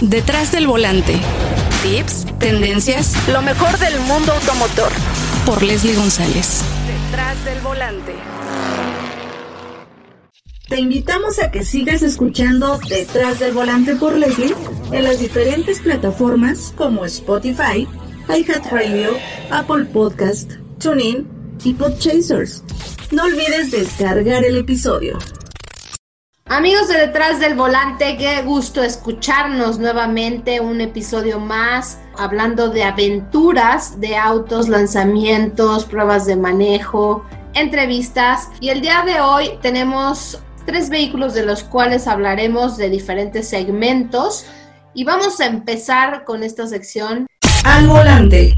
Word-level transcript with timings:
Detrás 0.00 0.52
del 0.52 0.66
volante. 0.66 1.20
Tips, 1.82 2.26
tendencias, 2.38 3.14
lo 3.28 3.42
mejor 3.42 3.78
del 3.78 3.98
mundo 4.00 4.32
automotor. 4.32 4.90
Por 5.46 5.62
Leslie 5.62 5.94
González. 5.94 6.62
Detrás 6.86 7.44
del 7.44 7.60
volante. 7.60 8.14
Te 10.68 10.80
invitamos 10.80 11.38
a 11.38 11.50
que 11.50 11.64
sigas 11.64 12.02
escuchando 12.02 12.80
Detrás 12.88 13.38
del 13.38 13.52
volante 13.52 13.94
por 13.94 14.16
Leslie 14.16 14.54
en 14.90 15.04
las 15.04 15.20
diferentes 15.20 15.80
plataformas 15.80 16.72
como 16.76 17.04
Spotify, 17.04 17.86
iHeartRadio, 18.28 19.10
Apple 19.50 19.84
Podcast, 19.84 20.54
TuneIn 20.80 21.28
y 21.62 21.74
Podchasers. 21.74 22.64
No 23.12 23.24
olvides 23.24 23.70
descargar 23.70 24.44
el 24.44 24.56
episodio. 24.56 25.18
Amigos 26.46 26.88
de 26.88 26.98
Detrás 26.98 27.40
del 27.40 27.54
Volante, 27.54 28.18
qué 28.18 28.42
gusto 28.42 28.82
escucharnos 28.82 29.78
nuevamente 29.78 30.60
un 30.60 30.82
episodio 30.82 31.40
más 31.40 31.98
hablando 32.18 32.68
de 32.68 32.84
aventuras 32.84 33.98
de 33.98 34.18
autos, 34.18 34.68
lanzamientos, 34.68 35.86
pruebas 35.86 36.26
de 36.26 36.36
manejo, 36.36 37.24
entrevistas 37.54 38.50
y 38.60 38.68
el 38.68 38.82
día 38.82 39.04
de 39.06 39.22
hoy 39.22 39.58
tenemos 39.62 40.38
tres 40.66 40.90
vehículos 40.90 41.32
de 41.32 41.46
los 41.46 41.64
cuales 41.64 42.06
hablaremos 42.06 42.76
de 42.76 42.90
diferentes 42.90 43.48
segmentos 43.48 44.44
y 44.92 45.04
vamos 45.04 45.40
a 45.40 45.46
empezar 45.46 46.24
con 46.24 46.42
esta 46.42 46.66
sección 46.66 47.26
Al 47.64 47.86
volante. 47.86 48.54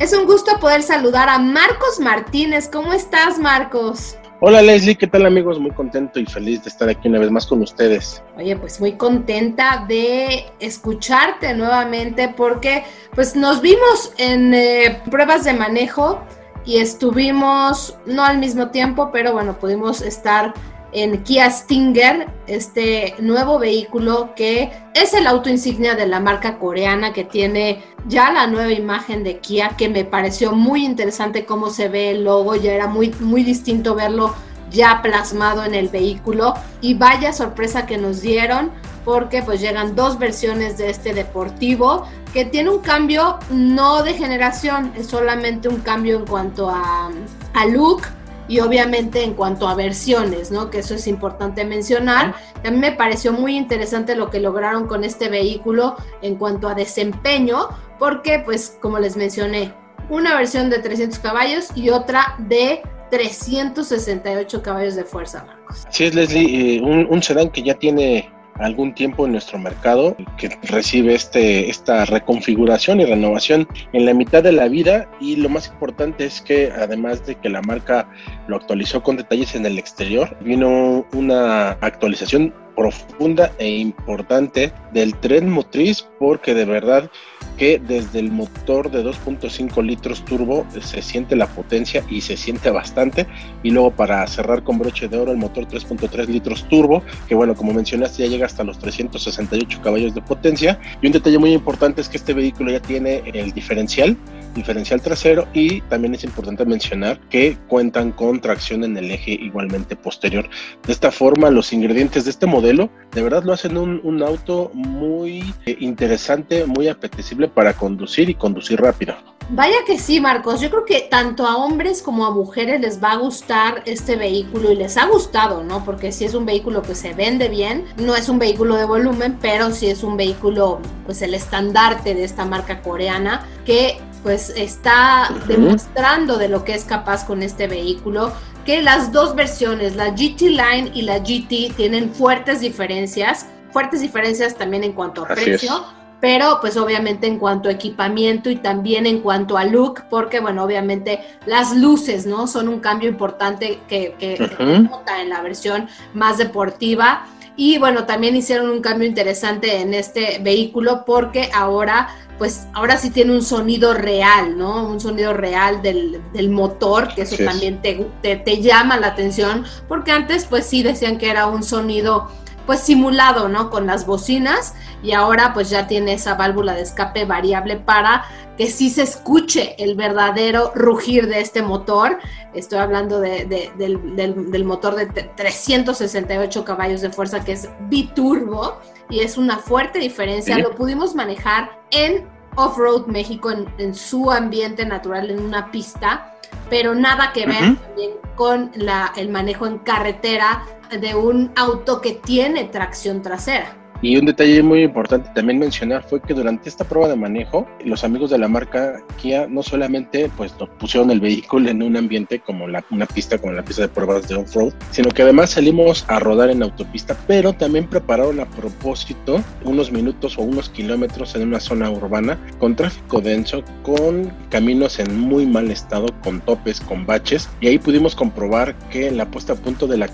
Es 0.00 0.12
un 0.12 0.26
gusto 0.26 0.58
poder 0.58 0.82
saludar 0.82 1.28
a 1.28 1.38
Marcos 1.38 2.00
Martínez. 2.00 2.68
¿Cómo 2.68 2.92
estás, 2.92 3.38
Marcos? 3.38 4.16
Hola 4.38 4.60
Leslie, 4.60 4.96
¿qué 4.96 5.06
tal 5.06 5.24
amigos? 5.24 5.58
Muy 5.58 5.70
contento 5.70 6.20
y 6.20 6.26
feliz 6.26 6.62
de 6.62 6.68
estar 6.68 6.90
aquí 6.90 7.08
una 7.08 7.18
vez 7.18 7.30
más 7.30 7.46
con 7.46 7.62
ustedes. 7.62 8.22
Oye, 8.36 8.54
pues 8.56 8.78
muy 8.80 8.92
contenta 8.92 9.86
de 9.88 10.44
escucharte 10.60 11.54
nuevamente 11.54 12.28
porque 12.36 12.84
pues 13.14 13.34
nos 13.34 13.62
vimos 13.62 14.12
en 14.18 14.52
eh, 14.52 15.00
pruebas 15.10 15.44
de 15.44 15.54
manejo 15.54 16.20
y 16.66 16.76
estuvimos, 16.76 17.96
no 18.04 18.24
al 18.24 18.36
mismo 18.36 18.68
tiempo, 18.68 19.10
pero 19.10 19.32
bueno, 19.32 19.58
pudimos 19.58 20.02
estar 20.02 20.52
en 20.96 21.22
Kia 21.24 21.50
Stinger, 21.50 22.26
este 22.46 23.14
nuevo 23.18 23.58
vehículo 23.58 24.30
que 24.34 24.72
es 24.94 25.12
el 25.12 25.26
auto 25.26 25.50
insignia 25.50 25.94
de 25.94 26.06
la 26.06 26.20
marca 26.20 26.58
coreana 26.58 27.12
que 27.12 27.22
tiene 27.22 27.84
ya 28.08 28.32
la 28.32 28.46
nueva 28.46 28.72
imagen 28.72 29.22
de 29.22 29.38
Kia 29.38 29.76
que 29.76 29.90
me 29.90 30.06
pareció 30.06 30.52
muy 30.52 30.86
interesante 30.86 31.44
cómo 31.44 31.68
se 31.68 31.90
ve 31.90 32.12
el 32.12 32.24
logo, 32.24 32.56
ya 32.56 32.72
era 32.72 32.86
muy 32.86 33.14
muy 33.20 33.44
distinto 33.44 33.94
verlo 33.94 34.34
ya 34.70 35.00
plasmado 35.02 35.64
en 35.64 35.74
el 35.74 35.88
vehículo. 35.88 36.54
Y 36.80 36.94
vaya 36.94 37.34
sorpresa 37.34 37.84
que 37.84 37.98
nos 37.98 38.22
dieron 38.22 38.70
porque 39.04 39.42
pues 39.42 39.60
llegan 39.60 39.94
dos 39.94 40.18
versiones 40.18 40.78
de 40.78 40.88
este 40.88 41.12
deportivo 41.12 42.04
que 42.32 42.46
tiene 42.46 42.70
un 42.70 42.80
cambio 42.80 43.38
no 43.50 44.02
de 44.02 44.14
generación, 44.14 44.92
es 44.96 45.08
solamente 45.08 45.68
un 45.68 45.80
cambio 45.80 46.16
en 46.16 46.26
cuanto 46.26 46.70
a, 46.70 47.10
a 47.52 47.66
look 47.66 48.02
y 48.48 48.60
obviamente 48.60 49.22
en 49.22 49.34
cuanto 49.34 49.68
a 49.68 49.74
versiones, 49.74 50.50
¿no? 50.50 50.70
Que 50.70 50.78
eso 50.78 50.94
es 50.94 51.06
importante 51.06 51.64
mencionar. 51.64 52.34
A 52.64 52.70
mí 52.70 52.78
me 52.78 52.92
pareció 52.92 53.32
muy 53.32 53.56
interesante 53.56 54.16
lo 54.16 54.30
que 54.30 54.40
lograron 54.40 54.86
con 54.86 55.04
este 55.04 55.28
vehículo 55.28 55.96
en 56.22 56.36
cuanto 56.36 56.68
a 56.68 56.74
desempeño, 56.74 57.68
porque 57.98 58.40
pues 58.44 58.78
como 58.80 58.98
les 58.98 59.16
mencioné, 59.16 59.72
una 60.08 60.36
versión 60.36 60.70
de 60.70 60.78
300 60.78 61.18
caballos 61.18 61.68
y 61.74 61.90
otra 61.90 62.36
de 62.38 62.82
368 63.10 64.62
caballos 64.62 64.94
de 64.94 65.04
fuerza, 65.04 65.44
Marcos. 65.44 65.86
Sí, 65.90 66.04
es 66.04 66.14
Leslie, 66.14 66.76
eh, 66.76 66.82
un, 66.82 67.06
un 67.08 67.22
sedán 67.22 67.50
que 67.50 67.62
ya 67.62 67.74
tiene 67.74 68.30
algún 68.58 68.94
tiempo 68.94 69.26
en 69.26 69.32
nuestro 69.32 69.58
mercado 69.58 70.16
que 70.38 70.50
recibe 70.62 71.14
este, 71.14 71.68
esta 71.68 72.04
reconfiguración 72.04 73.00
y 73.00 73.04
renovación 73.04 73.68
en 73.92 74.06
la 74.06 74.14
mitad 74.14 74.42
de 74.42 74.52
la 74.52 74.68
vida. 74.68 75.08
Y 75.20 75.36
lo 75.36 75.48
más 75.48 75.68
importante 75.68 76.24
es 76.24 76.40
que 76.40 76.70
además 76.70 77.26
de 77.26 77.34
que 77.36 77.48
la 77.48 77.62
marca 77.62 78.08
lo 78.48 78.56
actualizó 78.56 79.02
con 79.02 79.16
detalles 79.16 79.54
en 79.54 79.66
el 79.66 79.78
exterior, 79.78 80.36
vino 80.40 81.06
una 81.12 81.70
actualización 81.80 82.52
profunda 82.76 83.50
e 83.58 83.68
importante 83.68 84.72
del 84.92 85.14
tren 85.16 85.50
motriz 85.50 86.06
porque 86.18 86.54
de 86.54 86.66
verdad 86.66 87.10
que 87.56 87.78
desde 87.78 88.18
el 88.18 88.30
motor 88.30 88.90
de 88.90 89.04
2.5 89.04 89.84
litros 89.84 90.24
turbo 90.24 90.66
se 90.80 91.02
siente 91.02 91.36
la 91.36 91.46
potencia 91.46 92.04
y 92.08 92.20
se 92.20 92.36
siente 92.36 92.70
bastante 92.70 93.26
y 93.62 93.70
luego 93.70 93.90
para 93.90 94.26
cerrar 94.26 94.62
con 94.62 94.78
broche 94.78 95.08
de 95.08 95.18
oro 95.18 95.32
el 95.32 95.38
motor 95.38 95.66
3.3 95.66 96.26
litros 96.26 96.68
turbo 96.68 97.02
que 97.28 97.34
bueno 97.34 97.54
como 97.54 97.72
mencionaste 97.72 98.22
ya 98.22 98.28
llega 98.28 98.46
hasta 98.46 98.64
los 98.64 98.78
368 98.78 99.80
caballos 99.82 100.14
de 100.14 100.22
potencia 100.22 100.78
y 101.00 101.06
un 101.06 101.12
detalle 101.12 101.38
muy 101.38 101.52
importante 101.52 102.00
es 102.00 102.08
que 102.08 102.16
este 102.16 102.34
vehículo 102.34 102.70
ya 102.70 102.80
tiene 102.80 103.22
el 103.32 103.52
diferencial 103.52 104.16
diferencial 104.56 105.00
trasero 105.00 105.46
y 105.52 105.82
también 105.82 106.14
es 106.14 106.24
importante 106.24 106.64
mencionar 106.64 107.20
que 107.28 107.56
cuentan 107.68 108.10
con 108.10 108.40
tracción 108.40 108.82
en 108.82 108.96
el 108.96 109.10
eje 109.10 109.32
igualmente 109.32 109.94
posterior. 109.94 110.48
De 110.84 110.92
esta 110.92 111.12
forma, 111.12 111.50
los 111.50 111.72
ingredientes 111.72 112.24
de 112.24 112.30
este 112.30 112.46
modelo 112.46 112.90
de 113.12 113.22
verdad 113.22 113.44
lo 113.44 113.52
hacen 113.52 113.76
un, 113.76 114.00
un 114.02 114.22
auto 114.22 114.70
muy 114.74 115.54
eh, 115.66 115.76
interesante, 115.78 116.64
muy 116.66 116.88
apetecible 116.88 117.45
para 117.48 117.72
conducir 117.72 118.28
y 118.30 118.34
conducir 118.34 118.80
rápido. 118.80 119.14
Vaya 119.48 119.76
que 119.86 119.98
sí, 119.98 120.20
Marcos. 120.20 120.60
Yo 120.60 120.70
creo 120.70 120.84
que 120.84 121.06
tanto 121.08 121.46
a 121.46 121.56
hombres 121.56 122.02
como 122.02 122.26
a 122.26 122.32
mujeres 122.32 122.80
les 122.80 123.02
va 123.02 123.12
a 123.12 123.16
gustar 123.16 123.82
este 123.86 124.16
vehículo 124.16 124.72
y 124.72 124.76
les 124.76 124.96
ha 124.96 125.06
gustado, 125.06 125.62
¿no? 125.62 125.84
Porque 125.84 126.10
si 126.10 126.24
es 126.24 126.34
un 126.34 126.46
vehículo 126.46 126.82
que 126.82 126.96
se 126.96 127.14
vende 127.14 127.48
bien, 127.48 127.84
no 127.96 128.16
es 128.16 128.28
un 128.28 128.40
vehículo 128.40 128.74
de 128.74 128.84
volumen, 128.84 129.38
pero 129.40 129.70
sí 129.70 129.86
es 129.86 130.02
un 130.02 130.16
vehículo, 130.16 130.80
pues 131.04 131.22
el 131.22 131.32
estandarte 131.32 132.14
de 132.14 132.24
esta 132.24 132.44
marca 132.44 132.82
coreana 132.82 133.46
que 133.64 134.00
pues 134.24 134.50
está 134.56 135.32
demostrando 135.46 136.36
de 136.36 136.48
lo 136.48 136.64
que 136.64 136.74
es 136.74 136.84
capaz 136.84 137.24
con 137.24 137.44
este 137.44 137.68
vehículo, 137.68 138.32
que 138.64 138.82
las 138.82 139.12
dos 139.12 139.36
versiones, 139.36 139.94
la 139.94 140.10
GT 140.10 140.40
Line 140.40 140.90
y 140.92 141.02
la 141.02 141.20
GT, 141.20 141.72
tienen 141.76 142.12
fuertes 142.12 142.58
diferencias, 142.58 143.46
fuertes 143.70 144.00
diferencias 144.00 144.56
también 144.56 144.82
en 144.82 144.94
cuanto 144.94 145.22
a 145.22 145.28
precio, 145.28 145.84
pero 146.20 146.58
pues 146.60 146.76
obviamente 146.76 147.26
en 147.26 147.38
cuanto 147.38 147.68
a 147.68 147.72
equipamiento 147.72 148.50
y 148.50 148.56
también 148.56 149.06
en 149.06 149.20
cuanto 149.20 149.58
a 149.58 149.64
look, 149.64 150.04
porque 150.08 150.40
bueno, 150.40 150.64
obviamente 150.64 151.20
las 151.46 151.76
luces, 151.76 152.26
¿no? 152.26 152.46
Son 152.46 152.68
un 152.68 152.80
cambio 152.80 153.08
importante 153.08 153.80
que, 153.88 154.14
que 154.18 154.36
se 154.36 154.64
nota 154.80 155.20
en 155.20 155.28
la 155.28 155.42
versión 155.42 155.88
más 156.14 156.38
deportiva. 156.38 157.26
Y 157.58 157.78
bueno, 157.78 158.04
también 158.04 158.36
hicieron 158.36 158.68
un 158.68 158.82
cambio 158.82 159.08
interesante 159.08 159.80
en 159.80 159.94
este 159.94 160.40
vehículo 160.42 161.04
porque 161.06 161.50
ahora 161.54 162.08
pues 162.38 162.66
ahora 162.74 162.98
sí 162.98 163.10
tiene 163.10 163.32
un 163.32 163.42
sonido 163.42 163.94
real, 163.94 164.58
¿no? 164.58 164.86
Un 164.86 165.00
sonido 165.00 165.32
real 165.32 165.80
del, 165.80 166.20
del 166.32 166.50
motor, 166.50 167.14
que 167.14 167.22
eso 167.22 167.36
también 167.42 167.80
te, 167.80 168.06
te, 168.20 168.36
te, 168.36 168.60
llama 168.60 168.98
la 168.98 169.08
atención, 169.08 169.64
porque 169.88 170.12
antes 170.12 170.44
pues 170.44 170.66
sí 170.66 170.82
decían 170.82 171.16
que 171.16 171.30
era 171.30 171.46
un 171.46 171.62
sonido 171.62 172.30
pues 172.66 172.80
simulado, 172.80 173.48
¿no? 173.48 173.70
Con 173.70 173.86
las 173.86 174.06
bocinas 174.06 174.74
y 175.02 175.12
ahora 175.12 175.54
pues 175.54 175.70
ya 175.70 175.86
tiene 175.86 176.14
esa 176.14 176.34
válvula 176.34 176.74
de 176.74 176.82
escape 176.82 177.24
variable 177.24 177.76
para 177.76 178.24
que 178.56 178.68
sí 178.68 178.90
se 178.90 179.02
escuche 179.02 179.76
el 179.82 179.94
verdadero 179.94 180.72
rugir 180.74 181.28
de 181.28 181.40
este 181.40 181.62
motor. 181.62 182.18
Estoy 182.54 182.78
hablando 182.78 183.20
de, 183.20 183.44
de, 183.44 183.72
del, 183.76 184.16
del, 184.16 184.50
del, 184.50 184.64
motor 184.64 184.94
de 184.96 185.06
368 185.06 186.64
caballos 186.64 187.00
de 187.02 187.10
fuerza 187.10 187.44
que 187.44 187.52
es 187.52 187.68
biturbo 187.88 188.78
y 189.08 189.20
es 189.20 189.36
una 189.36 189.58
fuerte 189.58 189.98
diferencia. 189.98 190.56
¿Sí? 190.56 190.62
Lo 190.62 190.74
pudimos 190.74 191.14
manejar 191.14 191.80
en 191.90 192.26
Off-Road 192.56 193.06
México, 193.06 193.50
en, 193.50 193.66
en, 193.78 193.94
su 193.94 194.30
ambiente 194.30 194.86
natural, 194.86 195.30
en 195.30 195.42
una 195.42 195.70
pista, 195.70 196.34
pero 196.70 196.94
nada 196.94 197.32
que 197.32 197.46
ver 197.46 197.62
uh 197.62 197.66
-huh. 197.66 197.78
también 197.78 198.10
con 198.34 198.70
la, 198.74 199.12
el 199.16 199.28
manejo 199.28 199.66
en 199.66 199.78
carretera 199.78 200.64
de 200.88 201.14
un 201.14 201.52
auto 201.56 202.00
que 202.00 202.12
tiene 202.12 202.64
tracción 202.64 203.22
trasera. 203.22 203.76
Y 204.02 204.16
un 204.18 204.26
detalle 204.26 204.62
muy 204.62 204.82
importante 204.82 205.30
también 205.34 205.58
mencionar 205.58 206.02
fue 206.02 206.20
que 206.20 206.34
durante 206.34 206.68
esta 206.68 206.84
prueba 206.84 207.08
de 207.08 207.16
manejo, 207.16 207.66
los 207.84 208.04
amigos 208.04 208.30
de 208.30 208.38
la 208.38 208.48
marca 208.48 209.00
Kia 209.16 209.46
no 209.48 209.62
solamente 209.62 210.30
pues 210.36 210.54
pusieron 210.78 211.10
el 211.10 211.20
vehículo 211.20 211.70
en 211.70 211.82
un 211.82 211.96
ambiente 211.96 212.40
como 212.40 212.68
la, 212.68 212.84
una 212.90 213.06
pista, 213.06 213.38
como 213.38 213.52
la 213.52 213.64
pista 213.64 213.82
de 213.82 213.88
pruebas 213.88 214.28
de 214.28 214.34
off-road, 214.34 214.74
sino 214.90 215.10
que 215.10 215.22
además 215.22 215.50
salimos 215.50 216.04
a 216.08 216.18
rodar 216.18 216.50
en 216.50 216.62
autopista, 216.62 217.16
pero 217.26 217.54
también 217.54 217.88
prepararon 217.88 218.38
a 218.40 218.46
propósito 218.46 219.42
unos 219.64 219.90
minutos 219.90 220.36
o 220.36 220.42
unos 220.42 220.68
kilómetros 220.68 221.34
en 221.34 221.42
una 221.48 221.60
zona 221.60 221.90
urbana 221.90 222.38
con 222.58 222.76
tráfico 222.76 223.20
denso, 223.20 223.64
con 223.82 224.30
caminos 224.50 224.98
en 224.98 225.18
muy 225.18 225.46
mal 225.46 225.70
estado, 225.70 226.08
con 226.22 226.40
topes, 226.40 226.80
con 226.80 227.06
baches, 227.06 227.48
y 227.60 227.68
ahí 227.68 227.78
pudimos 227.78 228.14
comprobar 228.14 228.74
que 228.90 229.10
la 229.10 229.30
puesta 229.30 229.54
a 229.54 229.56
punto 229.56 229.86
de 229.86 229.96
la 229.96 230.08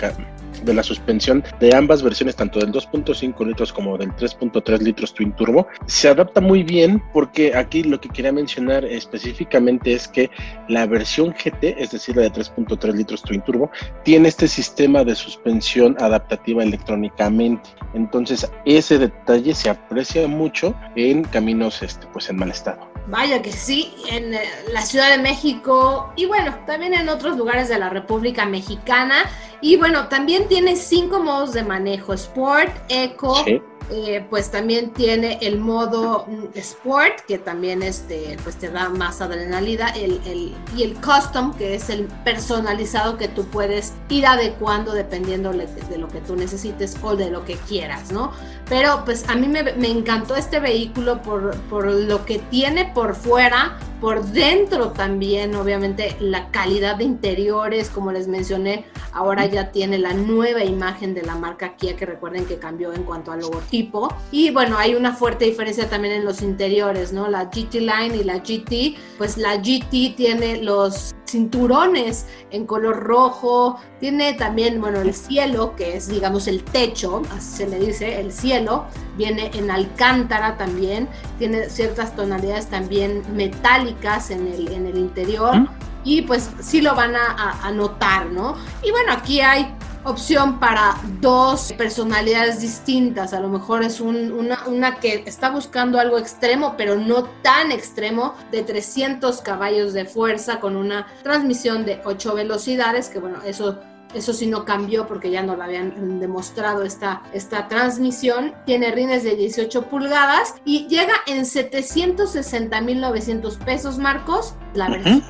de 0.64 0.74
la 0.74 0.82
suspensión 0.82 1.44
de 1.60 1.74
ambas 1.74 2.02
versiones, 2.02 2.36
tanto 2.36 2.58
del 2.58 2.72
2.5 2.72 3.46
litros 3.46 3.72
como 3.72 3.96
del 3.98 4.10
3.3 4.12 4.80
litros 4.80 5.14
Twin 5.14 5.32
Turbo, 5.32 5.66
se 5.86 6.08
adapta 6.08 6.40
muy 6.40 6.62
bien 6.62 7.02
porque 7.12 7.54
aquí 7.54 7.82
lo 7.82 8.00
que 8.00 8.08
quería 8.08 8.32
mencionar 8.32 8.84
específicamente 8.84 9.92
es 9.92 10.08
que 10.08 10.30
la 10.68 10.86
versión 10.86 11.32
GT, 11.32 11.76
es 11.78 11.90
decir, 11.90 12.16
la 12.16 12.22
de 12.22 12.32
3.3 12.32 12.92
litros 12.92 13.22
Twin 13.22 13.42
Turbo, 13.42 13.70
tiene 14.04 14.28
este 14.28 14.48
sistema 14.48 15.04
de 15.04 15.14
suspensión 15.14 15.96
adaptativa 16.00 16.62
electrónicamente. 16.62 17.70
Entonces, 17.94 18.50
ese 18.64 18.98
detalle 18.98 19.54
se 19.54 19.70
aprecia 19.70 20.26
mucho 20.28 20.74
en 20.96 21.24
caminos 21.24 21.82
este, 21.82 22.06
pues 22.08 22.28
en 22.30 22.36
mal 22.36 22.50
estado. 22.50 22.91
Vaya 23.08 23.42
que 23.42 23.52
sí, 23.52 23.92
en 24.08 24.34
eh, 24.34 24.40
la 24.72 24.82
Ciudad 24.82 25.10
de 25.10 25.18
México 25.18 26.12
y 26.14 26.26
bueno, 26.26 26.54
también 26.66 26.94
en 26.94 27.08
otros 27.08 27.36
lugares 27.36 27.68
de 27.68 27.78
la 27.78 27.88
República 27.88 28.46
Mexicana. 28.46 29.24
Y 29.60 29.76
bueno, 29.76 30.08
también 30.08 30.48
tiene 30.48 30.76
cinco 30.76 31.20
modos 31.20 31.52
de 31.52 31.62
manejo, 31.62 32.14
Sport, 32.14 32.72
Eco, 32.88 33.44
eh, 33.90 34.24
pues 34.30 34.50
también 34.50 34.92
tiene 34.92 35.38
el 35.42 35.58
modo 35.58 36.26
mm, 36.26 36.56
Sport, 36.58 37.20
que 37.26 37.38
también 37.38 37.82
este, 37.82 38.38
pues 38.42 38.56
te 38.56 38.70
da 38.70 38.88
más 38.88 39.20
adrenalina, 39.20 39.88
el, 39.90 40.20
el, 40.24 40.54
y 40.76 40.82
el 40.82 40.94
Custom, 40.94 41.54
que 41.54 41.74
es 41.74 41.90
el 41.90 42.06
personalizado 42.24 43.18
que 43.18 43.28
tú 43.28 43.44
puedes 43.46 43.92
ir 44.08 44.26
adecuando 44.26 44.92
dependiendo 44.92 45.52
de 45.52 45.98
lo 45.98 46.08
que 46.08 46.20
tú 46.20 46.36
necesites 46.36 46.96
o 47.02 47.16
de 47.16 47.30
lo 47.30 47.44
que 47.44 47.56
quieras, 47.56 48.10
¿no? 48.12 48.32
Pero 48.72 49.04
pues 49.04 49.28
a 49.28 49.34
mí 49.34 49.48
me, 49.48 49.62
me 49.74 49.90
encantó 49.90 50.34
este 50.34 50.58
vehículo 50.58 51.20
por, 51.20 51.54
por 51.68 51.84
lo 51.84 52.24
que 52.24 52.38
tiene 52.38 52.90
por 52.94 53.14
fuera, 53.14 53.78
por 54.00 54.24
dentro 54.24 54.92
también, 54.92 55.54
obviamente, 55.54 56.16
la 56.20 56.50
calidad 56.50 56.96
de 56.96 57.04
interiores, 57.04 57.90
como 57.90 58.12
les 58.12 58.28
mencioné, 58.28 58.86
ahora 59.12 59.44
ya 59.44 59.72
tiene 59.72 59.98
la 59.98 60.14
nueva 60.14 60.64
imagen 60.64 61.12
de 61.12 61.20
la 61.20 61.34
marca 61.34 61.76
Kia, 61.76 61.96
que 61.96 62.06
recuerden 62.06 62.46
que 62.46 62.58
cambió 62.58 62.94
en 62.94 63.02
cuanto 63.02 63.30
al 63.30 63.40
logotipo. 63.40 64.08
Y 64.30 64.50
bueno, 64.52 64.78
hay 64.78 64.94
una 64.94 65.12
fuerte 65.14 65.44
diferencia 65.44 65.90
también 65.90 66.14
en 66.14 66.24
los 66.24 66.40
interiores, 66.40 67.12
¿no? 67.12 67.28
La 67.28 67.50
GT 67.50 67.74
Line 67.74 68.16
y 68.16 68.24
la 68.24 68.38
GT, 68.38 68.96
pues 69.18 69.36
la 69.36 69.58
GT 69.58 70.16
tiene 70.16 70.62
los 70.62 71.14
cinturones 71.26 72.26
en 72.50 72.66
color 72.66 73.00
rojo, 73.04 73.78
tiene 74.00 74.34
también, 74.34 74.80
bueno, 74.80 75.00
el 75.00 75.14
cielo, 75.14 75.74
que 75.76 75.96
es, 75.96 76.08
digamos, 76.08 76.46
el 76.46 76.62
techo, 76.62 77.22
así 77.34 77.56
se 77.58 77.68
le 77.68 77.78
dice, 77.78 78.20
el 78.20 78.32
cielo, 78.32 78.84
viene 79.16 79.50
en 79.54 79.70
alcántara 79.70 80.56
también, 80.56 81.08
tiene 81.38 81.68
ciertas 81.70 82.14
tonalidades 82.14 82.66
también 82.66 83.22
metálicas 83.34 84.30
en 84.30 84.46
el, 84.46 84.72
en 84.72 84.86
el 84.86 84.98
interior. 84.98 85.56
¿Mm? 85.56 85.68
Y 86.04 86.22
pues 86.22 86.50
sí 86.60 86.80
lo 86.80 86.96
van 86.96 87.14
a, 87.14 87.60
a 87.62 87.70
notar, 87.70 88.26
¿no? 88.26 88.56
Y 88.82 88.90
bueno, 88.90 89.12
aquí 89.12 89.40
hay 89.40 89.72
opción 90.04 90.60
para 90.60 90.96
dos 91.20 91.72
personalidades 91.74 92.60
distintas. 92.60 93.32
A 93.32 93.40
lo 93.40 93.48
mejor 93.48 93.82
es 93.82 94.00
una, 94.00 94.66
una, 94.66 94.96
que 94.96 95.24
está 95.26 95.50
buscando 95.50 95.98
algo 95.98 96.18
extremo, 96.18 96.74
pero 96.76 96.96
no 96.96 97.24
tan 97.42 97.72
extremo, 97.72 98.34
de 98.50 98.62
300 98.62 99.40
caballos 99.42 99.92
de 99.92 100.04
fuerza 100.04 100.60
con 100.60 100.76
una 100.76 101.06
transmisión 101.22 101.84
de 101.84 102.00
8 102.04 102.34
velocidades, 102.34 103.08
que 103.08 103.18
bueno, 103.18 103.38
eso... 103.44 103.80
Eso 104.14 104.34
sí 104.34 104.46
no 104.46 104.66
cambió 104.66 105.06
porque 105.06 105.30
ya 105.30 105.42
no 105.42 105.56
lo 105.56 105.62
habían 105.62 106.20
demostrado 106.20 106.82
esta, 106.82 107.22
esta 107.32 107.66
transmisión. 107.68 108.52
Tiene 108.66 108.90
rines 108.90 109.24
de 109.24 109.36
18 109.36 109.88
pulgadas 109.88 110.56
y 110.66 110.86
llega 110.86 111.14
en 111.26 111.44
760.900 111.44 113.56
pesos, 113.56 113.96
Marcos. 113.96 114.54
La 114.74 114.90
versión 114.90 115.22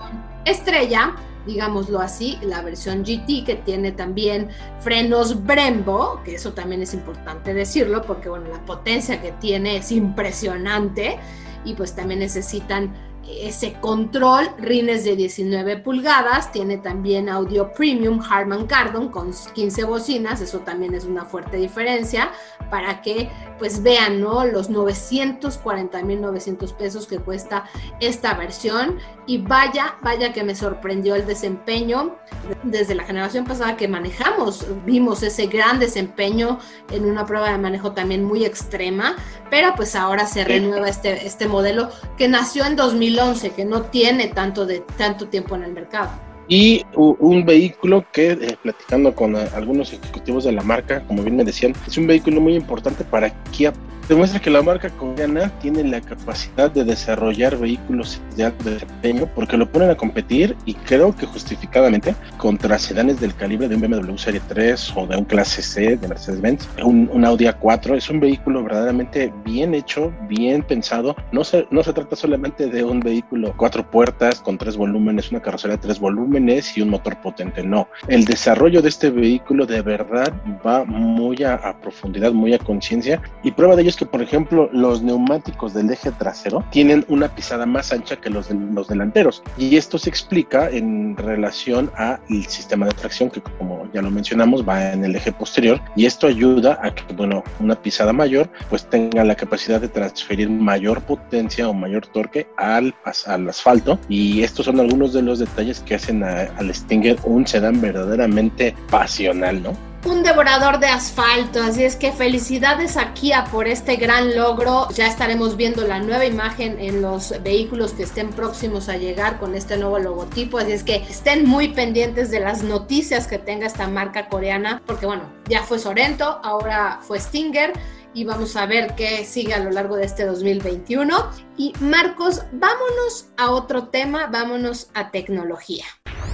estrella 0.45 1.15
digámoslo 1.47 2.01
así, 2.01 2.39
la 2.43 2.63
versión 2.63 3.03
GT 3.05 3.45
que 3.45 3.61
tiene 3.65 3.93
también 3.93 4.49
frenos 4.81 5.45
Brembo, 5.45 6.21
que 6.25 6.37
eso 6.37 6.53
también 6.53 6.83
es 6.83 6.95
importante 6.95 7.55
decirlo 7.55 8.03
porque 8.03 8.29
bueno, 8.29 8.49
la 8.49 8.65
potencia 8.65 9.21
que 9.21 9.33
tiene 9.33 9.77
es 9.77 9.93
impresionante 9.93 11.19
y 11.65 11.75
pues 11.75 11.95
también 11.95 12.21
necesitan 12.21 12.93
ese 13.29 13.75
control, 13.81 14.49
rines 14.59 15.05
de 15.05 15.17
19 15.17 15.79
pulgadas, 15.79 16.53
tiene 16.53 16.79
también 16.79 17.29
audio 17.29 17.73
premium 17.73 18.23
Harman 18.29 18.67
Kardon 18.67 19.09
con 19.09 19.33
15 19.55 19.85
bocinas, 19.85 20.41
eso 20.41 20.61
también 20.61 20.95
es 20.95 21.05
una 21.05 21.25
fuerte 21.25 21.57
diferencia 21.57 22.31
para 22.71 23.03
que 23.03 23.31
pues 23.59 23.83
vean, 23.83 24.21
¿no? 24.21 24.45
Los 24.45 24.71
940.900 24.71 26.73
pesos 26.75 27.07
que 27.07 27.19
cuesta 27.19 27.65
esta 28.01 28.35
versión. 28.35 28.99
Y 29.27 29.39
vaya, 29.39 29.97
vaya 30.03 30.33
que 30.33 30.43
me 30.43 30.57
sorprendió 30.57 31.15
el 31.15 31.27
desempeño 31.27 32.17
desde 32.65 32.97
la 32.97 33.05
generación 33.05 33.45
pasada 33.45 33.77
que 33.77 33.87
manejamos, 33.87 34.67
vimos 34.85 35.23
ese 35.23 35.47
gran 35.47 35.79
desempeño 35.79 36.59
en 36.91 37.05
una 37.05 37.25
prueba 37.25 37.53
de 37.53 37.59
manejo 37.59 37.93
también 37.93 38.25
muy 38.25 38.45
extrema, 38.45 39.15
pero 39.49 39.75
pues 39.77 39.95
ahora 39.95 40.27
se 40.27 40.43
renueva 40.45 40.89
este, 40.89 41.25
este 41.27 41.47
modelo 41.47 41.89
que 42.17 42.27
nació 42.27 42.65
en 42.65 42.75
2011, 43.17 43.51
que 43.51 43.65
no 43.65 43.83
tiene 43.83 44.29
tanto, 44.29 44.67
de, 44.67 44.81
tanto 44.97 45.29
tiempo 45.29 45.57
en 45.57 45.65
el 45.65 45.73
mercado. 45.73 46.11
Y 46.49 46.85
un 46.97 47.45
vehículo 47.45 48.05
que, 48.13 48.33
eh, 48.33 48.59
platicando 48.63 49.15
con 49.15 49.37
eh, 49.37 49.49
algunos 49.55 49.93
ejecutivos 49.93 50.45
de 50.45 50.53
la 50.53 50.63
marca, 50.63 51.03
como 51.07 51.23
bien 51.23 51.37
me 51.37 51.45
decían, 51.45 51.73
es 51.87 51.97
un 51.97 52.07
vehículo 52.07 52.41
muy 52.41 52.55
importante 52.55 53.05
para 53.05 53.31
Kia 53.53 53.73
demuestra 54.13 54.41
que 54.41 54.51
la 54.51 54.63
marca 54.63 54.91
coreana 54.91 55.49
tiene 55.61 55.85
la 55.85 56.01
capacidad 56.01 56.71
de 56.71 56.85
desarrollar 56.85 57.57
vehículos 57.57 58.21
de 58.37 58.45
alto 58.45 58.69
desempeño 58.69 59.27
porque 59.35 59.57
lo 59.57 59.71
ponen 59.71 59.89
a 59.89 59.95
competir 59.95 60.55
y 60.67 60.75
creo 60.75 61.17
que 61.17 61.25
justificadamente 61.25 62.15
contra 62.37 62.79
sedanes 62.79 63.21
del 63.21 63.35
calibre 63.35 63.69
de 63.69 63.77
un 63.77 63.81
BMW 63.81 64.17
Serie 64.17 64.43
3 64.47 64.93
o 64.97 65.07
de 65.07 65.17
un 65.17 65.25
clase 65.25 65.63
C 65.63 65.97
de 65.97 66.09
Mercedes-Benz, 66.09 66.69
un, 66.85 67.09
un, 67.11 67.25
Audi 67.25 67.47
A4. 67.47 67.97
Es 67.97 68.11
un 68.11 68.21
vehículo 68.21 68.63
verdaderamente 68.63 69.33
bien 69.45 69.75
hecho, 69.75 70.13
bien 70.29 70.63
pensado. 70.63 71.17
No 71.33 71.43
se, 71.43 71.67
no 71.71 71.83
se 71.83 71.95
trata 71.95 72.15
solamente 72.15 72.67
de 72.67 72.85
un 72.85 73.01
vehículo 73.01 73.55
cuatro 73.57 73.91
puertas 73.91 74.41
con 74.41 74.59
tres 74.59 74.77
volúmenes, 74.77 75.31
una 75.31 75.41
carrocería 75.41 75.77
de 75.77 75.83
tres 75.83 75.99
volúmenes 75.99 76.77
y 76.77 76.83
un 76.83 76.91
motor 76.91 77.19
potente. 77.23 77.63
No, 77.63 77.89
el 78.09 78.27
desarrollo 78.27 78.83
de 78.83 78.91
este 78.91 79.11
vehículo 79.11 79.65
de 79.65 79.81
verdad 79.81 80.33
va 80.67 80.85
muy 80.85 81.43
a, 81.45 81.55
a 81.55 81.81
profundidad, 81.81 82.33
muy 82.33 82.53
a 82.53 82.59
conciencia 82.59 83.23
y 83.43 83.51
prueba 83.53 83.75
de 83.75 83.83
ello 83.83 83.93
que, 83.97 84.02
por 84.07 84.23
ejemplo, 84.23 84.69
los 84.73 85.03
neumáticos 85.03 85.75
del 85.75 85.91
eje 85.91 86.11
trasero 86.13 86.65
tienen 86.71 87.05
una 87.09 87.29
pisada 87.35 87.67
más 87.67 87.93
ancha 87.93 88.17
que 88.17 88.31
los, 88.31 88.49
de, 88.49 88.55
los 88.55 88.89
delanteros. 88.89 89.43
Y 89.57 89.77
esto 89.77 89.99
se 89.99 90.09
explica 90.09 90.69
en 90.71 91.17
relación 91.17 91.91
al 91.97 92.21
sistema 92.47 92.87
de 92.87 92.93
tracción, 92.93 93.31
que 93.31 93.41
como 93.41 93.89
ya 93.93 94.03
lo 94.03 94.11
mencionamos, 94.11 94.67
va 94.67 94.93
en 94.93 95.05
el 95.05 95.17
eje 95.17 95.33
posterior. 95.33 95.81
Y 95.97 96.07
esto 96.07 96.27
ayuda 96.27 96.79
a 96.83 96.95
que, 96.95 97.13
bueno, 97.15 97.43
una 97.61 97.75
pisada 97.75 98.13
mayor, 98.13 98.49
pues 98.69 98.89
tenga 98.89 99.25
la 99.25 99.35
capacidad 99.35 99.81
de 99.81 99.89
transferir 99.89 100.51
mayor 100.51 101.03
potencia 101.03 101.69
o 101.69 101.75
mayor 101.75 102.07
torque 102.07 102.47
al, 102.57 102.95
al 103.27 103.49
asfalto. 103.49 103.99
Y 104.09 104.43
estos 104.43 104.67
son 104.67 104.81
algunos 104.81 105.13
de 105.13 105.23
los 105.23 105.39
detalles 105.39 105.81
que 105.81 105.95
hacen 105.95 106.23
al 106.23 106.75
Stinger 106.75 107.17
un 107.25 107.47
sedán 107.47 107.81
verdaderamente 107.81 108.75
pasional, 108.91 109.63
¿no? 109.63 109.92
Un 110.05 110.23
devorador 110.23 110.79
de 110.79 110.87
asfalto. 110.87 111.63
Así 111.63 111.85
es 111.85 111.97
que 111.97 112.13
felicidades 112.13 112.97
a 112.97 113.13
Kia 113.15 113.45
por 113.45 113.69
este 113.69 113.97
gran 113.97 114.37
logro. 114.37 114.89
Ya 114.91 115.07
estaremos 115.07 115.57
viendo 115.57 115.87
la 115.87 116.01
nueva 116.01 116.25
imagen 116.25 116.79
en 116.81 117.03
los 117.03 117.35
vehículos 117.43 117.93
que 117.93 118.03
estén 118.03 118.31
próximos 118.31 118.89
a 118.89 118.97
llegar 118.97 119.39
con 119.39 119.55
este 119.55 119.77
nuevo 119.77 119.99
logotipo. 119.99 120.59
Así 120.59 120.73
es 120.73 120.83
que 120.83 120.97
estén 120.97 121.47
muy 121.47 121.69
pendientes 121.69 122.31
de 122.31 122.41
las 122.41 122.63
noticias 122.63 123.27
que 123.27 123.39
tenga 123.39 123.67
esta 123.67 123.89
marca 123.89 124.29
coreana, 124.29 124.83
porque 124.87 125.07
bueno, 125.07 125.25
ya 125.49 125.63
fue 125.63 125.79
Sorento, 125.79 126.41
ahora 126.43 126.99
fue 127.03 127.21
Stinger. 127.21 127.73
Y 128.15 128.25
vamos 128.25 128.57
a 128.57 128.67
ver 128.67 128.95
qué 128.95 129.25
sigue 129.25 129.55
a 129.55 129.59
lo 129.59 129.71
largo 129.71 129.97
de 129.97 130.05
este 130.05 130.27
2021. 130.27 131.31
Y 131.57 131.73
Marcos, 131.81 132.43
vámonos 132.53 133.29
a 133.39 133.51
otro 133.53 133.89
tema, 133.89 134.27
vámonos 134.27 134.91
a 134.93 135.11
tecnología. 135.11 135.87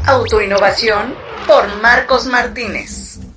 Autoinnovación 0.04 1.14
por 1.46 1.80
Marcos 1.80 2.26
Martínez. 2.26 3.27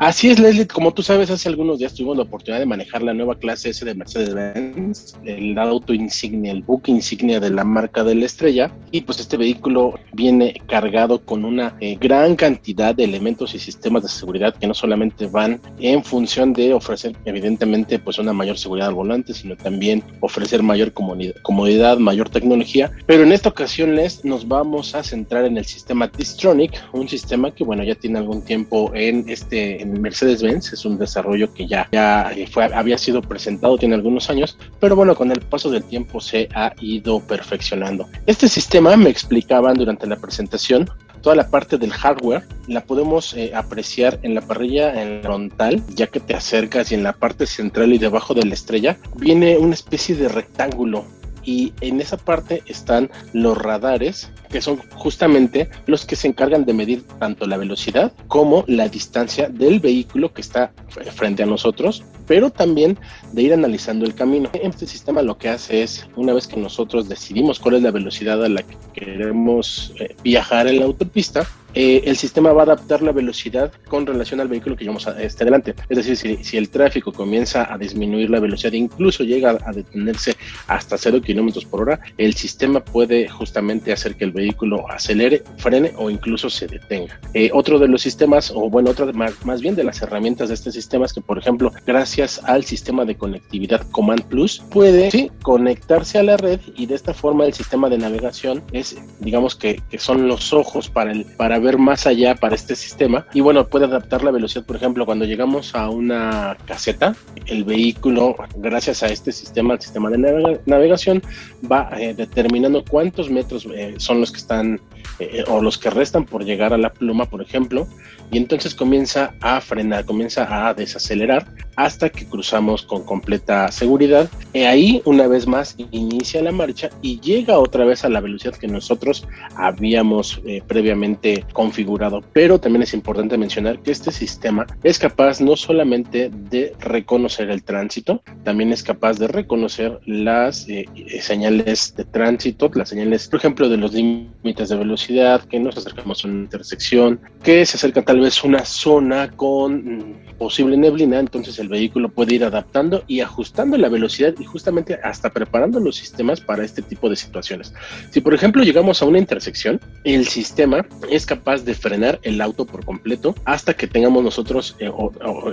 Así 0.00 0.30
es, 0.30 0.40
Leslie, 0.40 0.66
como 0.66 0.94
tú 0.94 1.02
sabes, 1.02 1.30
hace 1.30 1.50
algunos 1.50 1.78
días 1.78 1.92
tuvimos 1.92 2.16
la 2.16 2.22
oportunidad 2.22 2.58
de 2.58 2.64
manejar 2.64 3.02
la 3.02 3.12
nueva 3.12 3.38
clase 3.38 3.68
S 3.68 3.84
de 3.84 3.94
Mercedes-Benz, 3.94 5.18
el 5.26 5.58
auto 5.58 5.92
insignia, 5.92 6.52
el 6.52 6.62
buque 6.62 6.90
insignia 6.90 7.38
de 7.38 7.50
la 7.50 7.64
marca 7.64 8.02
de 8.02 8.14
la 8.14 8.24
estrella. 8.24 8.72
Y 8.92 9.02
pues 9.02 9.20
este 9.20 9.36
vehículo 9.36 10.00
viene 10.14 10.54
cargado 10.66 11.22
con 11.22 11.44
una 11.44 11.76
eh, 11.80 11.98
gran 12.00 12.34
cantidad 12.34 12.94
de 12.94 13.04
elementos 13.04 13.54
y 13.54 13.58
sistemas 13.58 14.02
de 14.02 14.08
seguridad 14.08 14.54
que 14.56 14.66
no 14.66 14.72
solamente 14.72 15.26
van 15.26 15.60
en 15.78 16.02
función 16.02 16.54
de 16.54 16.72
ofrecer, 16.72 17.14
evidentemente, 17.26 17.98
pues 17.98 18.18
una 18.18 18.32
mayor 18.32 18.56
seguridad 18.56 18.88
al 18.88 18.94
volante, 18.94 19.34
sino 19.34 19.54
también 19.54 20.02
ofrecer 20.20 20.62
mayor 20.62 20.94
comodidad, 20.94 21.98
mayor 21.98 22.30
tecnología. 22.30 22.90
Pero 23.04 23.24
en 23.24 23.32
esta 23.32 23.50
ocasión, 23.50 23.96
Les, 23.96 24.24
nos 24.24 24.48
vamos 24.48 24.94
a 24.94 25.02
centrar 25.02 25.44
en 25.44 25.58
el 25.58 25.66
sistema 25.66 26.08
Distronic, 26.08 26.72
un 26.94 27.06
sistema 27.06 27.50
que, 27.54 27.64
bueno, 27.64 27.84
ya 27.84 27.96
tiene 27.96 28.18
algún 28.18 28.42
tiempo 28.42 28.92
en 28.94 29.28
este 29.28 29.89
Mercedes-Benz, 29.98 30.72
es 30.72 30.84
un 30.84 30.98
desarrollo 30.98 31.52
que 31.52 31.66
ya, 31.66 31.88
ya 31.92 32.30
fue, 32.50 32.64
había 32.64 32.98
sido 32.98 33.22
presentado, 33.22 33.78
tiene 33.78 33.94
algunos 33.94 34.30
años, 34.30 34.58
pero 34.78 34.96
bueno, 34.96 35.14
con 35.14 35.30
el 35.30 35.40
paso 35.40 35.70
del 35.70 35.84
tiempo 35.84 36.20
se 36.20 36.48
ha 36.54 36.72
ido 36.80 37.20
perfeccionando. 37.20 38.08
Este 38.26 38.48
sistema, 38.48 38.96
me 38.96 39.10
explicaban 39.10 39.74
durante 39.74 40.06
la 40.06 40.16
presentación, 40.16 40.88
toda 41.22 41.36
la 41.36 41.50
parte 41.50 41.78
del 41.78 41.92
hardware 41.92 42.44
la 42.66 42.82
podemos 42.82 43.34
eh, 43.34 43.52
apreciar 43.54 44.18
en 44.22 44.34
la 44.34 44.40
parrilla 44.40 45.02
en 45.02 45.22
frontal, 45.22 45.82
ya 45.94 46.06
que 46.06 46.20
te 46.20 46.34
acercas 46.34 46.92
y 46.92 46.94
en 46.94 47.02
la 47.02 47.12
parte 47.12 47.46
central 47.46 47.92
y 47.92 47.98
debajo 47.98 48.34
de 48.34 48.44
la 48.44 48.54
estrella 48.54 48.96
viene 49.16 49.58
una 49.58 49.74
especie 49.74 50.14
de 50.14 50.28
rectángulo 50.28 51.04
y 51.44 51.72
en 51.80 52.00
esa 52.00 52.16
parte 52.16 52.62
están 52.66 53.10
los 53.32 53.56
radares 53.56 54.30
que 54.50 54.60
son 54.60 54.78
justamente 54.94 55.70
los 55.86 56.04
que 56.04 56.16
se 56.16 56.28
encargan 56.28 56.64
de 56.64 56.74
medir 56.74 57.04
tanto 57.18 57.46
la 57.46 57.56
velocidad 57.56 58.12
como 58.26 58.64
la 58.66 58.88
distancia 58.88 59.48
del 59.48 59.80
vehículo 59.80 60.32
que 60.32 60.40
está 60.40 60.72
frente 61.14 61.44
a 61.44 61.46
nosotros, 61.46 62.04
pero 62.26 62.50
también 62.50 62.98
de 63.32 63.42
ir 63.42 63.54
analizando 63.54 64.04
el 64.04 64.14
camino. 64.14 64.50
Este 64.52 64.86
sistema 64.86 65.22
lo 65.22 65.38
que 65.38 65.48
hace 65.48 65.82
es, 65.82 66.08
una 66.16 66.32
vez 66.32 66.48
que 66.48 66.56
nosotros 66.56 67.08
decidimos 67.08 67.60
cuál 67.60 67.76
es 67.76 67.82
la 67.82 67.92
velocidad 67.92 68.44
a 68.44 68.48
la 68.48 68.62
que 68.62 68.76
queremos 68.92 69.92
eh, 70.00 70.16
viajar 70.22 70.66
en 70.66 70.80
la 70.80 70.86
autopista, 70.86 71.46
eh, 71.74 72.02
el 72.04 72.16
sistema 72.16 72.52
va 72.52 72.62
a 72.62 72.64
adaptar 72.64 73.02
la 73.02 73.12
velocidad 73.12 73.72
con 73.88 74.06
relación 74.06 74.40
al 74.40 74.48
vehículo 74.48 74.76
que 74.76 74.84
llevamos 74.84 75.06
a 75.06 75.20
este 75.22 75.44
delante. 75.44 75.74
Es 75.88 75.98
decir, 75.98 76.16
si, 76.16 76.44
si, 76.44 76.56
el 76.56 76.70
tráfico 76.70 77.12
comienza 77.12 77.72
a 77.72 77.78
disminuir 77.78 78.30
la 78.30 78.40
velocidad, 78.40 78.72
incluso 78.72 79.24
llega 79.24 79.56
a 79.64 79.72
detenerse 79.72 80.36
hasta 80.66 80.98
0 80.98 81.20
kilómetros 81.22 81.64
por 81.64 81.82
hora, 81.82 82.00
el 82.18 82.34
sistema 82.34 82.80
puede 82.80 83.28
justamente 83.28 83.92
hacer 83.92 84.16
que 84.16 84.24
el 84.24 84.32
vehículo 84.32 84.90
acelere, 84.90 85.42
frene 85.58 85.92
o 85.96 86.10
incluso 86.10 86.50
se 86.50 86.66
detenga. 86.66 87.20
Eh, 87.34 87.50
otro 87.52 87.78
de 87.78 87.88
los 87.88 88.02
sistemas, 88.02 88.50
o 88.54 88.68
bueno, 88.68 88.90
otra 88.90 89.06
más, 89.12 89.44
más, 89.44 89.60
bien 89.60 89.74
de 89.74 89.84
las 89.84 90.02
herramientas 90.02 90.48
de 90.48 90.54
este 90.54 90.72
sistema 90.72 91.06
es 91.06 91.12
que, 91.12 91.20
por 91.20 91.38
ejemplo, 91.38 91.72
gracias 91.86 92.40
al 92.44 92.64
sistema 92.64 93.04
de 93.04 93.16
conectividad 93.16 93.86
Command 93.90 94.24
Plus, 94.24 94.62
puede 94.70 95.10
sí, 95.10 95.30
conectarse 95.42 96.18
a 96.18 96.22
la 96.22 96.36
red 96.36 96.60
y 96.76 96.86
de 96.86 96.94
esta 96.94 97.14
forma 97.14 97.44
el 97.44 97.52
sistema 97.52 97.88
de 97.88 97.98
navegación 97.98 98.62
es, 98.72 98.96
digamos 99.20 99.54
que, 99.54 99.80
que 99.90 99.98
son 99.98 100.28
los 100.28 100.52
ojos 100.52 100.88
para 100.88 101.12
el 101.12 101.24
para 101.24 101.59
ver 101.60 101.78
más 101.78 102.06
allá 102.06 102.34
para 102.34 102.54
este 102.54 102.74
sistema 102.74 103.26
y 103.32 103.40
bueno, 103.40 103.66
puede 103.66 103.84
adaptar 103.84 104.24
la 104.24 104.30
velocidad, 104.30 104.64
por 104.64 104.76
ejemplo, 104.76 105.06
cuando 105.06 105.24
llegamos 105.24 105.74
a 105.74 105.88
una 105.90 106.56
caseta, 106.66 107.14
el 107.46 107.64
vehículo, 107.64 108.36
gracias 108.56 109.02
a 109.02 109.08
este 109.08 109.32
sistema, 109.32 109.74
el 109.74 109.80
sistema 109.80 110.10
de 110.10 110.60
navegación, 110.66 111.22
va 111.70 111.90
eh, 111.98 112.14
determinando 112.14 112.84
cuántos 112.88 113.30
metros 113.30 113.66
eh, 113.74 113.94
son 113.98 114.20
los 114.20 114.32
que 114.32 114.38
están 114.38 114.80
eh, 115.18 115.44
o 115.48 115.60
los 115.60 115.78
que 115.78 115.90
restan 115.90 116.24
por 116.24 116.44
llegar 116.44 116.72
a 116.72 116.78
la 116.78 116.92
pluma, 116.92 117.26
por 117.26 117.42
ejemplo, 117.42 117.86
y 118.30 118.38
entonces 118.38 118.74
comienza 118.74 119.34
a 119.40 119.60
frenar, 119.60 120.04
comienza 120.04 120.68
a 120.68 120.74
desacelerar 120.74 121.46
hasta 121.76 122.10
que 122.10 122.26
cruzamos 122.26 122.82
con 122.82 123.04
completa 123.04 123.70
seguridad. 123.72 124.28
Y 124.52 124.60
ahí, 124.60 125.02
una 125.04 125.26
vez 125.26 125.46
más, 125.46 125.74
inicia 125.90 126.42
la 126.42 126.52
marcha 126.52 126.90
y 127.02 127.18
llega 127.20 127.58
otra 127.58 127.84
vez 127.84 128.04
a 128.04 128.08
la 128.08 128.20
velocidad 128.20 128.54
que 128.54 128.68
nosotros 128.68 129.26
habíamos 129.56 130.40
previamente 130.66 131.44
configurado. 131.52 132.22
Pero 132.32 132.60
también 132.60 132.82
es 132.82 132.94
importante 132.94 133.38
mencionar 133.38 133.80
que 133.80 133.90
este 133.90 134.12
sistema 134.12 134.66
es 134.82 134.98
capaz 134.98 135.40
no 135.40 135.56
solamente 135.56 136.30
de 136.50 136.74
reconocer 136.80 137.50
el 137.50 137.62
tránsito, 137.62 138.22
también 138.44 138.72
es 138.72 138.82
capaz 138.82 139.18
de 139.18 139.28
reconocer 139.28 140.00
las 140.06 140.68
eh, 140.68 140.86
señales 141.20 141.94
de 141.94 142.04
tránsito, 142.04 142.70
las 142.74 142.88
señales, 142.88 143.28
por 143.28 143.38
ejemplo, 143.38 143.68
de 143.68 143.76
los 143.76 143.92
límites 143.92 144.68
de 144.68 144.76
velocidad, 144.76 144.99
que 145.06 145.60
nos 145.60 145.76
acercamos 145.76 146.24
a 146.24 146.28
una 146.28 146.40
intersección, 146.40 147.20
que 147.42 147.64
se 147.64 147.76
acerca 147.76 148.02
tal 148.02 148.20
vez 148.20 148.42
una 148.44 148.64
zona 148.64 149.30
con 149.30 149.74
mm, 149.74 150.36
posible 150.38 150.76
neblina, 150.76 151.18
entonces 151.18 151.58
el 151.58 151.68
vehículo 151.68 152.08
puede 152.08 152.34
ir 152.34 152.44
adaptando 152.44 153.04
y 153.06 153.20
ajustando 153.20 153.76
la 153.76 153.88
velocidad 153.88 154.34
y 154.38 154.44
justamente 154.44 154.98
hasta 155.02 155.30
preparando 155.30 155.80
los 155.80 155.96
sistemas 155.96 156.40
para 156.40 156.64
este 156.64 156.82
tipo 156.82 157.08
de 157.08 157.16
situaciones. 157.16 157.74
Si 158.10 158.20
por 158.20 158.34
ejemplo 158.34 158.62
llegamos 158.62 159.02
a 159.02 159.06
una 159.06 159.18
intersección, 159.18 159.80
el 160.04 160.26
sistema 160.26 160.86
es 161.10 161.26
capaz 161.26 161.64
de 161.64 161.74
frenar 161.74 162.18
el 162.22 162.40
auto 162.40 162.64
por 162.64 162.84
completo 162.84 163.34
hasta 163.44 163.74
que 163.74 163.86
tengamos 163.86 164.22
nosotros 164.22 164.76
eh, 164.78 164.90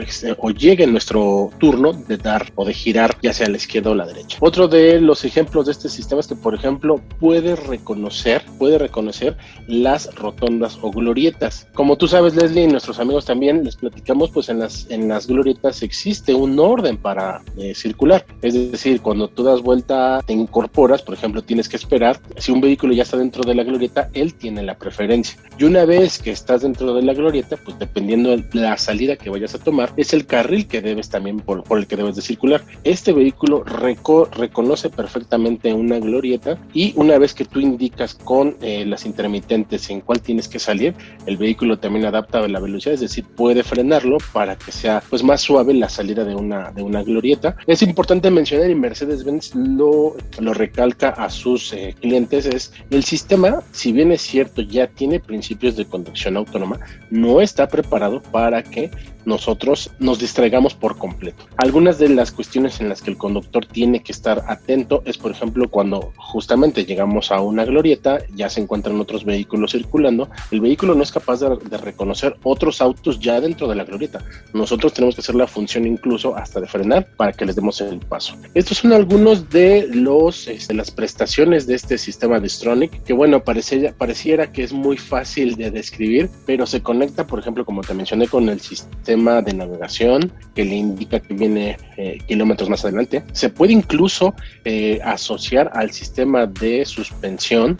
este, 0.01 0.35
o, 0.37 0.51
llegue 0.51 0.87
nuestro 0.87 1.51
turno 1.59 1.93
de 1.93 2.17
dar 2.17 2.51
o 2.55 2.65
de 2.65 2.73
girar 2.73 3.17
ya 3.21 3.33
sea 3.33 3.47
a 3.47 3.49
la 3.49 3.57
izquierda 3.57 3.91
o 3.91 3.95
la 3.95 4.05
derecha. 4.05 4.37
Otro 4.41 4.67
de 4.67 4.99
los 5.01 5.25
ejemplos 5.25 5.65
de 5.65 5.71
este 5.71 5.89
sistema 5.89 6.21
es 6.21 6.27
que, 6.27 6.35
por 6.35 6.55
ejemplo, 6.55 7.01
puede 7.19 7.55
reconocer, 7.55 8.43
puede 8.57 8.77
reconocer 8.77 9.36
las 9.67 10.13
rotondas 10.15 10.77
o 10.81 10.91
glorietas. 10.91 11.67
Como 11.73 11.97
tú 11.97 12.07
sabes, 12.07 12.35
Leslie, 12.35 12.63
y 12.63 12.67
nuestros 12.67 12.99
amigos 12.99 13.25
también 13.25 13.63
les 13.63 13.75
platicamos, 13.75 14.29
pues 14.31 14.49
en 14.49 14.59
las, 14.59 14.89
en 14.89 15.07
las 15.07 15.27
glorietas 15.27 15.83
existe 15.83 16.33
un 16.33 16.59
orden 16.59 16.97
para 16.97 17.41
eh, 17.57 17.73
circular. 17.75 18.25
Es 18.41 18.53
decir, 18.53 19.01
cuando 19.01 19.27
tú 19.27 19.43
das 19.43 19.61
vuelta, 19.61 20.21
te 20.25 20.33
incorporas, 20.33 21.01
por 21.01 21.15
ejemplo, 21.15 21.41
tienes 21.41 21.69
que 21.69 21.77
esperar. 21.77 22.19
Si 22.37 22.51
un 22.51 22.61
vehículo 22.61 22.93
ya 22.93 23.03
está 23.03 23.17
dentro 23.17 23.43
de 23.43 23.55
la 23.55 23.63
glorieta, 23.63 24.09
él 24.13 24.33
tiene 24.33 24.63
la 24.63 24.77
preferencia. 24.77 25.39
Y 25.57 25.63
una 25.63 25.85
vez 25.85 26.19
que 26.19 26.31
estás 26.31 26.61
dentro 26.61 26.93
de 26.93 27.01
la 27.01 27.13
glorieta, 27.13 27.57
pues 27.57 27.77
dependiendo 27.79 28.29
de 28.29 28.45
la 28.53 28.77
salida 28.77 29.15
que 29.15 29.29
vayas 29.29 29.55
a 29.55 29.59
tomar, 29.59 29.91
es 29.97 30.13
el 30.13 30.25
carril 30.25 30.67
que 30.67 30.81
debes 30.81 31.09
también 31.09 31.39
por, 31.39 31.63
por 31.63 31.77
el 31.77 31.87
que 31.87 31.95
debes 31.95 32.15
de 32.15 32.21
circular. 32.21 32.63
Este 32.83 33.13
vehículo 33.13 33.63
reconoce 33.63 34.89
perfectamente 34.89 35.73
una 35.73 35.99
glorieta 35.99 36.57
y 36.73 36.93
una 36.95 37.17
vez 37.17 37.33
que 37.33 37.45
tú 37.45 37.59
indicas 37.59 38.13
con 38.13 38.57
eh, 38.61 38.85
las 38.85 39.05
intermitentes 39.17 39.89
en 39.89 40.01
cuál 40.01 40.21
tienes 40.21 40.47
que 40.47 40.59
salir, 40.59 40.93
el 41.25 41.37
vehículo 41.37 41.79
también 41.79 42.05
adapta 42.05 42.47
la 42.47 42.59
velocidad, 42.59 42.93
es 42.93 42.99
decir, 42.99 43.25
puede 43.25 43.63
frenarlo 43.63 44.17
para 44.31 44.55
que 44.55 44.71
sea 44.71 45.01
pues 45.09 45.23
más 45.23 45.41
suave 45.41 45.73
la 45.73 45.89
salida 45.89 46.23
de 46.23 46.35
una, 46.35 46.71
de 46.71 46.83
una 46.83 47.01
glorieta. 47.01 47.55
Es 47.65 47.81
importante 47.81 48.29
mencionar 48.29 48.69
y 48.69 48.75
Mercedes-Benz 48.75 49.55
lo, 49.55 50.15
lo 50.39 50.53
recalca 50.53 51.09
a 51.09 51.31
sus 51.31 51.73
eh, 51.73 51.95
clientes, 51.99 52.45
es 52.45 52.73
el 52.91 53.03
sistema, 53.03 53.63
si 53.71 53.91
bien 53.91 54.11
es 54.11 54.21
cierto, 54.21 54.61
ya 54.61 54.85
tiene 54.85 55.19
principios 55.19 55.75
de 55.75 55.85
conducción 55.85 56.37
autónoma, 56.37 56.79
no 57.09 57.41
está 57.41 57.67
preparado 57.67 58.21
para 58.21 58.61
que 58.61 58.91
nosotros 59.27 59.91
nos 59.99 60.19
distraigamos 60.19 60.73
por 60.73 60.97
completo. 60.97 61.43
Algunas 61.57 61.99
de 61.99 62.07
las 62.07 62.31
cuestiones 62.31 62.79
en 62.79 62.87
las 62.87 63.01
que 63.01 63.11
el 63.11 63.17
conductor 63.17 63.65
tiene 63.65 64.01
que 64.01 64.13
estar 64.13 64.45
atento 64.47 65.03
es, 65.05 65.17
por 65.17 65.31
ejemplo, 65.31 65.69
cuando 65.69 66.13
justamente 66.15 66.85
llegamos 66.85 67.29
a 67.31 67.41
una 67.41 67.65
glorieta, 67.65 68.19
ya 68.33 68.49
se 68.49 68.61
encuentran 68.61 68.95
otros 69.07 69.23
vehículos 69.23 69.71
circulando, 69.71 70.29
el 70.51 70.59
vehículo 70.59 70.93
no 70.93 71.01
es 71.01 71.11
capaz 71.11 71.39
de, 71.39 71.77
reconocer 71.77 72.35
otros 72.43 72.81
autos 72.81 73.19
ya 73.19 73.39
dentro 73.39 73.67
de 73.67 73.75
la 73.75 73.85
glorieta. 73.85 74.19
Nosotros 74.53 74.93
tenemos 74.93 75.15
que 75.15 75.21
hacer 75.21 75.35
la 75.35 75.47
función 75.47 75.87
incluso 75.87 76.35
hasta 76.35 76.59
de 76.59 76.67
frenar 76.67 77.07
para 77.15 77.31
que 77.31 77.45
les 77.45 77.55
demos 77.55 77.79
el 77.79 77.99
paso. 77.99 78.35
Estos 78.53 78.79
son 78.79 78.91
algunos 78.91 79.49
de 79.49 79.87
los 79.89 80.47
este, 80.49 80.73
las 80.73 80.91
prestaciones 80.91 81.67
de 81.67 81.75
este 81.75 81.97
sistema 81.97 82.39
de 82.39 82.49
Stronic, 82.49 83.03
que 83.03 83.13
bueno, 83.13 83.43
pareciera, 83.43 83.93
pareciera 83.93 84.51
que 84.51 84.63
es 84.63 84.73
muy 84.73 84.97
fácil 84.97 85.55
de 85.55 85.71
describir, 85.71 86.29
pero 86.45 86.65
se 86.65 86.81
conecta, 86.81 87.25
por 87.25 87.39
ejemplo, 87.39 87.63
como 87.63 87.81
te 87.81 87.93
mencioné, 87.93 88.27
con 88.27 88.49
el 88.49 88.59
sistema 88.59 89.41
de 89.41 89.53
navegación 89.53 90.33
que 90.53 90.65
le 90.65 90.75
indica 90.75 91.21
que 91.21 91.33
viene 91.33 91.77
eh, 91.95 92.17
kilómetros 92.27 92.69
más 92.69 92.83
adelante. 92.83 93.23
Se 93.31 93.49
puede 93.49 93.71
incluso 93.71 94.33
eh, 94.65 94.99
asociar 95.03 95.71
al 95.73 95.91
sistema 95.91 96.45
de 96.45 96.83
suspensión 96.85 97.79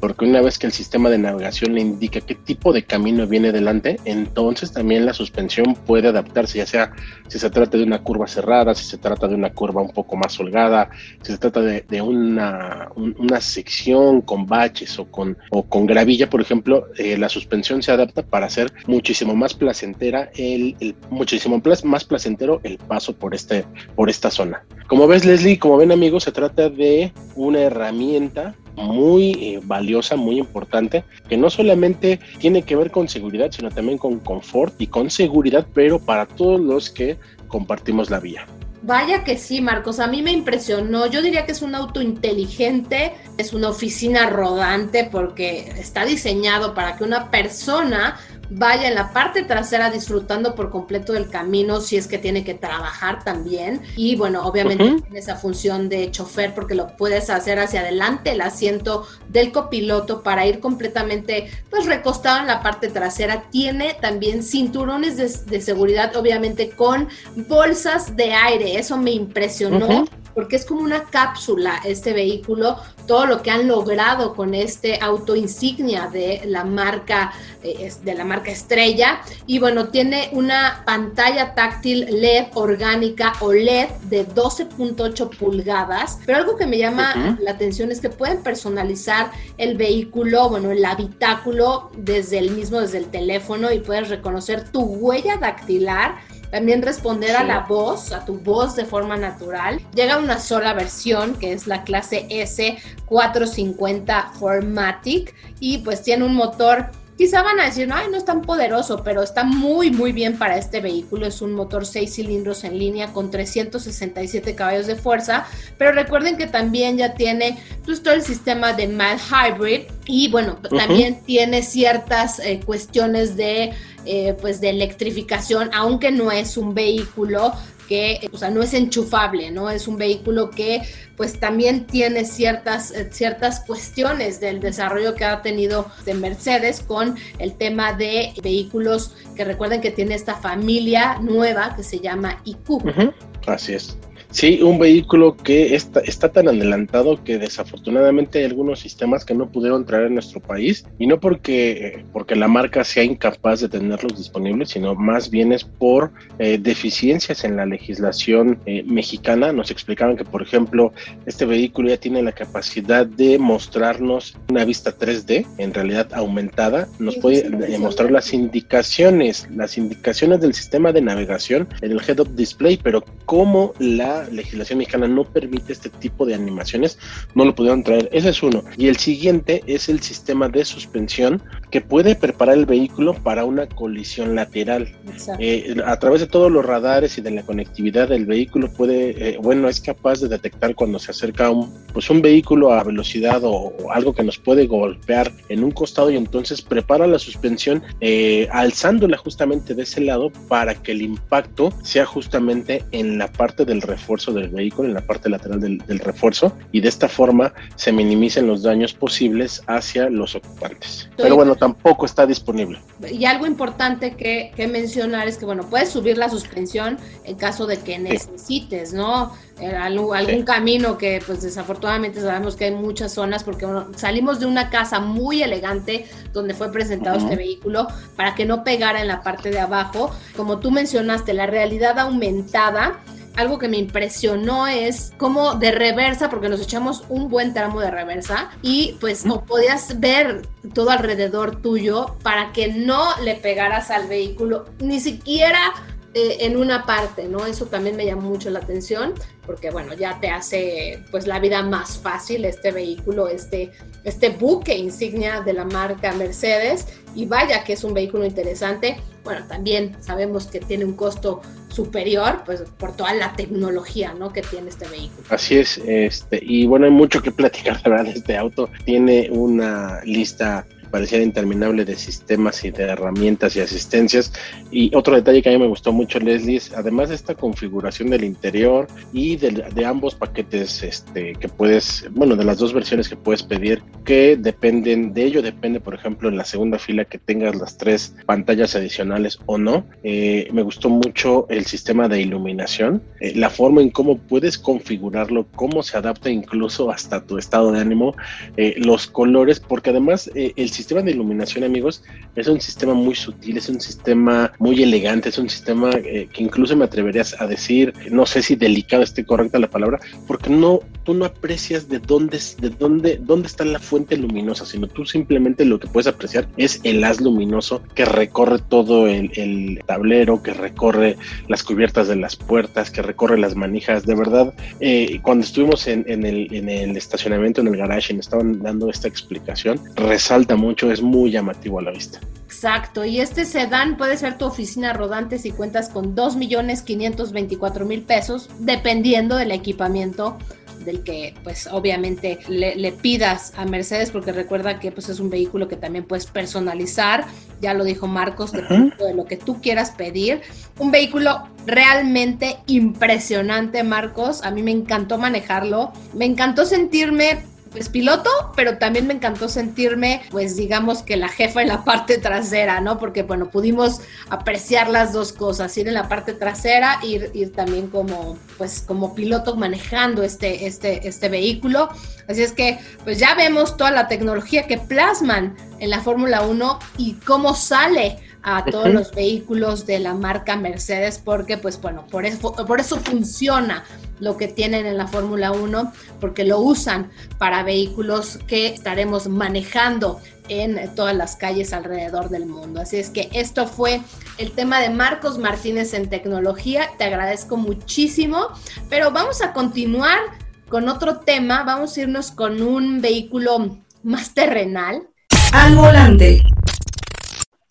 porque 0.00 0.24
una 0.24 0.40
vez 0.40 0.58
que 0.58 0.66
el 0.66 0.72
sistema 0.72 1.10
de 1.10 1.18
navegación 1.18 1.74
le 1.74 1.80
indica 1.80 2.20
qué 2.20 2.34
tipo 2.34 2.72
de 2.72 2.84
camino 2.84 3.26
viene 3.26 3.52
delante, 3.52 3.98
entonces 4.04 4.72
también 4.72 5.06
la 5.06 5.12
suspensión 5.12 5.74
puede 5.74 6.08
adaptarse, 6.08 6.58
ya 6.58 6.66
sea 6.66 6.92
si 7.28 7.38
se 7.38 7.50
trata 7.50 7.76
de 7.78 7.84
una 7.84 8.02
curva 8.02 8.26
cerrada, 8.26 8.74
si 8.74 8.84
se 8.84 8.98
trata 8.98 9.28
de 9.28 9.34
una 9.34 9.52
curva 9.52 9.82
un 9.82 9.92
poco 9.92 10.16
más 10.16 10.38
holgada, 10.38 10.90
si 11.22 11.32
se 11.32 11.38
trata 11.38 11.60
de, 11.60 12.02
una, 12.02 12.88
una, 12.94 13.40
sección 13.40 14.20
con 14.22 14.46
baches 14.46 14.98
o 14.98 15.10
con, 15.10 15.36
o 15.50 15.62
con 15.62 15.86
gravilla, 15.86 16.28
por 16.28 16.40
ejemplo, 16.40 16.86
eh, 16.96 17.16
la 17.16 17.28
suspensión 17.28 17.82
se 17.82 17.92
adapta 17.92 18.22
para 18.22 18.46
hacer 18.46 18.72
muchísimo 18.86 19.34
más 19.34 19.54
placentera 19.54 20.30
el, 20.36 20.76
el 20.80 20.94
muchísimo 21.10 21.60
más 21.84 22.04
placentero 22.04 22.60
el 22.62 22.78
paso 22.78 23.14
por 23.16 23.34
este 23.34 23.64
por 23.94 24.10
esta 24.10 24.30
zona. 24.30 24.64
Como 24.86 25.06
ves 25.06 25.24
Leslie, 25.24 25.58
como 25.58 25.76
ven 25.76 25.92
amigos, 25.92 26.24
se 26.24 26.32
trata 26.32 26.68
de 26.68 27.12
una 27.34 27.60
herramienta 27.60 28.54
muy 28.76 29.32
eh, 29.32 29.60
valiosa, 29.64 30.16
muy 30.16 30.38
importante, 30.38 31.04
que 31.28 31.36
no 31.36 31.50
solamente 31.50 32.20
tiene 32.38 32.62
que 32.62 32.76
ver 32.76 32.90
con 32.90 33.08
seguridad, 33.08 33.50
sino 33.50 33.70
también 33.70 33.98
con 33.98 34.20
confort 34.20 34.80
y 34.80 34.86
con 34.86 35.10
seguridad, 35.10 35.66
pero 35.74 35.98
para 35.98 36.26
todos 36.26 36.60
los 36.60 36.90
que 36.90 37.16
compartimos 37.48 38.10
la 38.10 38.20
vía. 38.20 38.46
Vaya 38.82 39.24
que 39.24 39.36
sí, 39.36 39.60
Marcos, 39.60 39.98
a 39.98 40.06
mí 40.06 40.22
me 40.22 40.30
impresionó. 40.30 41.06
Yo 41.06 41.20
diría 41.20 41.44
que 41.44 41.50
es 41.50 41.62
un 41.62 41.74
auto 41.74 42.00
inteligente, 42.00 43.14
es 43.36 43.52
una 43.52 43.70
oficina 43.70 44.30
rodante 44.30 45.08
porque 45.10 45.72
está 45.76 46.04
diseñado 46.04 46.72
para 46.72 46.96
que 46.96 47.02
una 47.02 47.30
persona 47.30 48.16
vaya 48.50 48.88
en 48.88 48.94
la 48.94 49.12
parte 49.12 49.42
trasera 49.42 49.90
disfrutando 49.90 50.54
por 50.54 50.70
completo 50.70 51.12
del 51.12 51.28
camino 51.28 51.80
si 51.80 51.96
es 51.96 52.06
que 52.06 52.18
tiene 52.18 52.44
que 52.44 52.54
trabajar 52.54 53.24
también. 53.24 53.82
Y 53.96 54.16
bueno, 54.16 54.46
obviamente 54.46 54.84
tiene 55.02 55.18
esa 55.18 55.36
función 55.36 55.88
de 55.88 56.10
chofer 56.10 56.54
porque 56.54 56.74
lo 56.74 56.96
puedes 56.96 57.30
hacer 57.30 57.58
hacia 57.58 57.80
adelante, 57.80 58.32
el 58.32 58.40
asiento 58.40 59.06
del 59.28 59.52
copiloto 59.52 60.22
para 60.22 60.46
ir 60.46 60.60
completamente 60.60 61.50
pues 61.70 61.86
recostado 61.86 62.40
en 62.40 62.46
la 62.46 62.62
parte 62.62 62.88
trasera. 62.88 63.44
Tiene 63.50 63.94
también 64.00 64.42
cinturones 64.42 65.16
de, 65.16 65.60
seguridad, 65.60 66.14
obviamente 66.16 66.70
con 66.70 67.08
bolsas 67.48 68.16
de 68.16 68.32
aire. 68.32 68.78
Eso 68.78 68.96
me 68.96 69.10
impresionó 69.12 70.06
porque 70.36 70.56
es 70.56 70.66
como 70.66 70.82
una 70.82 71.04
cápsula 71.04 71.80
este 71.82 72.12
vehículo, 72.12 72.76
todo 73.06 73.24
lo 73.24 73.42
que 73.42 73.50
han 73.50 73.66
logrado 73.66 74.34
con 74.34 74.52
este 74.52 74.98
auto 75.00 75.34
insignia 75.34 76.08
de 76.12 76.42
la 76.44 76.62
marca 76.62 77.32
eh, 77.62 77.90
de 78.04 78.14
la 78.14 78.24
marca 78.26 78.50
Estrella. 78.50 79.22
Y 79.46 79.58
bueno, 79.60 79.88
tiene 79.88 80.28
una 80.32 80.82
pantalla 80.84 81.54
táctil 81.54 82.06
LED 82.20 82.48
orgánica 82.52 83.32
OLED 83.40 83.88
de 84.10 84.28
12.8 84.28 85.36
pulgadas, 85.38 86.18
pero 86.26 86.36
algo 86.36 86.56
que 86.56 86.66
me 86.66 86.76
llama 86.76 87.38
la 87.40 87.52
atención 87.52 87.90
es 87.90 88.00
que 88.00 88.10
pueden 88.10 88.42
personalizar 88.42 89.30
el 89.56 89.78
vehículo, 89.78 90.50
bueno, 90.50 90.70
el 90.70 90.84
habitáculo 90.84 91.90
desde 91.96 92.38
el 92.38 92.50
mismo 92.50 92.78
desde 92.80 92.98
el 92.98 93.06
teléfono 93.06 93.72
y 93.72 93.78
puedes 93.78 94.10
reconocer 94.10 94.70
tu 94.70 94.82
huella 94.82 95.38
dactilar 95.38 96.16
también 96.50 96.82
responder 96.82 97.36
a 97.36 97.44
la 97.44 97.60
voz, 97.60 98.12
a 98.12 98.24
tu 98.24 98.38
voz 98.38 98.76
de 98.76 98.84
forma 98.84 99.16
natural. 99.16 99.80
Llega 99.94 100.18
una 100.18 100.38
sola 100.38 100.74
versión 100.74 101.34
que 101.34 101.52
es 101.52 101.66
la 101.66 101.84
clase 101.84 102.26
S450 102.28 104.32
Formatic 104.32 105.34
y 105.60 105.78
pues 105.78 106.02
tiene 106.02 106.24
un 106.24 106.34
motor 106.34 106.90
Quizá 107.16 107.42
van 107.42 107.58
a 107.58 107.64
decir, 107.64 107.88
no, 107.88 107.94
ay, 107.94 108.08
no 108.10 108.18
es 108.18 108.26
tan 108.26 108.42
poderoso, 108.42 109.02
pero 109.02 109.22
está 109.22 109.42
muy, 109.42 109.90
muy 109.90 110.12
bien 110.12 110.36
para 110.36 110.58
este 110.58 110.80
vehículo. 110.80 111.26
Es 111.26 111.40
un 111.40 111.54
motor 111.54 111.86
6 111.86 112.14
cilindros 112.14 112.62
en 112.64 112.78
línea 112.78 113.14
con 113.14 113.30
367 113.30 114.54
caballos 114.54 114.86
de 114.86 114.96
fuerza. 114.96 115.46
Pero 115.78 115.92
recuerden 115.92 116.36
que 116.36 116.46
también 116.46 116.98
ya 116.98 117.14
tiene 117.14 117.58
pues, 117.86 118.02
todo 118.02 118.12
el 118.12 118.22
sistema 118.22 118.74
de 118.74 118.88
mild 118.88 119.20
hybrid 119.30 119.80
y 120.04 120.30
bueno, 120.30 120.56
también 120.56 121.22
tiene 121.22 121.62
ciertas 121.62 122.38
eh, 122.38 122.60
cuestiones 122.64 123.34
de 123.34 123.72
eh, 124.06 124.36
pues 124.40 124.60
de 124.60 124.70
electrificación, 124.70 125.70
aunque 125.74 126.10
no 126.10 126.30
es 126.32 126.56
un 126.56 126.74
vehículo 126.74 127.52
que, 127.88 128.28
o 128.32 128.36
sea, 128.36 128.50
no 128.50 128.62
es 128.62 128.74
enchufable, 128.74 129.50
¿no? 129.50 129.70
Es 129.70 129.88
un 129.88 129.96
vehículo 129.96 130.50
que 130.50 130.82
pues 131.16 131.38
también 131.40 131.86
tiene 131.86 132.24
ciertas, 132.24 132.90
eh, 132.90 133.08
ciertas 133.10 133.60
cuestiones 133.60 134.40
del 134.40 134.60
desarrollo 134.60 135.14
que 135.14 135.24
ha 135.24 135.40
tenido 135.42 135.86
de 136.04 136.14
Mercedes 136.14 136.80
con 136.80 137.16
el 137.38 137.54
tema 137.54 137.92
de 137.92 138.32
vehículos 138.42 139.12
que 139.34 139.44
recuerden 139.44 139.80
que 139.80 139.90
tiene 139.90 140.14
esta 140.14 140.34
familia 140.34 141.18
nueva 141.20 141.74
que 141.76 141.82
se 141.82 142.00
llama 142.00 142.42
IQ. 142.44 143.14
Así 143.46 143.74
es. 143.74 143.96
Sí, 144.30 144.60
un 144.62 144.78
vehículo 144.78 145.36
que 145.36 145.74
está, 145.74 146.00
está 146.00 146.30
tan 146.30 146.48
adelantado 146.48 147.22
que 147.22 147.38
desafortunadamente 147.38 148.40
hay 148.40 148.44
algunos 148.44 148.80
sistemas 148.80 149.24
que 149.24 149.34
no 149.34 149.50
pudieron 149.50 149.86
traer 149.86 150.06
en 150.06 150.14
nuestro 150.14 150.40
país 150.40 150.84
y 150.98 151.06
no 151.06 151.20
porque, 151.20 152.04
porque 152.12 152.36
la 152.36 152.48
marca 152.48 152.84
sea 152.84 153.04
incapaz 153.04 153.60
de 153.60 153.68
tenerlos 153.68 154.16
disponibles, 154.16 154.70
sino 154.70 154.94
más 154.94 155.30
bien 155.30 155.52
es 155.52 155.64
por 155.64 156.12
eh, 156.38 156.58
deficiencias 156.60 157.44
en 157.44 157.56
la 157.56 157.66
legislación 157.66 158.58
eh, 158.66 158.82
mexicana. 158.84 159.52
Nos 159.52 159.70
explicaban 159.70 160.16
que, 160.16 160.24
por 160.24 160.42
ejemplo, 160.42 160.92
este 161.24 161.46
vehículo 161.46 161.88
ya 161.88 161.96
tiene 161.96 162.22
la 162.22 162.32
capacidad 162.32 163.06
de 163.06 163.38
mostrarnos 163.38 164.36
una 164.48 164.64
vista 164.64 164.96
3D, 164.96 165.46
en 165.58 165.72
realidad 165.72 166.12
aumentada, 166.12 166.88
nos 166.98 167.16
puede 167.16 167.46
eh, 167.46 167.78
mostrar 167.78 168.10
las 168.10 168.32
indicaciones, 168.32 169.48
las 169.54 169.78
indicaciones 169.78 170.40
del 170.40 170.54
sistema 170.54 170.92
de 170.92 171.00
navegación 171.00 171.68
en 171.80 171.92
el 171.92 172.00
head-up 172.06 172.34
display, 172.34 172.78
pero 172.82 173.04
cómo 173.24 173.72
la 173.78 174.25
legislación 174.30 174.78
mexicana 174.78 175.08
no 175.08 175.24
permite 175.24 175.72
este 175.72 175.90
tipo 175.90 176.26
de 176.26 176.34
animaciones, 176.34 176.98
no 177.34 177.44
lo 177.44 177.54
pudieron 177.54 177.82
traer. 177.82 178.08
Ese 178.12 178.30
es 178.30 178.42
uno. 178.42 178.62
Y 178.76 178.88
el 178.88 178.96
siguiente 178.96 179.62
es 179.66 179.88
el 179.88 180.00
sistema 180.00 180.48
de 180.48 180.64
suspensión 180.64 181.42
que 181.70 181.80
puede 181.80 182.14
preparar 182.14 182.56
el 182.56 182.66
vehículo 182.66 183.14
para 183.14 183.44
una 183.44 183.66
colisión 183.66 184.34
lateral. 184.34 184.94
Eh, 185.38 185.76
a 185.84 185.98
través 185.98 186.20
de 186.20 186.26
todos 186.26 186.50
los 186.50 186.64
radares 186.64 187.18
y 187.18 187.22
de 187.22 187.30
la 187.30 187.42
conectividad 187.42 188.08
del 188.08 188.26
vehículo 188.26 188.72
puede, 188.72 189.30
eh, 189.30 189.38
bueno, 189.40 189.68
es 189.68 189.80
capaz 189.80 190.20
de 190.20 190.28
detectar 190.28 190.74
cuando 190.74 190.98
se 190.98 191.10
acerca 191.10 191.50
un, 191.50 191.72
pues 191.92 192.08
un 192.10 192.22
vehículo 192.22 192.72
a 192.72 192.84
velocidad 192.84 193.40
o, 193.44 193.72
algo 193.90 194.14
que 194.14 194.22
nos 194.22 194.38
puede 194.38 194.66
golpear 194.66 195.32
en 195.48 195.64
un 195.64 195.70
costado 195.70 196.10
y 196.10 196.16
entonces 196.16 196.62
prepara 196.62 197.06
la 197.06 197.18
suspensión 197.18 197.82
eh, 198.00 198.48
alzándola 198.52 199.16
justamente 199.16 199.74
de 199.74 199.82
ese 199.82 200.00
lado 200.00 200.30
para 200.48 200.74
que 200.74 200.92
el 200.92 201.02
impacto 201.02 201.72
sea 201.82 202.04
justamente 202.04 202.84
en 202.92 203.18
la 203.18 203.30
parte 203.32 203.64
del 203.64 203.82
refuerzo 204.06 204.32
del 204.32 204.50
vehículo, 204.50 204.86
en 204.88 204.94
la 204.94 205.00
parte 205.00 205.28
lateral 205.28 205.60
del, 205.60 205.98
refuerzo, 205.98 206.52
y 206.70 206.80
de 206.80 206.88
esta 206.88 207.08
forma 207.08 207.52
se 207.74 207.90
minimicen 207.90 208.46
los 208.46 208.62
daños 208.62 208.92
posibles 208.94 209.64
hacia 209.66 210.08
los 210.08 210.36
ocupantes. 210.36 211.10
Pero 211.16 211.34
bueno, 211.34 211.56
tampoco 211.56 212.06
está 212.06 212.24
disponible. 212.24 212.78
Y 213.10 213.24
algo 213.24 213.46
importante 213.46 214.14
que, 214.14 214.52
mencionar 214.68 215.26
es 215.26 215.38
que, 215.38 215.44
bueno, 215.44 215.64
puedes 215.68 215.88
subir 215.88 216.18
la 216.18 216.28
suspensión 216.28 216.98
en 217.24 217.34
caso 217.34 217.66
de 217.66 217.78
que 217.78 217.98
necesites, 217.98 218.92
¿no? 218.92 219.32
Eh, 219.58 219.74
algún, 219.74 220.42
camino 220.44 220.98
que 220.98 221.22
pues 221.26 221.40
desafortunadamente 221.42 222.20
sabemos 222.20 222.56
que 222.56 222.66
hay 222.66 222.72
muchas 222.72 223.12
zonas 223.14 223.42
porque 223.42 223.66
salimos 223.96 224.38
de 224.38 224.44
una 224.44 224.68
casa 224.68 225.00
muy 225.00 225.42
elegante 225.42 226.04
donde 226.34 226.52
fue 226.52 226.70
presentado 226.70 227.16
este 227.16 227.36
vehículo 227.36 227.86
para 228.16 228.34
que 228.34 228.44
no 228.44 228.64
pegara 228.64 229.00
en 229.00 229.08
la 229.08 229.22
parte 229.22 229.50
de 229.50 229.58
abajo. 229.58 230.10
Como 230.36 230.58
tú 230.58 230.70
mencionaste, 230.70 231.32
la 231.32 231.46
realidad 231.46 231.98
aumentada 231.98 233.00
algo 233.36 233.58
que 233.58 233.68
me 233.68 233.76
impresionó 233.76 234.66
es 234.66 235.12
cómo 235.16 235.54
de 235.54 235.70
reversa, 235.70 236.30
porque 236.30 236.48
nos 236.48 236.60
echamos 236.60 237.04
un 237.08 237.28
buen 237.28 237.52
tramo 237.54 237.80
de 237.80 237.90
reversa 237.90 238.50
y 238.62 238.96
pues 239.00 239.24
no 239.24 239.44
podías 239.44 240.00
ver 240.00 240.42
todo 240.74 240.90
alrededor 240.90 241.60
tuyo 241.60 242.16
para 242.22 242.52
que 242.52 242.68
no 242.68 243.04
le 243.22 243.34
pegaras 243.34 243.90
al 243.90 244.08
vehículo, 244.08 244.66
ni 244.80 245.00
siquiera 245.00 245.72
eh, 246.18 246.46
en 246.46 246.56
una 246.56 246.86
parte, 246.86 247.28
¿no? 247.28 247.44
Eso 247.44 247.66
también 247.66 247.94
me 247.94 248.06
llamó 248.06 248.22
mucho 248.22 248.48
la 248.48 248.60
atención 248.60 249.12
porque 249.44 249.70
bueno, 249.70 249.92
ya 249.92 250.18
te 250.18 250.30
hace 250.30 251.04
pues 251.10 251.26
la 251.26 251.38
vida 251.40 251.62
más 251.62 251.98
fácil 251.98 252.46
este 252.46 252.72
vehículo, 252.72 253.28
este, 253.28 253.70
este 254.02 254.30
buque 254.30 254.74
insignia 254.78 255.42
de 255.42 255.52
la 255.52 255.66
marca 255.66 256.14
Mercedes 256.14 256.86
y 257.14 257.26
vaya 257.26 257.64
que 257.64 257.74
es 257.74 257.84
un 257.84 257.92
vehículo 257.92 258.24
interesante. 258.24 258.96
Bueno, 259.24 259.46
también 259.46 259.94
sabemos 260.00 260.46
que 260.46 260.58
tiene 260.60 260.86
un 260.86 260.94
costo 260.94 261.42
superior, 261.68 262.44
pues 262.46 262.62
por 262.78 262.96
toda 262.96 263.12
la 263.12 263.34
tecnología, 263.34 264.14
¿no? 264.18 264.32
Que 264.32 264.40
tiene 264.40 264.70
este 264.70 264.88
vehículo. 264.88 265.26
Así 265.28 265.58
es, 265.58 265.76
este, 265.84 266.40
y 266.42 266.66
bueno, 266.66 266.86
hay 266.86 266.92
mucho 266.92 267.20
que 267.20 267.30
platicar, 267.30 267.82
de 267.82 267.90
verdad, 267.90 268.06
este 268.06 268.38
auto 268.38 268.70
tiene 268.86 269.28
una 269.30 270.00
lista 270.04 270.66
pareciera 270.90 271.24
interminable 271.24 271.84
de 271.84 271.96
sistemas 271.96 272.64
y 272.64 272.70
de 272.70 272.84
herramientas 272.84 273.56
y 273.56 273.60
asistencias. 273.60 274.32
Y 274.70 274.94
otro 274.94 275.14
detalle 275.14 275.42
que 275.42 275.48
a 275.48 275.52
mí 275.52 275.58
me 275.58 275.66
gustó 275.66 275.92
mucho, 275.92 276.18
Leslie, 276.18 276.56
es 276.56 276.72
además 276.72 277.08
de 277.08 277.14
esta 277.14 277.34
configuración 277.34 278.10
del 278.10 278.24
interior 278.24 278.86
y 279.12 279.36
de, 279.36 279.64
de, 279.74 279.84
ambos 279.84 280.14
paquetes 280.14 280.82
este, 280.82 281.34
que 281.34 281.48
puedes, 281.48 282.06
bueno, 282.10 282.36
de 282.36 282.44
las 282.44 282.58
dos 282.58 282.72
versiones 282.72 283.08
que 283.08 283.16
puedes 283.16 283.42
pedir, 283.42 283.82
que 284.04 284.36
dependen, 284.36 285.12
de 285.14 285.24
ello 285.24 285.42
depende, 285.42 285.80
por 285.80 285.94
ejemplo, 285.94 286.28
en 286.28 286.36
la 286.36 286.44
segunda 286.44 286.78
fila 286.78 287.04
que 287.04 287.18
tengas 287.18 287.56
las 287.56 287.76
tres 287.76 288.14
pantallas 288.26 288.74
adicionales 288.74 289.38
o 289.46 289.58
no. 289.58 289.84
Eh, 290.02 290.48
me 290.52 290.62
gustó 290.62 290.88
mucho 290.88 291.46
el 291.48 291.66
sistema 291.66 292.08
de 292.08 292.20
iluminación, 292.20 293.02
eh, 293.20 293.32
la 293.34 293.50
forma 293.50 293.82
en 293.82 293.90
cómo 293.90 294.18
puedes 294.18 294.58
configurarlo, 294.58 295.46
cómo 295.54 295.82
se 295.82 295.96
adapta 295.96 296.30
incluso 296.30 296.90
hasta 296.90 297.24
tu 297.24 297.38
estado 297.38 297.72
de 297.72 297.80
ánimo, 297.80 298.14
eh, 298.56 298.74
los 298.78 299.06
colores, 299.06 299.60
porque 299.60 299.90
además 299.90 300.30
el 300.34 300.70
sistema 300.76 301.02
de 301.02 301.10
iluminación, 301.12 301.64
amigos, 301.64 302.02
es 302.34 302.46
un 302.48 302.60
sistema 302.60 302.94
muy 302.94 303.14
sutil, 303.14 303.56
es 303.56 303.68
un 303.68 303.80
sistema 303.80 304.52
muy 304.58 304.82
elegante, 304.82 305.30
es 305.30 305.38
un 305.38 305.48
sistema 305.48 305.90
eh, 305.90 306.28
que 306.32 306.42
incluso 306.42 306.76
me 306.76 306.84
atreverías 306.84 307.40
a 307.40 307.46
decir, 307.46 307.92
no 308.10 308.26
sé 308.26 308.42
si 308.42 308.56
delicado 308.56 309.02
esté 309.02 309.24
correcta 309.24 309.58
la 309.58 309.70
palabra, 309.70 309.98
porque 310.26 310.50
no, 310.50 310.80
tú 311.04 311.14
no 311.14 311.24
aprecias 311.24 311.88
de 311.88 311.98
dónde, 311.98 312.38
de 312.60 312.70
dónde, 312.70 313.18
dónde 313.22 313.46
está 313.46 313.64
la 313.64 313.78
fuente 313.78 314.16
luminosa, 314.16 314.66
sino 314.66 314.86
tú 314.86 315.06
simplemente 315.06 315.64
lo 315.64 315.80
que 315.80 315.88
puedes 315.88 316.06
apreciar 316.06 316.48
es 316.56 316.80
el 316.84 317.02
haz 317.04 317.20
luminoso 317.20 317.82
que 317.94 318.04
recorre 318.04 318.58
todo 318.58 319.06
el, 319.06 319.82
tablero, 319.86 320.42
que 320.42 320.52
recorre 320.52 321.16
las 321.48 321.62
cubiertas 321.62 322.08
de 322.08 322.16
las 322.16 322.36
puertas, 322.36 322.90
que 322.90 323.02
recorre 323.02 323.38
las 323.38 323.54
manijas. 323.54 324.04
De 324.04 324.14
verdad, 324.14 324.52
eh, 324.80 325.20
cuando 325.22 325.44
estuvimos 325.44 325.86
en, 325.86 326.04
el, 326.08 326.52
en 326.52 326.68
el 326.68 326.96
estacionamiento, 326.96 327.60
en 327.60 327.68
el 327.68 327.76
garage, 327.76 328.12
y 328.12 328.16
me 328.16 328.20
estaban 328.20 328.62
dando 328.62 328.90
esta 328.90 329.08
explicación, 329.08 329.80
resalta 329.94 330.56
mucho, 330.66 330.90
es 330.90 331.00
muy 331.02 331.30
llamativo 331.30 331.78
a 331.78 331.82
la 331.82 331.90
vista. 331.92 332.20
Exacto, 332.44 333.04
y 333.04 333.20
este 333.20 333.44
sedán 333.44 333.96
puede 333.96 334.16
ser 334.16 334.38
tu 334.38 334.46
oficina 334.46 334.92
rodante 334.92 335.38
si 335.38 335.50
cuentas 335.50 335.88
con 335.88 336.16
2.524.000 336.16 338.04
pesos, 338.04 338.48
dependiendo 338.60 339.36
del 339.36 339.52
equipamiento 339.52 340.38
del 340.84 341.02
que 341.02 341.34
pues 341.42 341.68
obviamente 341.70 342.38
le, 342.48 342.92
pidas 342.92 343.52
a 343.56 343.64
Mercedes 343.66 344.10
porque 344.10 344.32
recuerda 344.32 344.78
que 344.78 344.92
pues 344.92 345.08
es 345.08 345.20
un 345.20 345.28
vehículo 345.28 345.68
que 345.68 345.76
también 345.76 346.04
puedes 346.04 346.26
personalizar, 346.26 347.26
ya 347.60 347.74
lo 347.74 347.84
dijo 347.84 348.06
Marcos, 348.06 348.52
de 348.52 349.14
lo 349.14 349.24
que 349.24 349.36
tú 349.36 349.60
quieras 349.60 349.90
pedir. 349.90 350.42
Un 350.78 350.90
vehículo 350.90 351.48
realmente 351.66 352.58
impresionante, 352.66 353.82
Marcos, 353.82 354.42
a 354.42 354.50
mí 354.50 354.62
me 354.62 354.70
encantó 354.70 355.18
manejarlo, 355.18 355.92
me 356.14 356.24
encantó 356.24 356.64
sentirme 356.64 357.42
pues 357.76 357.90
piloto, 357.90 358.30
pero 358.56 358.78
también 358.78 359.06
me 359.06 359.12
encantó 359.12 359.50
sentirme, 359.50 360.22
pues 360.30 360.56
digamos 360.56 361.02
que 361.02 361.18
la 361.18 361.28
jefa 361.28 361.60
en 361.60 361.68
la 361.68 361.84
parte 361.84 362.16
trasera, 362.16 362.80
¿no? 362.80 362.96
Porque 362.96 363.22
bueno, 363.22 363.50
pudimos 363.50 364.00
apreciar 364.30 364.88
las 364.88 365.12
dos 365.12 365.34
cosas, 365.34 365.76
ir 365.76 365.86
en 365.86 365.92
la 365.92 366.08
parte 366.08 366.32
trasera, 366.32 366.98
ir, 367.02 367.30
ir 367.34 367.52
también 367.52 367.88
como, 367.88 368.38
pues 368.56 368.80
como 368.80 369.14
piloto 369.14 369.56
manejando 369.56 370.22
este, 370.22 370.66
este, 370.66 371.06
este 371.06 371.28
vehículo. 371.28 371.90
Así 372.28 372.42
es 372.42 372.52
que, 372.52 372.78
pues 373.04 373.18
ya 373.18 373.34
vemos 373.34 373.76
toda 373.76 373.90
la 373.90 374.08
tecnología 374.08 374.66
que 374.66 374.78
plasman 374.78 375.54
en 375.78 375.90
la 375.90 376.00
Fórmula 376.00 376.46
1 376.46 376.78
y 376.96 377.12
cómo 377.26 377.54
sale 377.54 378.16
a 378.48 378.64
todos 378.64 378.92
los 378.92 379.10
vehículos 379.10 379.86
de 379.86 379.98
la 379.98 380.14
marca 380.14 380.54
Mercedes 380.54 381.20
porque 381.22 381.58
pues 381.58 381.80
bueno, 381.80 382.06
por 382.06 382.24
eso, 382.24 382.54
por 382.54 382.78
eso 382.78 382.96
funciona 383.00 383.84
lo 384.20 384.36
que 384.36 384.46
tienen 384.46 384.86
en 384.86 384.96
la 384.96 385.08
Fórmula 385.08 385.50
1 385.50 385.92
porque 386.20 386.44
lo 386.44 386.60
usan 386.60 387.10
para 387.38 387.64
vehículos 387.64 388.38
que 388.46 388.68
estaremos 388.68 389.26
manejando 389.26 390.20
en 390.48 390.94
todas 390.94 391.16
las 391.16 391.34
calles 391.34 391.72
alrededor 391.72 392.28
del 392.28 392.46
mundo. 392.46 392.82
Así 392.82 392.98
es 392.98 393.10
que 393.10 393.28
esto 393.32 393.66
fue 393.66 394.00
el 394.38 394.52
tema 394.52 394.80
de 394.80 394.90
Marcos 394.90 395.38
Martínez 395.38 395.92
en 395.92 396.08
tecnología. 396.08 396.90
Te 396.98 397.04
agradezco 397.04 397.56
muchísimo, 397.56 398.50
pero 398.88 399.10
vamos 399.10 399.42
a 399.42 399.52
continuar 399.52 400.20
con 400.68 400.88
otro 400.88 401.18
tema. 401.18 401.64
Vamos 401.64 401.96
a 401.96 402.02
irnos 402.02 402.30
con 402.30 402.62
un 402.62 403.00
vehículo 403.00 403.80
más 404.04 404.34
terrenal. 404.34 405.08
Al 405.52 405.74
volante 405.74 406.44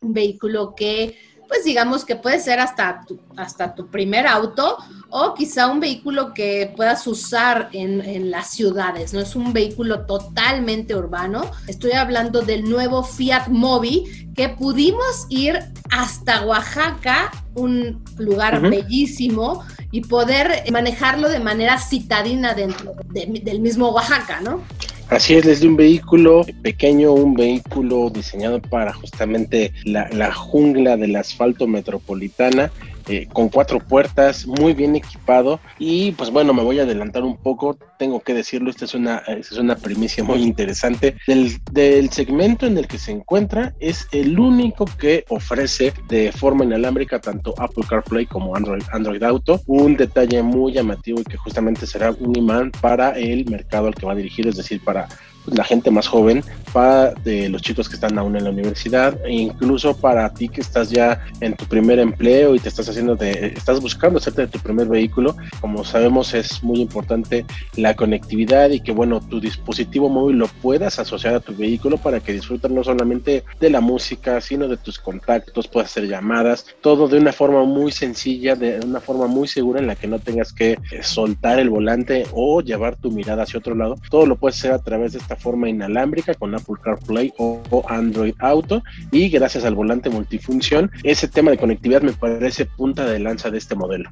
un 0.05 0.13
vehículo 0.13 0.73
que, 0.75 1.17
pues 1.47 1.63
digamos 1.63 2.05
que 2.05 2.15
puede 2.15 2.39
ser 2.39 2.59
hasta 2.59 3.01
tu, 3.07 3.19
hasta 3.37 3.75
tu 3.75 3.87
primer 3.87 4.27
auto 4.27 4.77
o 5.09 5.33
quizá 5.33 5.67
un 5.67 5.79
vehículo 5.79 6.33
que 6.33 6.73
puedas 6.75 7.05
usar 7.07 7.69
en, 7.71 8.01
en 8.01 8.31
las 8.31 8.49
ciudades, 8.51 9.13
no 9.13 9.19
es 9.19 9.35
un 9.35 9.53
vehículo 9.53 10.05
totalmente 10.05 10.95
urbano. 10.95 11.51
Estoy 11.67 11.91
hablando 11.91 12.41
del 12.41 12.69
nuevo 12.69 13.03
Fiat 13.03 13.47
Mobi 13.49 14.31
que 14.35 14.49
pudimos 14.49 15.25
ir 15.29 15.59
hasta 15.91 16.45
Oaxaca, 16.45 17.31
un 17.53 18.03
lugar 18.17 18.59
bellísimo, 18.61 19.63
y 19.91 20.01
poder 20.01 20.69
manejarlo 20.71 21.29
de 21.29 21.39
manera 21.39 21.79
citadina 21.79 22.53
dentro 22.53 22.95
del 23.13 23.61
mismo 23.61 23.89
Oaxaca, 23.91 24.41
¿no? 24.41 24.61
Así 25.09 25.35
es, 25.35 25.45
desde 25.45 25.67
un 25.67 25.75
vehículo 25.75 26.45
pequeño, 26.63 27.13
un 27.13 27.35
vehículo 27.35 28.09
diseñado 28.09 28.59
para 28.59 28.91
justamente 28.91 29.71
la, 29.83 30.09
la 30.09 30.33
jungla 30.33 30.97
del 30.97 31.15
asfalto 31.15 31.67
metropolitana 31.67 32.71
eh, 33.07 33.27
con 33.31 33.49
cuatro 33.49 33.79
puertas, 33.79 34.47
muy 34.47 34.73
bien 34.73 34.95
equipado. 34.95 35.59
Y 35.79 36.11
pues 36.13 36.31
bueno, 36.31 36.53
me 36.53 36.63
voy 36.63 36.79
a 36.79 36.83
adelantar 36.83 37.23
un 37.23 37.37
poco, 37.37 37.77
tengo 37.97 38.19
que 38.19 38.33
decirlo, 38.33 38.69
esta 38.69 38.85
es 38.85 38.93
una, 38.93 39.17
es 39.27 39.51
una 39.53 39.75
primicia 39.75 40.23
muy 40.23 40.41
interesante. 40.41 41.15
Del, 41.27 41.57
del 41.71 42.09
segmento 42.09 42.65
en 42.65 42.77
el 42.77 42.87
que 42.87 42.97
se 42.97 43.11
encuentra, 43.11 43.73
es 43.79 44.07
el 44.11 44.39
único 44.39 44.85
que 44.85 45.25
ofrece 45.29 45.93
de 46.07 46.31
forma 46.31 46.65
inalámbrica 46.65 47.19
tanto 47.19 47.53
Apple 47.57 47.83
CarPlay 47.87 48.25
como 48.25 48.55
Android, 48.55 48.83
Android 48.91 49.23
Auto. 49.23 49.61
Un 49.67 49.95
detalle 49.97 50.41
muy 50.41 50.73
llamativo 50.73 51.21
y 51.21 51.23
que 51.23 51.37
justamente 51.37 51.85
será 51.85 52.11
un 52.11 52.35
imán 52.35 52.71
para 52.81 53.11
el 53.11 53.45
mercado 53.45 53.87
al 53.87 53.95
que 53.95 54.05
va 54.05 54.15
dirigido, 54.15 54.49
es 54.49 54.57
decir, 54.57 54.81
para 54.83 55.07
la 55.47 55.63
gente 55.63 55.91
más 55.91 56.07
joven, 56.07 56.43
para 56.73 57.13
de 57.23 57.49
los 57.49 57.61
chicos 57.61 57.87
que 57.87 57.95
están 57.95 58.17
aún 58.17 58.35
en 58.35 58.43
la 58.43 58.49
universidad, 58.49 59.17
e 59.25 59.33
incluso 59.33 59.95
para 59.95 60.33
ti 60.33 60.49
que 60.49 60.61
estás 60.61 60.89
ya 60.89 61.25
en 61.39 61.55
tu 61.55 61.65
primer 61.65 61.99
empleo 61.99 62.55
y 62.55 62.59
te 62.59 62.69
estás 62.69 62.89
haciendo 62.89 63.15
de, 63.15 63.53
estás 63.55 63.79
buscando 63.79 64.19
hacerte 64.19 64.41
de 64.41 64.47
tu 64.47 64.59
primer 64.59 64.87
vehículo. 64.87 65.35
Como 65.61 65.83
sabemos 65.83 66.33
es 66.33 66.63
muy 66.63 66.81
importante 66.81 67.45
la 67.75 67.95
conectividad 67.95 68.69
y 68.69 68.79
que 68.79 68.91
bueno, 68.91 69.21
tu 69.21 69.39
dispositivo 69.39 70.09
móvil 70.09 70.37
lo 70.37 70.47
puedas 70.47 70.99
asociar 70.99 71.35
a 71.35 71.39
tu 71.39 71.55
vehículo 71.55 71.97
para 71.97 72.19
que 72.19 72.33
disfrutes 72.33 72.71
no 72.71 72.83
solamente 72.83 73.43
de 73.59 73.69
la 73.69 73.81
música, 73.81 74.41
sino 74.41 74.67
de 74.67 74.77
tus 74.77 74.99
contactos, 74.99 75.67
puedas 75.67 75.91
hacer 75.91 76.07
llamadas, 76.07 76.65
todo 76.81 77.07
de 77.07 77.19
una 77.19 77.31
forma 77.31 77.63
muy 77.63 77.91
sencilla, 77.91 78.55
de 78.55 78.79
una 78.79 78.99
forma 78.99 79.27
muy 79.27 79.47
segura 79.47 79.79
en 79.79 79.87
la 79.87 79.95
que 79.95 80.07
no 80.07 80.19
tengas 80.19 80.53
que 80.53 80.77
soltar 81.01 81.59
el 81.59 81.69
volante 81.69 82.25
o 82.31 82.61
llevar 82.61 82.95
tu 82.95 83.11
mirada 83.11 83.43
hacia 83.43 83.59
otro 83.59 83.75
lado. 83.75 83.95
Todo 84.09 84.25
lo 84.25 84.35
puedes 84.35 84.57
hacer 84.57 84.71
a 84.71 84.79
través 84.79 85.13
de 85.13 85.19
esta 85.19 85.34
forma 85.35 85.69
inalámbrica 85.69 86.33
con 86.33 86.55
Apple 86.55 86.75
CarPlay 86.81 87.33
o, 87.37 87.61
Android 87.87 88.35
Auto 88.39 88.83
y 89.11 89.29
gracias 89.29 89.65
al 89.65 89.75
volante 89.75 90.09
multifunción, 90.09 90.91
ese 91.03 91.27
tema 91.27 91.51
de 91.51 91.57
conectividad 91.57 92.01
me 92.01 92.13
parece 92.13 92.65
punta 92.65 93.05
de 93.05 93.19
lanza 93.19 93.51
de 93.51 93.57
este 93.57 93.75
modelo. 93.75 94.09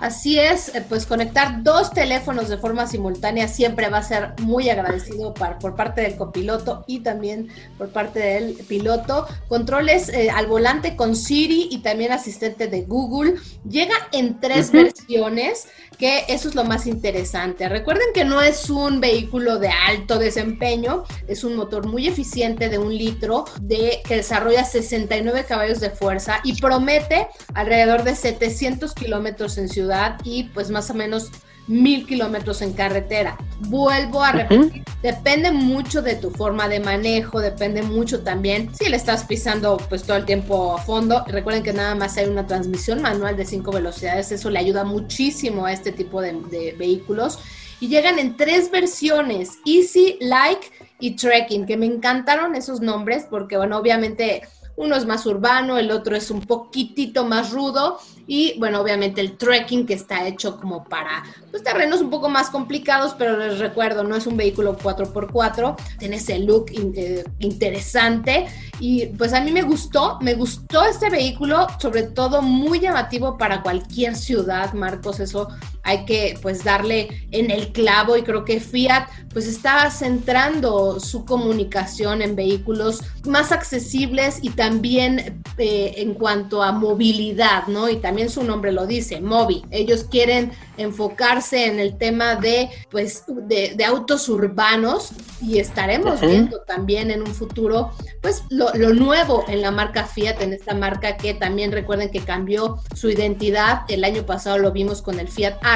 Así 0.00 0.38
es, 0.38 0.74
eh, 0.74 0.84
pues 0.86 1.06
conectar 1.06 1.62
dos 1.62 1.90
teléfonos 1.90 2.50
de 2.50 2.58
forma 2.58 2.86
simultánea 2.86 3.48
siempre 3.48 3.88
va 3.88 3.98
a 3.98 4.02
ser 4.02 4.34
muy 4.42 4.68
agradecido 4.68 5.32
por 5.32 5.74
parte 5.74 6.02
del 6.02 6.16
copiloto 6.16 6.84
y 6.86 7.00
también 7.00 7.48
por 7.78 7.88
parte 7.88 8.18
del 8.18 8.54
piloto. 8.68 9.26
Controles 9.48 10.10
eh, 10.10 10.28
al 10.28 10.48
volante 10.48 10.96
con 10.96 11.16
Siri 11.16 11.68
y 11.70 11.78
también 11.78 12.12
asistente 12.12 12.66
de 12.68 12.82
Google. 12.82 13.36
Llega 13.66 13.94
en 14.12 14.38
tres 14.38 14.70
versiones, 14.70 15.68
que 15.98 16.24
eso 16.28 16.48
es 16.48 16.54
lo 16.54 16.64
más 16.64 16.86
interesante. 16.86 17.68
Recuerden 17.68 18.08
que 18.14 18.24
no 18.24 18.40
es 18.42 18.70
un 18.70 19.00
vehículo 19.00 19.58
de 19.58 19.68
alto 19.68 20.18
desempeño, 20.18 21.04
es 21.26 21.44
un 21.44 21.56
motor 21.56 21.86
muy 21.86 22.06
eficiente 22.06 22.68
de 22.68 22.78
un 22.78 22.96
litro 22.96 23.44
de, 23.60 24.02
que 24.06 24.16
desarrolla 24.16 24.64
69 24.64 25.44
caballos 25.48 25.80
de 25.80 25.90
fuerza 25.90 26.40
y 26.44 26.60
promete 26.60 27.28
alrededor 27.54 28.02
de 28.02 28.14
700 28.14 28.94
kilómetros 28.94 29.58
en 29.58 29.68
ciudad 29.68 30.18
y 30.24 30.44
pues 30.44 30.70
más 30.70 30.90
o 30.90 30.94
menos 30.94 31.30
mil 31.66 32.06
kilómetros 32.06 32.62
en 32.62 32.72
carretera. 32.72 33.36
Vuelvo 33.60 34.22
a 34.22 34.32
repetir, 34.32 34.84
depende 35.02 35.50
mucho 35.50 36.02
de 36.02 36.14
tu 36.14 36.30
forma 36.30 36.68
de 36.68 36.80
manejo, 36.80 37.40
depende 37.40 37.82
mucho 37.82 38.22
también 38.22 38.70
si 38.74 38.88
le 38.88 38.96
estás 38.96 39.24
pisando 39.24 39.76
pues 39.88 40.02
todo 40.04 40.16
el 40.16 40.24
tiempo 40.24 40.74
a 40.74 40.78
fondo. 40.78 41.24
Recuerden 41.26 41.62
que 41.62 41.72
nada 41.72 41.94
más 41.94 42.16
hay 42.16 42.26
una 42.26 42.46
transmisión 42.46 43.02
manual 43.02 43.36
de 43.36 43.44
cinco 43.44 43.72
velocidades, 43.72 44.32
eso 44.32 44.50
le 44.50 44.58
ayuda 44.58 44.84
muchísimo 44.84 45.66
a 45.66 45.72
este 45.72 45.92
tipo 45.92 46.20
de, 46.20 46.32
de 46.50 46.74
vehículos. 46.78 47.38
Y 47.78 47.88
llegan 47.88 48.18
en 48.18 48.36
tres 48.36 48.70
versiones, 48.70 49.58
Easy, 49.66 50.16
Like 50.20 50.70
y 50.98 51.16
Trekking, 51.16 51.66
que 51.66 51.76
me 51.76 51.84
encantaron 51.84 52.54
esos 52.54 52.80
nombres 52.80 53.26
porque, 53.28 53.58
bueno, 53.58 53.76
obviamente 53.76 54.42
uno 54.76 54.96
es 54.96 55.06
más 55.06 55.26
urbano, 55.26 55.78
el 55.78 55.90
otro 55.90 56.16
es 56.16 56.30
un 56.30 56.42
poquitito 56.42 57.24
más 57.24 57.50
rudo 57.50 57.98
y 58.26 58.58
bueno, 58.58 58.80
obviamente 58.80 59.20
el 59.20 59.36
trekking 59.36 59.86
que 59.86 59.94
está 59.94 60.26
hecho 60.26 60.58
como 60.58 60.84
para 60.84 61.22
pues, 61.50 61.62
terrenos 61.62 62.00
un 62.00 62.10
poco 62.10 62.28
más 62.28 62.50
complicados, 62.50 63.14
pero 63.16 63.36
les 63.36 63.58
recuerdo, 63.58 64.04
no 64.04 64.16
es 64.16 64.26
un 64.26 64.36
vehículo 64.36 64.76
4x4, 64.76 65.76
tiene 65.98 66.16
ese 66.16 66.38
look 66.40 66.66
eh, 66.72 67.24
interesante 67.38 68.46
y 68.80 69.06
pues 69.06 69.32
a 69.32 69.40
mí 69.40 69.52
me 69.52 69.62
gustó, 69.62 70.18
me 70.20 70.34
gustó 70.34 70.84
este 70.84 71.08
vehículo, 71.08 71.66
sobre 71.80 72.02
todo 72.02 72.42
muy 72.42 72.80
llamativo 72.80 73.38
para 73.38 73.62
cualquier 73.62 74.16
ciudad, 74.16 74.72
Marcos, 74.74 75.20
eso 75.20 75.48
hay 75.86 76.04
que 76.04 76.36
pues 76.42 76.64
darle 76.64 77.08
en 77.30 77.50
el 77.50 77.72
clavo 77.72 78.16
y 78.16 78.22
creo 78.22 78.44
que 78.44 78.60
Fiat 78.60 79.08
pues 79.32 79.46
está 79.46 79.88
centrando 79.90 80.98
su 80.98 81.24
comunicación 81.24 82.22
en 82.22 82.34
vehículos 82.34 83.02
más 83.24 83.52
accesibles 83.52 84.38
y 84.42 84.50
también 84.50 85.42
eh, 85.58 85.94
en 85.98 86.14
cuanto 86.14 86.62
a 86.62 86.72
movilidad, 86.72 87.66
¿no? 87.68 87.88
Y 87.88 87.96
también 87.96 88.30
su 88.30 88.42
nombre 88.42 88.72
lo 88.72 88.86
dice, 88.86 89.20
Mobi. 89.20 89.62
Ellos 89.70 90.04
quieren 90.10 90.52
enfocarse 90.76 91.66
en 91.66 91.78
el 91.78 91.96
tema 91.98 92.36
de 92.36 92.68
pues 92.90 93.24
de, 93.28 93.76
autos 93.86 94.28
urbanos 94.28 95.10
y 95.40 95.58
estaremos 95.58 96.20
viendo 96.20 96.60
también 96.66 97.10
en 97.10 97.20
un 97.20 97.32
futuro 97.32 97.92
pues 98.20 98.42
lo, 98.50 98.74
lo 98.74 98.92
nuevo 98.92 99.44
en 99.46 99.62
la 99.62 99.70
marca 99.70 100.04
Fiat, 100.04 100.40
en 100.40 100.52
esta 100.52 100.74
marca 100.74 101.16
que 101.16 101.34
también 101.34 101.70
recuerden 101.70 102.10
que 102.10 102.20
cambió 102.20 102.78
su 102.94 103.08
identidad. 103.10 103.82
El 103.88 104.02
año 104.02 104.26
pasado 104.26 104.58
lo 104.58 104.72
vimos 104.72 105.02
con 105.02 105.20
el 105.20 105.28
Fiat 105.28 105.58
Argo, 105.62 105.75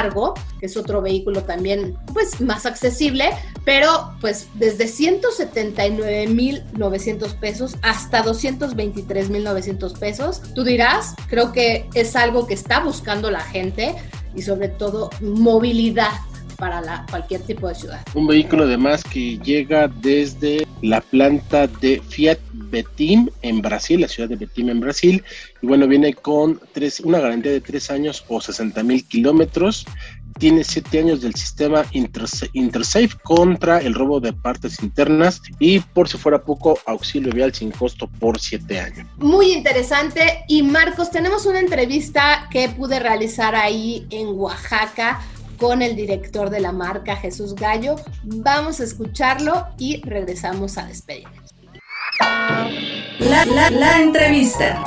es 0.61 0.77
otro 0.77 1.01
vehículo 1.01 1.43
también 1.43 1.97
pues 2.13 2.39
más 2.41 2.65
accesible, 2.65 3.29
pero 3.65 4.13
pues 4.21 4.47
desde 4.55 4.85
179.900 4.85 7.35
pesos 7.35 7.75
hasta 7.81 8.23
223.900 8.23 9.97
pesos. 9.97 10.41
Tú 10.53 10.63
dirás, 10.63 11.15
creo 11.27 11.51
que 11.51 11.89
es 11.93 12.15
algo 12.15 12.47
que 12.47 12.53
está 12.53 12.79
buscando 12.79 13.29
la 13.31 13.41
gente 13.41 13.95
y 14.35 14.41
sobre 14.41 14.69
todo 14.69 15.09
movilidad 15.19 16.11
para 16.57 16.81
la, 16.81 17.05
cualquier 17.09 17.41
tipo 17.41 17.67
de 17.67 17.75
ciudad. 17.75 18.01
Un 18.13 18.27
vehículo 18.27 18.63
además 18.65 19.03
que 19.03 19.39
llega 19.39 19.87
desde 19.87 20.67
la 20.81 21.01
planta 21.01 21.67
de 21.67 22.01
Fiat 22.09 22.39
Betim 22.53 23.29
en 23.41 23.61
Brasil, 23.61 24.01
la 24.01 24.07
ciudad 24.07 24.29
de 24.29 24.35
Betim 24.35 24.69
en 24.69 24.79
Brasil, 24.79 25.23
y 25.61 25.67
bueno, 25.67 25.87
viene 25.87 26.13
con 26.13 26.59
tres, 26.73 26.99
una 26.99 27.19
garantía 27.19 27.51
de 27.51 27.61
tres 27.61 27.91
años 27.91 28.23
o 28.27 28.41
60 28.41 28.83
mil 28.83 29.05
kilómetros, 29.07 29.85
tiene 30.39 30.63
siete 30.63 30.99
años 30.99 31.21
del 31.21 31.35
sistema 31.35 31.85
Intersafe 31.91 33.09
contra 33.23 33.79
el 33.79 33.93
robo 33.93 34.19
de 34.19 34.33
partes 34.33 34.81
internas. 34.81 35.41
Y 35.59 35.79
por 35.79 36.09
si 36.09 36.17
fuera 36.17 36.41
poco, 36.41 36.79
auxilio 36.87 37.31
vial 37.31 37.53
sin 37.53 37.69
costo 37.69 38.09
por 38.19 38.39
siete 38.39 38.79
años. 38.79 39.07
Muy 39.17 39.51
interesante. 39.51 40.43
Y 40.47 40.63
Marcos, 40.63 41.11
tenemos 41.11 41.45
una 41.45 41.59
entrevista 41.59 42.47
que 42.49 42.69
pude 42.69 42.99
realizar 42.99 43.55
ahí 43.55 44.07
en 44.09 44.29
Oaxaca 44.29 45.21
con 45.61 45.83
el 45.83 45.95
director 45.95 46.49
de 46.49 46.59
la 46.59 46.71
marca, 46.71 47.15
Jesús 47.15 47.53
Gallo. 47.53 47.95
Vamos 48.23 48.79
a 48.79 48.83
escucharlo 48.83 49.67
y 49.77 50.01
regresamos 50.01 50.79
a 50.79 50.87
despedirnos. 50.87 51.53
La, 53.19 53.45
la, 53.45 53.69
la 53.69 54.01
entrevista. 54.01 54.83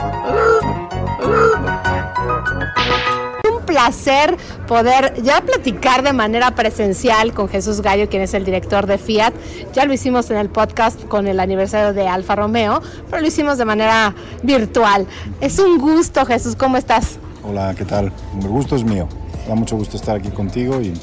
Un 3.49 3.65
placer 3.65 4.37
poder 4.67 5.23
ya 5.23 5.41
platicar 5.43 6.03
de 6.03 6.13
manera 6.13 6.51
presencial 6.57 7.33
con 7.33 7.49
Jesús 7.49 7.81
Gallo, 7.81 8.09
quien 8.09 8.23
es 8.23 8.35
el 8.35 8.45
director 8.45 8.89
de 8.89 8.99
Fiat. 8.99 9.33
Ya 9.75 9.85
lo 9.85 9.93
hicimos 9.93 10.29
en 10.31 10.39
el 10.39 10.51
podcast 10.51 11.05
con 11.05 11.29
el 11.29 11.39
aniversario 11.39 11.93
de 11.93 12.09
Alfa 12.09 12.35
Romeo, 12.35 12.83
pero 13.09 13.23
lo 13.23 13.29
hicimos 13.29 13.59
de 13.59 13.65
manera 13.65 14.13
virtual. 14.43 15.07
Es 15.41 15.61
un 15.61 15.79
gusto, 15.79 16.27
Jesús, 16.27 16.57
¿cómo 16.57 16.77
estás? 16.77 17.21
Hola, 17.45 17.77
¿qué 17.79 17.85
tal? 17.85 18.13
El 18.41 18.49
gusto 18.49 18.75
es 18.75 18.83
mío. 18.83 19.09
Da 19.47 19.55
mucho 19.55 19.77
gusto 19.77 19.97
estar 19.97 20.17
aquí 20.17 20.31
contigo 20.31 20.81
y 20.81 20.95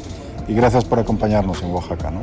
y 0.48 0.54
gracias 0.54 0.86
por 0.86 1.00
acompañarnos 1.00 1.62
en 1.64 1.72
Oaxaca. 1.72 2.12
¿no? 2.12 2.20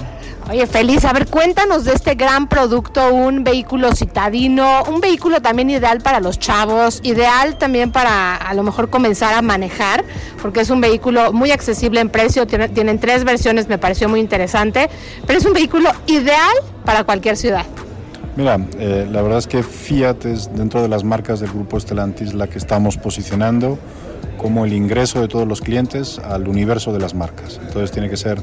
Oye, 0.51 0.67
feliz, 0.67 1.05
a 1.05 1.13
ver, 1.13 1.27
cuéntanos 1.27 1.85
de 1.85 1.93
este 1.93 2.15
gran 2.15 2.49
producto, 2.49 3.13
un 3.13 3.45
vehículo 3.45 3.95
citadino, 3.95 4.83
un 4.85 5.01
vehículo 5.01 5.41
también 5.41 5.71
ideal 5.71 6.01
para 6.01 6.21
los 6.21 6.39
chavos, 6.39 7.01
ideal 7.03 7.57
también 7.57 7.93
para 7.93 8.37
a 8.37 8.55
lo 8.55 8.63
mejor 8.63 8.91
comenzar 8.91 9.35
a 9.35 9.43
manejar, 9.43 10.05
porque 10.43 10.61
es 10.61 10.71
un 10.71 10.81
vehículo 10.81 11.33
muy 11.33 11.51
accesible 11.51 12.01
en 12.01 12.11
precio, 12.11 12.47
tienen 12.47 12.99
tres 12.99 13.25
versiones, 13.25 13.69
me 13.69 13.79
pareció 13.79 14.09
muy 14.09 14.21
interesante, 14.21 14.89
pero 15.27 15.39
es 15.39 15.47
un 15.47 15.53
vehículo 15.53 15.91
ideal 16.07 16.55
para 16.85 17.05
cualquier 17.05 17.37
ciudad. 17.37 17.65
Mira, 18.37 18.61
eh, 18.79 19.09
la 19.11 19.23
verdad 19.23 19.39
es 19.39 19.49
que 19.49 19.63
Fiat 19.63 20.25
es 20.27 20.55
dentro 20.55 20.81
de 20.81 20.89
las 20.89 21.03
marcas 21.03 21.41
del 21.41 21.51
grupo 21.51 21.81
Stellantis 21.81 22.35
la 22.35 22.47
que 22.47 22.59
estamos 22.59 22.97
posicionando 22.97 23.79
como 24.39 24.65
el 24.65 24.73
ingreso 24.73 25.21
de 25.21 25.29
todos 25.29 25.47
los 25.47 25.61
clientes 25.61 26.19
al 26.21 26.49
universo 26.49 26.93
de 26.93 27.01
las 27.01 27.15
marcas. 27.15 27.61
Entonces 27.63 27.91
tiene 27.91 28.09
que 28.09 28.17
ser 28.17 28.41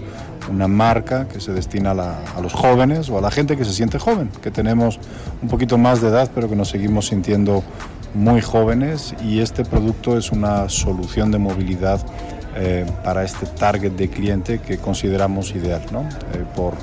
una 0.51 0.67
marca 0.67 1.27
que 1.27 1.39
se 1.39 1.53
destina 1.53 1.91
a, 1.91 2.41
los 2.41 2.53
jóvenes 2.53 3.09
o 3.09 3.17
a 3.17 3.21
la 3.21 3.31
gente 3.31 3.57
que 3.57 3.65
se 3.65 3.73
siente 3.73 3.97
joven, 3.97 4.29
que 4.43 4.51
tenemos 4.51 4.99
un 5.41 5.49
poquito 5.49 5.77
más 5.77 6.01
de 6.01 6.09
edad 6.09 6.29
pero 6.35 6.49
que 6.49 6.55
nos 6.55 6.69
seguimos 6.69 7.07
sintiendo 7.07 7.63
muy 8.13 8.41
jóvenes 8.41 9.15
y 9.23 9.39
este 9.39 9.65
producto 9.65 10.17
es 10.17 10.31
una 10.31 10.69
solución 10.69 11.31
de 11.31 11.39
movilidad 11.39 12.05
eh, 12.55 12.85
para 13.03 13.23
este 13.23 13.45
target 13.45 13.93
de 13.93 14.09
cliente 14.09 14.59
que 14.59 14.77
consideramos 14.77 15.53
ideal, 15.55 15.81
¿no? 15.91 16.01
Eh, 16.01 16.45
por 16.55 16.73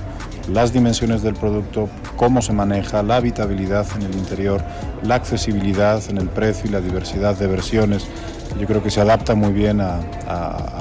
las 0.50 0.72
dimensiones 0.72 1.22
del 1.22 1.34
producto, 1.34 1.88
cómo 2.16 2.42
se 2.42 2.52
maneja, 2.52 3.02
la 3.02 3.16
habitabilidad 3.16 3.86
en 3.96 4.02
el 4.02 4.14
interior, 4.14 4.62
la 5.02 5.14
accesibilidad 5.14 6.02
en 6.10 6.18
el 6.18 6.28
precio 6.28 6.68
y 6.68 6.72
la 6.72 6.80
diversidad 6.80 7.38
de 7.38 7.46
versiones 7.46 8.06
yo 8.58 8.66
creo 8.66 8.82
que 8.82 8.90
se 8.90 9.00
adapta 9.00 9.34
muy 9.34 9.52
bien 9.52 9.80
a, 9.80 10.00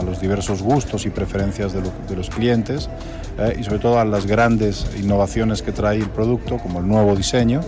los 0.06 0.20
diversos 0.20 0.64
gustos 0.64 1.06
y 1.06 1.12
preferencias 1.12 1.74
de, 1.74 2.16
los 2.16 2.30
clientes 2.30 2.90
eh, 3.38 3.56
y 3.60 3.64
sobre 3.64 3.78
todo 3.78 4.00
a 4.00 4.06
las 4.06 4.26
grandes 4.26 4.88
innovaciones 5.00 5.62
que 5.62 5.72
trae 5.72 5.98
el 5.98 6.10
producto, 6.10 6.58
como 6.58 6.80
el 6.80 6.88
nuevo 6.88 7.16
diseño, 7.16 7.62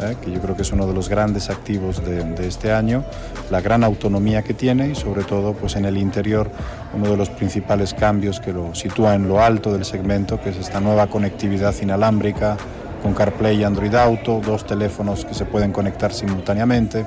eh, 0.00 0.16
que 0.22 0.30
yo 0.30 0.40
creo 0.40 0.56
que 0.56 0.62
es 0.62 0.72
uno 0.72 0.86
de 0.86 0.94
los 0.94 1.08
grandes 1.08 1.50
activos 1.50 2.02
de, 2.04 2.46
este 2.46 2.72
año, 2.72 3.04
la 3.50 3.60
gran 3.60 3.84
autonomía 3.84 4.42
que 4.42 4.54
tiene 4.54 4.90
y 4.90 4.94
sobre 4.94 5.24
todo 5.24 5.54
pues 5.54 5.76
en 5.76 5.84
el 5.84 5.96
interior 5.96 6.50
uno 6.94 7.10
de 7.10 7.16
los 7.16 7.30
principales 7.30 7.94
cambios 7.94 8.40
que 8.40 8.52
lo 8.52 8.74
sitúa 8.74 9.14
en 9.14 9.28
lo 9.28 9.42
alto 9.42 9.72
del 9.72 9.84
segmento, 9.84 10.40
que 10.40 10.50
es 10.50 10.56
esta 10.56 10.80
nueva 10.80 11.08
conectividad 11.08 11.74
inalámbrica 11.82 12.56
con 13.02 13.14
CarPlay 13.14 13.60
y 13.60 13.64
Android 13.64 13.94
Auto, 13.94 14.40
dos 14.44 14.64
teléfonos 14.64 15.24
que 15.24 15.34
se 15.34 15.44
pueden 15.44 15.72
conectar 15.72 16.12
simultáneamente, 16.12 17.04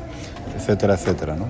etcétera, 0.58 0.96
etcétera. 0.96 1.36
¿no? 1.36 1.46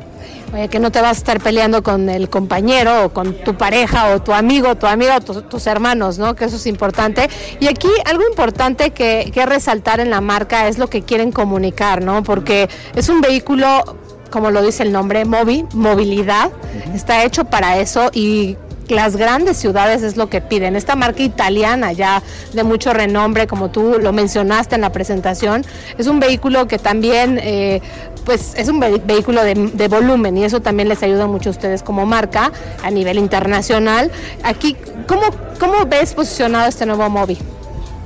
Oye, 0.56 0.70
que 0.70 0.80
no 0.80 0.90
te 0.90 1.02
vas 1.02 1.18
a 1.18 1.20
estar 1.20 1.42
peleando 1.42 1.84
con 1.84 2.08
el 2.08 2.30
compañero 2.30 3.04
o 3.04 3.10
con 3.10 3.34
tu 3.34 3.58
pareja 3.58 4.16
o 4.16 4.22
tu 4.22 4.32
amigo, 4.32 4.76
tu 4.76 4.88
amiga 4.88 5.18
o 5.18 5.20
tus 5.20 5.68
hermanos, 5.68 6.18
¿no? 6.18 6.34
Que 6.34 6.46
eso 6.46 6.56
es 6.56 6.66
importante. 6.66 7.30
Y 7.60 7.68
aquí 7.68 7.90
algo 8.06 8.24
importante 8.26 8.92
que, 8.92 9.32
que 9.34 9.46
resaltar 9.46 10.00
en 10.00 10.10
la 10.10 10.22
marca 10.22 10.70
es 10.70 10.78
lo 10.78 10.90
que 10.90 11.02
quieren 11.02 11.34
comunicar, 11.34 12.02
¿no? 12.02 12.24
Porque 12.24 12.70
es 12.96 13.10
un 13.10 13.20
vehículo 13.20 13.84
como 14.30 14.50
lo 14.52 14.62
dice 14.62 14.84
el 14.84 14.92
nombre, 14.92 15.24
móvil, 15.24 15.66
movilidad, 15.74 16.52
está 16.94 17.24
hecho 17.24 17.46
para 17.46 17.78
eso 17.78 18.10
y 18.14 18.58
las 18.90 19.18
grandes 19.18 19.58
ciudades 19.58 20.04
es 20.04 20.18
lo 20.18 20.30
que 20.30 20.42
piden. 20.42 20.76
Esta 20.76 20.96
marca 20.96 21.24
italiana 21.24 21.92
ya 21.92 22.22
de 22.54 22.64
mucho 22.64 22.94
renombre, 22.94 23.48
como 23.48 23.70
tú 23.70 23.98
lo 24.00 24.14
mencionaste 24.14 24.76
en 24.76 24.82
la 24.82 24.92
presentación, 24.92 25.66
es 25.98 26.08
un 26.08 26.20
vehículo 26.20 26.68
que 26.68 26.78
también, 26.78 27.40
eh, 27.42 27.82
pues 28.26 28.54
es 28.56 28.68
un 28.70 28.80
vehículo 28.80 29.44
de, 29.44 29.88
volumen 29.88 30.38
y 30.38 30.44
eso 30.44 30.62
también 30.62 30.90
les 30.90 31.04
ayuda 31.04 31.28
mucho 31.28 31.50
a 31.50 31.52
ustedes 31.52 31.84
como 31.84 32.06
marca 32.06 32.52
a 32.84 32.92
nivel 32.92 33.18
internacional. 33.18 34.12
Aquí, 34.44 34.76
¿cómo, 35.08 35.24
cómo 35.60 35.86
ves 35.86 36.14
posicionado 36.14 36.68
este 36.68 36.86
nuevo 36.86 37.10
móvil? 37.10 37.38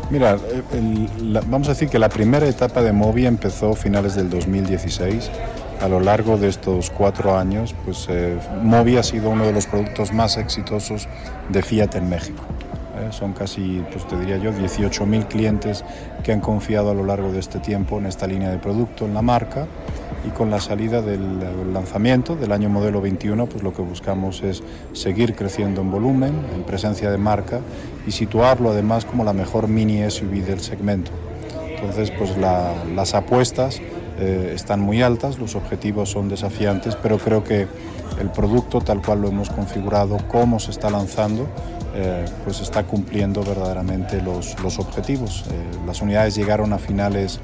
Mira, 0.10 0.38
vamos 1.46 1.68
a 1.68 1.72
decir 1.72 1.88
que 1.88 2.00
la 2.00 2.10
primera 2.10 2.48
etapa 2.48 2.82
de 2.82 2.92
Mobi 2.92 3.28
empezó 3.28 3.72
a 3.72 3.76
finales 3.76 4.16
del 4.16 4.30
2016 4.30 5.30
a 5.80 5.88
lo 5.88 6.00
largo 6.00 6.38
de 6.38 6.50
estos 6.50 6.90
cuatro 6.90 7.38
años, 7.38 7.74
pues 7.86 8.08
eh, 8.10 8.38
ha 8.98 9.04
sido 9.04 9.30
uno 9.30 9.46
de 9.46 9.54
los 9.54 9.66
productos 9.66 10.12
más 10.12 10.38
exitosos 10.38 11.08
de 11.50 11.62
Fiat 11.62 11.96
en 11.96 12.10
México. 12.10 12.44
Eh, 13.00 13.10
son 13.12 13.34
casi, 13.34 13.84
pues 13.92 14.06
te 14.08 14.18
diría 14.18 14.38
yo, 14.38 14.52
18.000 14.52 15.28
clientes 15.28 15.86
que 16.24 16.34
han 16.34 16.42
confiado 16.42 16.92
a 16.92 16.94
lo 16.94 17.06
largo 17.06 17.32
de 17.32 17.40
este 17.40 17.60
tiempo 17.60 17.98
en 17.98 18.08
esta 18.08 18.28
línea 18.28 18.50
de 18.50 18.58
producto, 18.58 19.06
en 19.06 19.14
la 19.14 19.22
marca. 19.22 19.68
Y 20.28 20.32
con 20.32 20.52
la 20.52 20.60
salida 20.60 21.02
del 21.02 21.74
lanzamiento 21.74 22.36
del 22.36 22.52
año 22.52 22.68
modelo 22.68 23.00
21, 23.00 23.46
pues 23.46 23.64
lo 23.64 23.74
que 23.74 23.82
buscamos 23.82 24.44
es 24.44 24.62
seguir 24.92 25.34
creciendo 25.34 25.80
en 25.80 25.92
volumen, 25.92 26.34
en 26.54 26.64
presencia 26.64 27.10
de 27.10 27.18
marca 27.18 27.62
y 28.06 28.12
situarlo 28.12 28.72
además 28.72 29.06
como 29.06 29.24
la 29.24 29.32
mejor 29.32 29.70
mini 29.70 30.02
SUV 30.12 30.44
del 30.44 30.60
segmento. 30.60 31.12
Entonces, 31.70 32.12
pues 32.12 32.36
las 32.38 33.16
apuestas 33.16 33.82
eh, 34.22 34.52
están 34.54 34.82
muy 34.82 35.02
altas, 35.02 35.40
los 35.40 35.56
objetivos 35.56 36.10
son 36.10 36.28
desafiantes, 36.28 36.98
pero 36.98 37.20
creo 37.20 37.42
que 37.42 37.68
el 38.20 38.30
producto 38.32 38.82
tal 38.82 39.02
cual 39.02 39.22
lo 39.22 39.30
hemos 39.30 39.50
configurado, 39.50 40.18
cómo 40.28 40.60
se 40.60 40.72
está 40.72 40.90
lanzando, 40.90 41.48
eh, 41.96 42.26
pues 42.44 42.60
está 42.60 42.84
cumpliendo 42.84 43.42
verdaderamente 43.44 44.22
los, 44.22 44.60
los 44.62 44.78
objetivos. 44.78 45.46
Eh, 45.50 45.86
las 45.88 46.02
unidades 46.02 46.36
llegaron 46.36 46.74
a 46.74 46.78
finales 46.78 47.40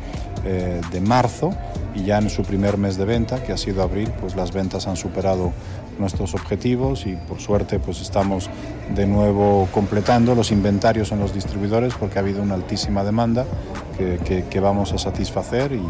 de 0.92 1.02
marzo 1.02 1.50
y 1.96 2.04
ya 2.04 2.20
en 2.20 2.30
su 2.30 2.44
primer 2.44 2.78
mes 2.78 2.98
de 2.98 3.06
venta, 3.06 3.42
que 3.42 3.52
ha 3.52 3.58
sido 3.58 3.82
abril, 3.82 4.12
pues 4.22 4.36
las 4.36 4.52
ventas 4.52 4.86
han 4.86 4.96
superado 4.96 5.54
nuestros 5.98 6.36
objetivos 6.36 7.08
y 7.08 7.16
por 7.16 7.40
suerte 7.40 7.80
pues 7.80 8.00
estamos 8.00 8.48
de 8.94 9.08
nuevo 9.08 9.68
completando 9.72 10.36
los 10.36 10.52
inventarios 10.52 11.12
en 11.12 11.20
los 11.20 11.34
distribuidores 11.34 11.96
porque 11.96 12.20
ha 12.20 12.22
habido 12.22 12.44
una 12.44 12.54
altísima 12.54 13.04
demanda 13.04 13.48
que, 13.98 14.46
que 14.48 14.60
vamos 14.60 14.94
a 14.94 15.00
satisfacer 15.00 15.72
y, 15.72 15.82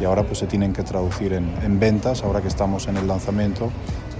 y 0.00 0.04
ahora 0.04 0.22
pues 0.24 0.38
se 0.38 0.46
tienen 0.46 0.72
que 0.72 0.82
traducir 0.82 1.32
en, 1.32 1.80
ventas, 1.80 2.22
ahora 2.22 2.40
que 2.40 2.48
estamos 2.48 2.88
en 2.88 2.96
el 2.96 3.06
lanzamiento, 3.06 3.70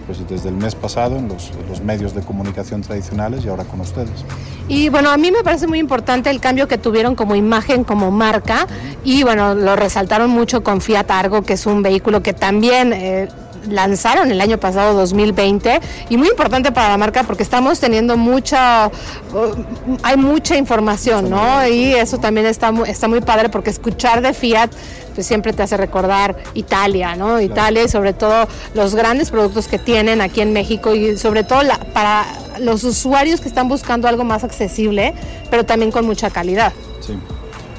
pues 0.07 0.27
desde 0.29 0.49
el 0.49 0.57
mes 0.57 0.75
pasado 0.75 1.17
en 1.17 1.29
los, 1.29 1.53
los, 1.69 1.81
medios 1.81 2.15
de 2.15 2.23
comunicación 2.23 2.83
tradicionales 2.83 3.45
y 3.45 3.49
ahora 3.49 3.65
con 3.65 3.81
ustedes. 3.81 4.25
Y 4.69 4.89
bueno, 4.89 5.11
a 5.11 5.17
mí 5.17 5.31
me 5.31 5.43
parece 5.43 5.67
muy 5.67 5.79
importante 5.79 6.31
el 6.31 6.41
cambio 6.41 6.67
que 6.67 6.79
tuvieron 6.79 7.15
como 7.15 7.37
imagen, 7.37 7.85
como 7.85 8.11
marca, 8.11 8.67
y 9.05 9.23
bueno, 9.23 9.55
lo 9.55 9.77
resaltaron 9.77 10.31
mucho 10.31 10.63
con 10.63 10.81
Fiat 10.81 11.11
Argo, 11.11 11.43
que 11.43 11.55
es 11.55 11.67
un 11.67 11.83
vehículo 11.83 12.23
que 12.23 12.33
también... 12.33 12.93
Eh, 12.93 13.29
lanzaron 13.69 14.31
el 14.31 14.41
año 14.41 14.59
pasado 14.59 14.95
2020 14.95 15.81
y 16.09 16.17
muy 16.17 16.29
importante 16.29 16.73
para 16.73 16.89
la 16.89 16.99
marca 16.99 17.23
porque 17.25 17.43
estamos 17.43 17.81
teniendo 17.81 18.17
mucha 18.17 18.89
uh, 19.33 19.97
hay 20.03 20.17
mucha 20.17 20.57
información, 20.57 21.31
¿no? 21.31 21.67
Y 21.67 21.93
eso 21.93 22.19
también 22.19 22.47
está 22.47 22.73
muy, 22.73 22.89
está 22.89 23.09
muy 23.09 23.21
padre 23.21 23.49
porque 23.49 23.71
escuchar 23.71 24.23
de 24.23 24.33
Fiat 24.33 24.71
pues 25.15 25.27
siempre 25.27 25.53
te 25.53 25.63
hace 25.63 25.77
recordar 25.77 26.37
Italia, 26.55 27.17
¿no? 27.17 27.41
Italia 27.41 27.85
y 27.85 27.89
sobre 27.89 28.13
todo 28.13 28.49
los 28.75 28.95
grandes 28.95 29.31
productos 29.31 29.69
que 29.69 29.79
tienen 29.79 30.21
aquí 30.21 30.41
en 30.41 30.53
México 30.53 30.95
y 30.95 31.17
sobre 31.19 31.45
todo 31.45 31.61
para 31.93 32.25
los 32.61 32.85
usuarios 32.85 33.41
que 33.41 33.49
están 33.49 33.69
buscando 33.69 34.09
algo 34.09 34.25
más 34.25 34.45
accesible, 34.45 35.15
pero 35.51 35.65
también 35.65 35.91
con 35.91 36.07
mucha 36.07 36.31
calidad. 36.31 36.73
Sí. 37.01 37.15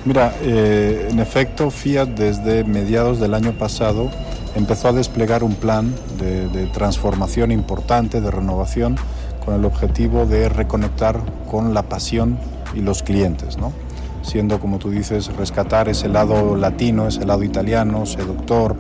Mira, 0.06 0.36
eh, 0.42 1.08
en 1.10 1.20
efecto, 1.20 1.72
Fiat 1.72 2.08
desde 2.10 2.64
mediados 2.66 3.20
del 3.20 3.34
año 3.34 3.54
pasado 3.54 4.12
empezó 4.56 4.90
a 4.90 4.94
desplegar 4.94 5.44
un 5.44 5.56
plan 5.56 5.94
de, 6.18 6.68
transformación 6.68 7.52
importante, 7.52 8.22
de 8.22 8.32
renovación, 8.32 8.96
con 9.44 9.56
el 9.56 9.66
objetivo 9.66 10.26
de 10.26 10.48
reconectar 10.50 11.20
con 11.50 11.74
la 11.74 11.84
pasión 11.84 12.38
y 12.74 12.82
los 12.82 13.04
clientes, 13.04 13.58
¿no? 13.58 13.74
siendo, 14.22 14.60
como 14.60 14.80
tú 14.80 14.90
dices, 14.90 15.36
rescatar 15.36 15.90
ese 15.90 16.08
lado 16.08 16.56
latino, 16.56 17.08
ese 17.08 17.26
lado 17.26 17.44
italiano, 17.44 18.06
seductor, 18.06 18.76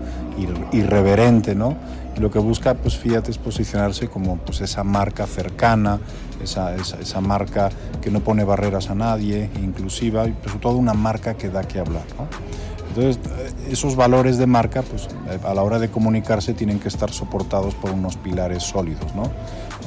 irreverente, 0.72 1.54
¿no? 1.54 1.76
Y 2.16 2.20
lo 2.22 2.32
que 2.32 2.40
busca 2.40 2.76
pues, 2.76 2.96
Fiat 2.96 3.28
es 3.28 3.38
posicionarse 3.38 4.08
como 4.08 4.38
pues, 4.38 4.62
esa 4.62 4.84
marca 4.84 5.28
cercana, 5.28 6.00
esa, 6.42 6.76
esa, 6.76 7.22
marca 7.22 7.70
que 8.02 8.10
no 8.10 8.22
pone 8.22 8.44
barreras 8.44 8.90
a 8.90 8.96
nadie, 8.96 9.50
inclusiva, 9.62 10.28
y 10.28 10.36
sobre 10.46 10.60
todo 10.60 10.78
una 10.78 10.94
marca 10.94 11.34
que 11.34 11.50
da 11.50 11.64
que 11.64 11.80
hablar. 11.80 12.06
¿no? 12.18 12.28
Entonces, 12.96 13.20
esos 13.72 13.96
valores 13.96 14.38
de 14.38 14.46
marca, 14.46 14.84
pues 14.84 15.08
a 15.44 15.54
la 15.56 15.64
hora 15.64 15.80
de 15.80 15.90
comunicarse 15.90 16.54
tienen 16.54 16.80
que 16.80 16.90
estar 16.90 17.12
soportados 17.12 17.74
por 17.74 17.90
unos 17.90 18.18
pilares 18.18 18.62
sólidos, 18.62 19.16
¿no? 19.16 19.24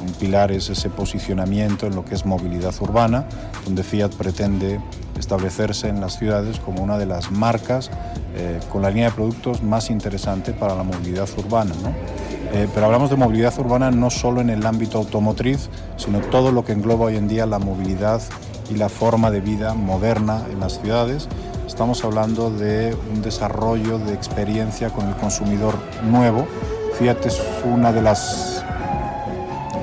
Un 0.05 0.11
pilar 0.19 0.51
es 0.51 0.69
ese 0.69 0.89
posicionamiento 0.89 1.87
en 1.87 1.95
lo 1.95 2.03
que 2.03 2.15
es 2.15 2.25
movilidad 2.25 2.75
urbana, 2.81 3.25
donde 3.63 3.83
Fiat 3.83 4.09
pretende 4.09 4.81
establecerse 5.17 5.87
en 5.87 6.01
las 6.01 6.19
ciudades 6.19 6.59
como 6.59 6.83
una 6.83 6.97
de 6.97 7.05
las 7.05 7.31
marcas 7.31 7.89
eh, 8.35 8.59
con 8.71 8.81
la 8.81 8.89
línea 8.89 9.05
de 9.09 9.15
productos 9.15 9.63
más 9.63 9.89
interesante 9.89 10.51
para 10.51 10.75
la 10.75 10.83
movilidad 10.83 11.29
urbana. 11.37 11.73
Eh, 12.51 12.67
pero 12.73 12.87
hablamos 12.87 13.09
de 13.09 13.15
movilidad 13.15 13.57
urbana 13.57 13.89
no 13.89 14.09
solo 14.09 14.41
en 14.41 14.49
el 14.49 14.65
ámbito 14.65 14.97
automotriz, 14.97 15.69
sino 15.95 16.19
todo 16.19 16.51
lo 16.51 16.65
que 16.65 16.73
engloba 16.73 17.05
hoy 17.05 17.15
en 17.15 17.29
día 17.29 17.45
la 17.45 17.59
movilidad 17.59 18.21
y 18.69 18.75
la 18.75 18.89
forma 18.89 19.31
de 19.31 19.39
vida 19.39 19.73
moderna 19.73 20.43
en 20.51 20.59
las 20.59 20.81
ciudades. 20.81 21.29
Estamos 21.77 22.03
hablando 22.03 22.49
de 22.49 22.97
un 23.13 23.21
desarrollo 23.21 23.99
de 23.99 24.15
experiencia 24.15 24.89
con 24.89 25.07
el 25.07 25.15
consumidor 25.15 25.75
nuevo. 26.09 26.47
Fiat 26.97 27.23
es 27.27 27.39
una 27.65 27.93
de 27.93 28.01
las 28.01 28.65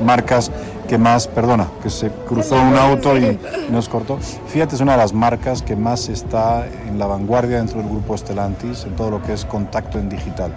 marcas 0.05 0.51
que 0.89 0.99
más, 0.99 1.29
perdona, 1.29 1.69
que 1.85 1.91
se 1.91 2.11
cruzó 2.27 2.57
un 2.57 2.75
auto 2.77 3.17
y 3.17 3.39
nos 3.71 3.89
cortó. 3.89 4.19
Fiat 4.19 4.73
es 4.73 4.81
una 4.81 4.95
de 4.95 4.99
las 4.99 5.13
marcas 5.13 5.63
que 5.63 5.77
más 5.77 6.09
está 6.09 6.67
en 6.67 6.99
la 6.99 7.07
vanguardia 7.07 7.59
dentro 7.59 7.79
del 7.79 7.89
grupo 7.89 8.19
Stellantis 8.19 8.87
en 8.87 8.97
todo 8.97 9.13
lo 9.13 9.23
que 9.23 9.33
es 9.33 9.45
contacto 9.45 10.01
en 10.01 10.09
digital. 10.09 10.53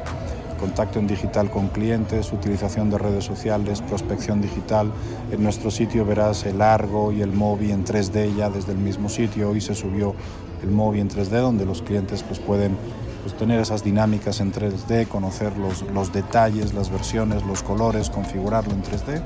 Contacto 0.59 0.97
en 0.97 1.05
digital 1.05 1.51
con 1.51 1.67
clientes, 1.67 2.33
utilización 2.33 2.89
de 2.89 2.97
redes 2.97 3.25
sociales, 3.25 3.81
prospección 3.81 4.41
digital. 4.41 4.91
En 5.31 5.43
nuestro 5.43 5.69
sitio 5.69 6.03
verás 6.03 6.47
el 6.47 6.63
Argo 6.63 7.11
y 7.11 7.21
el 7.21 7.31
Mobi 7.31 7.71
en 7.71 7.85
3D 7.85 8.35
ya 8.35 8.49
desde 8.49 8.71
el 8.71 8.79
mismo 8.79 9.07
sitio. 9.07 9.51
Hoy 9.51 9.61
se 9.61 9.75
subió 9.75 10.15
el 10.63 10.71
Mobi 10.71 10.99
en 10.99 11.09
3D 11.09 11.41
donde 11.41 11.65
los 11.65 11.81
clientes 11.81 12.23
pues, 12.23 12.39
pueden 12.39 12.77
pues, 13.23 13.35
tener 13.35 13.59
esas 13.59 13.83
dinámicas 13.83 14.39
en 14.39 14.51
3D, 14.51 15.07
conocer 15.07 15.57
los, 15.57 15.81
los 15.93 16.13
detalles, 16.13 16.73
las 16.73 16.89
versiones, 16.89 17.43
los 17.43 17.63
colores, 17.63 18.09
configurarlo 18.09 18.73
en 18.73 18.83
3D. 18.83 19.21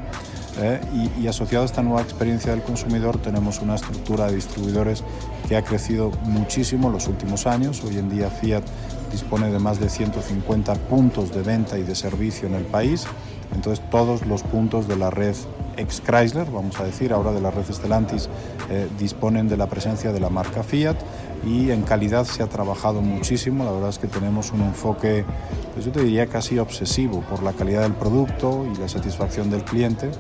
¿eh? 0.60 0.82
y, 1.20 1.28
asociado 1.28 1.64
a 1.64 1.66
esta 1.66 1.82
nueva 1.82 2.02
experiencia 2.02 2.52
del 2.52 2.62
consumidor 2.62 3.18
tenemos 3.18 3.62
una 3.62 3.76
estructura 3.76 4.28
de 4.28 4.36
distribuidores 4.36 5.04
que 5.48 5.56
ha 5.56 5.64
crecido 5.64 6.12
muchísimo 6.24 6.88
en 6.88 6.94
los 6.94 7.08
últimos 7.08 7.48
años. 7.48 7.84
Hoy 7.84 7.98
en 7.98 8.10
día 8.10 8.30
Fiat 8.30 8.64
dispone 9.12 9.52
de 9.52 9.60
más 9.60 9.80
de 9.80 9.90
150 9.90 10.74
puntos 10.76 11.34
de 11.34 11.42
venta 11.42 11.78
y 11.78 11.84
de 11.84 11.96
servicio 11.96 12.48
en 12.48 12.56
el 12.56 12.64
país. 12.64 13.06
Entonces 13.54 13.84
todos 13.90 14.26
los 14.26 14.44
puntos 14.44 14.88
de 14.88 14.96
la 14.96 15.10
red 15.10 15.36
ex 15.78 16.02
Chrysler, 16.02 16.50
vamos 16.50 16.80
a 16.80 16.84
decir, 16.84 17.14
ahora 17.14 17.32
de 17.32 17.42
la 17.42 17.52
red 17.52 17.66
Stellantis, 17.72 18.30
eh, 18.70 18.88
disponen 18.98 19.48
de 19.48 19.58
la 19.58 19.68
presencia 19.68 20.12
de 20.12 20.20
la 20.20 20.30
marca 20.30 20.64
Fiat 20.64 20.98
y 21.46 21.72
en 21.72 21.82
calidad 21.84 22.26
se 22.26 22.44
ha 22.44 22.48
trabajado 22.48 23.02
muchísimo. 23.02 23.64
La 23.64 23.72
verdad 23.72 23.90
es 23.90 24.00
que 24.00 24.08
tenemos 24.08 24.52
un 24.52 24.62
enfoque, 24.62 25.26
pues 25.74 25.86
yo 25.86 25.92
te 25.92 26.02
diría 26.02 26.28
casi 26.28 26.60
obsesivo 26.60 27.22
por 27.22 27.44
la 27.44 27.54
calidad 27.54 27.82
del 27.82 27.94
producto 27.94 28.66
y 28.72 28.78
la 28.78 28.88
satisfacción 28.88 29.50
del 29.50 29.64
cliente, 29.64 30.12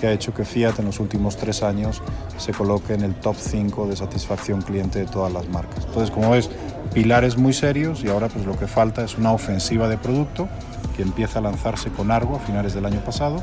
que 0.00 0.06
ha 0.06 0.12
hecho 0.12 0.32
que 0.32 0.44
Fiat 0.44 0.78
en 0.78 0.86
los 0.86 1.00
últimos 1.00 1.36
tres 1.36 1.62
años 1.62 2.02
se 2.36 2.52
coloque 2.52 2.94
en 2.94 3.02
el 3.02 3.14
top 3.14 3.36
5 3.36 3.86
de 3.88 3.96
satisfacción 3.96 4.62
cliente 4.62 5.00
de 5.00 5.06
todas 5.06 5.32
las 5.32 5.48
marcas. 5.48 5.84
Entonces, 5.86 6.10
como 6.10 6.30
ves, 6.30 6.50
pilares 6.92 7.36
muy 7.36 7.52
serios 7.52 8.02
y 8.04 8.08
ahora 8.08 8.28
pues 8.28 8.46
lo 8.46 8.56
que 8.58 8.66
falta 8.66 9.04
es 9.04 9.18
una 9.18 9.32
ofensiva 9.32 9.88
de 9.88 9.98
producto 9.98 10.48
que 10.96 11.02
empieza 11.02 11.38
a 11.38 11.42
lanzarse 11.42 11.90
con 11.90 12.10
Argo 12.10 12.36
a 12.36 12.40
finales 12.40 12.74
del 12.74 12.86
año 12.86 13.00
pasado. 13.04 13.42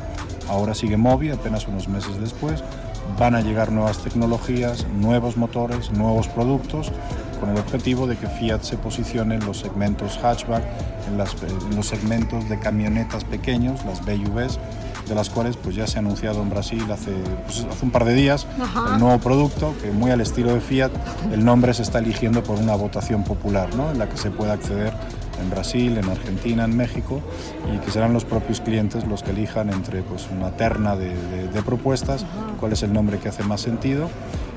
Ahora 0.49 0.73
sigue 0.75 0.97
Mobi 0.97 1.31
apenas 1.31 1.67
unos 1.67 1.87
meses 1.87 2.19
después 2.19 2.63
van 3.17 3.35
a 3.35 3.41
llegar 3.41 3.71
nuevas 3.71 3.99
tecnologías, 3.99 4.85
nuevos 4.87 5.37
motores, 5.37 5.91
nuevos 5.91 6.27
productos, 6.27 6.91
con 7.39 7.49
el 7.49 7.57
objetivo 7.57 8.07
de 8.07 8.17
que 8.17 8.27
Fiat 8.27 8.61
se 8.61 8.77
posicione 8.77 9.35
en 9.35 9.45
los 9.45 9.59
segmentos 9.59 10.17
hatchback, 10.21 10.63
en, 11.07 11.75
los 11.75 11.87
segmentos 11.87 12.49
de 12.49 12.59
camionetas 12.59 13.23
pequeños, 13.23 13.85
las 13.85 14.01
BUVs, 14.01 14.59
de 15.07 15.15
las 15.15 15.29
cuales 15.29 15.55
pues 15.55 15.75
ya 15.75 15.85
se 15.85 15.97
ha 15.97 15.99
anunciado 15.99 16.41
en 16.41 16.49
Brasil 16.49 16.83
hace, 16.91 17.11
pues, 17.45 17.65
hace 17.69 17.85
un 17.85 17.91
par 17.91 18.05
de 18.05 18.13
días 18.13 18.47
el 18.91 18.99
nuevo 18.99 19.19
producto 19.19 19.75
que 19.79 19.91
muy 19.91 20.09
al 20.09 20.19
estilo 20.19 20.51
de 20.51 20.61
Fiat 20.61 20.89
el 21.31 21.45
nombre 21.45 21.75
se 21.75 21.83
está 21.83 21.99
eligiendo 21.99 22.41
por 22.41 22.57
una 22.57 22.73
votación 22.73 23.23
popular 23.23 23.69
¿no? 23.75 23.91
en 23.91 23.99
la 23.99 24.09
que 24.09 24.17
se 24.17 24.31
puede 24.31 24.51
acceder 24.51 24.93
en 25.41 25.49
Brasil, 25.49 25.97
en 25.97 26.09
Argentina, 26.09 26.65
en 26.65 26.75
México, 26.75 27.21
y 27.73 27.77
que 27.79 27.91
serán 27.91 28.13
los 28.13 28.25
propios 28.25 28.61
clientes 28.61 29.05
los 29.05 29.23
que 29.23 29.31
elijan 29.31 29.69
entre 29.69 30.01
pues, 30.01 30.27
una 30.29 30.51
terna 30.51 30.95
de, 30.95 31.15
propuestas 31.65 32.25
cuál 32.59 32.73
es 32.73 32.83
el 32.83 32.93
nombre 32.93 33.17
que 33.17 33.29
hace 33.29 33.43
más 33.43 33.61
sentido. 33.61 34.09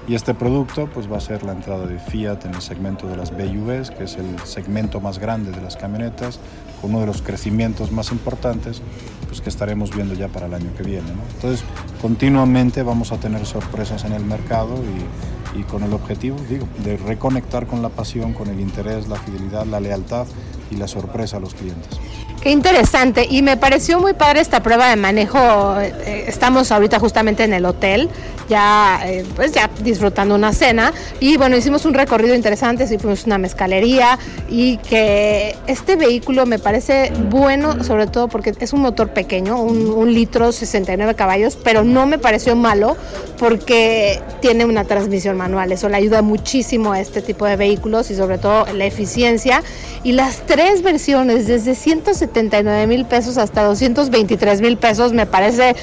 Y 0.06 0.14
este 0.14 0.32
producto 0.32 0.88
pues, 0.88 1.10
va 1.10 1.18
a 1.18 1.20
ser 1.20 1.42
la 1.42 1.52
entrada 1.52 1.86
de 1.86 1.98
Fiat 1.98 2.44
en 2.46 2.54
el 2.54 2.62
segmento 2.62 3.06
de 3.06 3.16
las 3.16 3.30
BUVs, 3.30 3.90
que 3.90 4.04
es 4.04 4.16
el 4.16 4.38
segmento 4.44 5.00
más 5.00 5.18
grande 5.18 5.50
de 5.50 5.60
las 5.60 5.76
camionetas, 5.76 6.40
uno 6.82 7.00
de 7.00 7.06
los 7.06 7.22
crecimientos 7.22 7.92
más 7.92 8.12
importantes 8.12 8.82
pues, 9.28 9.40
que 9.40 9.48
estaremos 9.48 9.94
viendo 9.94 10.14
ya 10.14 10.28
para 10.28 10.46
el 10.46 10.54
año 10.54 10.70
que 10.76 10.82
viene. 10.82 11.08
Entonces, 11.34 11.64
continuamente 12.00 12.82
vamos 12.82 13.12
a 13.12 13.18
tener 13.18 13.44
sorpresas 13.46 14.04
en 14.04 14.12
el 14.12 14.24
mercado 14.24 14.74
y, 14.76 15.58
y 15.58 15.62
con 15.64 15.82
el 15.82 15.92
objetivo 15.92 16.36
digo, 16.48 16.66
de 16.84 16.96
reconectar 16.96 17.66
con 17.66 17.82
la 17.82 17.88
pasión, 17.88 18.32
con 18.32 18.48
el 18.48 18.60
interés, 18.60 19.08
la 19.08 19.16
fidelidad, 19.16 19.66
la 19.66 19.80
lealtad 19.80 20.26
y 20.70 20.76
la 20.76 20.88
sorpresa 20.88 21.38
a 21.38 21.40
los 21.40 21.54
clientes. 21.54 21.98
Qué 22.40 22.50
interesante 22.50 23.26
y 23.28 23.42
me 23.42 23.56
pareció 23.56 23.98
muy 23.98 24.12
padre 24.12 24.40
esta 24.40 24.62
prueba 24.62 24.88
de 24.88 24.96
manejo. 24.96 25.80
Eh, 25.80 26.24
estamos 26.28 26.70
ahorita 26.70 27.00
justamente 27.00 27.42
en 27.42 27.52
el 27.52 27.66
hotel, 27.66 28.08
ya 28.48 29.00
eh, 29.06 29.24
pues 29.36 29.52
ya 29.52 29.70
disfrutando 29.82 30.34
una 30.34 30.52
cena 30.52 30.92
y 31.20 31.36
bueno 31.36 31.56
hicimos 31.56 31.84
un 31.84 31.94
recorrido 31.94 32.34
interesante, 32.34 32.86
sí 32.86 32.98
fuimos 32.98 33.24
una 33.26 33.38
mezcalería 33.38 34.18
y 34.48 34.78
que 34.78 35.56
este 35.66 35.96
vehículo 35.96 36.46
me 36.46 36.58
parece 36.58 37.12
bueno 37.30 37.82
sobre 37.84 38.06
todo 38.06 38.28
porque 38.28 38.54
es 38.58 38.72
un 38.72 38.80
motor 38.80 39.10
pequeño, 39.10 39.60
un, 39.60 39.88
un 39.88 40.12
litro 40.12 40.52
69 40.52 41.14
caballos, 41.14 41.56
pero 41.62 41.84
no 41.84 42.06
me 42.06 42.18
pareció 42.18 42.56
malo 42.56 42.96
porque 43.38 44.20
tiene 44.40 44.64
una 44.64 44.84
transmisión 44.84 45.36
manual. 45.36 45.70
Eso 45.70 45.88
le 45.88 45.96
ayuda 45.96 46.22
muchísimo 46.22 46.92
a 46.92 47.00
este 47.00 47.22
tipo 47.22 47.44
de 47.44 47.56
vehículos 47.56 48.10
y 48.10 48.16
sobre 48.16 48.38
todo 48.38 48.66
la 48.74 48.84
eficiencia 48.84 49.62
y 50.02 50.12
las 50.12 50.46
tres 50.46 50.82
versiones 50.82 51.46
desde 51.46 51.74
170 51.74 52.28
79 52.28 52.86
mil 52.86 53.04
pesos 53.04 53.38
hasta 53.38 53.62
223 53.64 54.60
mil 54.60 54.76
pesos 54.76 55.12
me 55.12 55.26
parece 55.26 55.74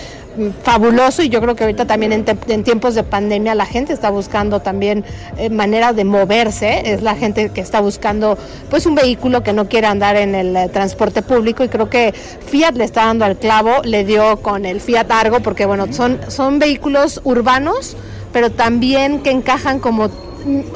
fabuloso 0.63 1.21
y 1.21 1.29
yo 1.29 1.41
creo 1.41 1.55
que 1.55 1.63
ahorita 1.63 1.85
también 1.85 2.11
en, 2.13 2.63
tiempos 2.63 2.95
de 2.95 3.03
pandemia 3.03 3.55
la 3.55 3.65
gente 3.65 3.93
está 3.93 4.09
buscando 4.09 4.61
también 4.61 5.03
eh, 5.37 5.49
manera 5.49 5.93
de 5.93 6.03
moverse, 6.03 6.93
es 6.93 7.01
la 7.01 7.15
gente 7.15 7.49
que 7.49 7.61
está 7.61 7.81
buscando 7.81 8.37
pues 8.69 8.85
un 8.85 8.95
vehículo 8.95 9.43
que 9.43 9.53
no 9.53 9.67
quiera 9.67 9.91
andar 9.91 10.15
en 10.15 10.35
el 10.35 10.55
eh, 10.55 10.69
transporte 10.69 11.21
público 11.21 11.63
y 11.63 11.69
creo 11.69 11.89
que 11.89 12.13
Fiat 12.13 12.73
le 12.75 12.83
está 12.83 13.05
dando 13.05 13.25
al 13.25 13.37
clavo, 13.37 13.81
le 13.83 14.03
dio 14.03 14.37
con 14.41 14.65
el 14.65 14.81
Fiat 14.81 15.11
Argo 15.11 15.39
porque 15.39 15.65
bueno, 15.65 15.91
son, 15.91 16.19
son 16.27 16.59
vehículos 16.59 17.21
urbanos 17.23 17.95
pero 18.35 18.51
también 18.51 19.21
que 19.21 19.31
encajan 19.31 19.79
como 19.79 20.09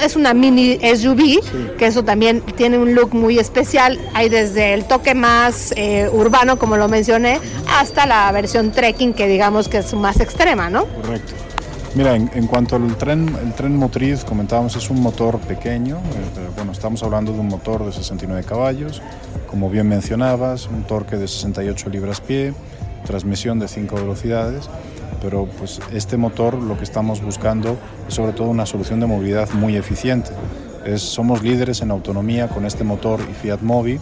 es 0.01 0.15
una 0.15 0.34
mini 0.34 0.77
SUV, 0.77 1.77
que 1.77 1.88
eso 1.88 2.03
también 2.03 2.41
tiene 2.55 2.77
un 2.77 2.95
look 2.95 3.13
muy 3.13 3.39
especial. 3.39 3.99
Hay 4.13 4.29
desde 4.29 4.73
el 4.73 4.86
toque 4.86 5.13
más 5.13 5.73
eh, 5.75 6.10
urbano, 6.12 6.58
como 6.58 6.77
lo 6.77 6.88
mencioné, 6.88 7.39
hasta 7.77 8.05
la 8.05 8.32
versión 8.32 8.71
trekking, 8.71 9.13
que 9.13 9.27
digamos 9.27 9.67
que 9.67 9.79
es 9.79 9.93
más 9.93 10.19
extrema, 10.19 10.69
¿no? 10.69 10.86
Correcto. 10.86 11.34
Mira, 11.95 12.15
en, 12.15 12.47
cuanto 12.47 12.75
al 12.75 12.95
tren, 12.97 13.36
el 13.43 13.53
tren 13.53 13.75
motriz, 13.75 14.23
comentábamos, 14.23 14.75
es 14.75 14.89
un 14.91 15.01
motor 15.01 15.39
pequeño. 15.39 15.97
Eh, 15.97 16.49
bueno, 16.55 16.71
estamos 16.71 17.01
hablando 17.01 17.34
de 17.34 17.39
un 17.39 17.47
motor 17.47 17.84
de 17.84 17.91
69 17.91 18.43
caballos, 18.47 19.01
como 19.47 19.69
bien 19.71 19.88
mencionabas, 19.88 20.67
un 20.67 20.84
torque 20.84 21.17
de 21.17 21.27
68 21.27 21.89
libras-pie, 21.89 22.53
transmisión 23.05 23.58
de 23.58 23.67
5 23.67 23.95
velocidades 23.95 24.69
pero 25.21 25.45
pues 25.45 25.79
este 25.93 26.17
motor 26.17 26.53
lo 26.55 26.77
que 26.77 26.84
estamos 26.84 27.21
buscando 27.21 27.77
es 28.08 28.13
sobre 28.13 28.34
todo 28.34 28.47
una 28.47 28.65
solución 28.65 28.99
de 28.99 29.05
movilidad 29.05 29.49
muy 29.51 29.75
eficiente. 29.75 30.32
somos 30.97 31.43
líderes 31.43 31.82
en 31.82 31.91
autonomía 31.91 32.47
con 32.47 32.65
este 32.65 32.84
motor 32.84 33.19
y 33.29 33.34
Fiat 33.34 33.62
Mobi 33.62 33.99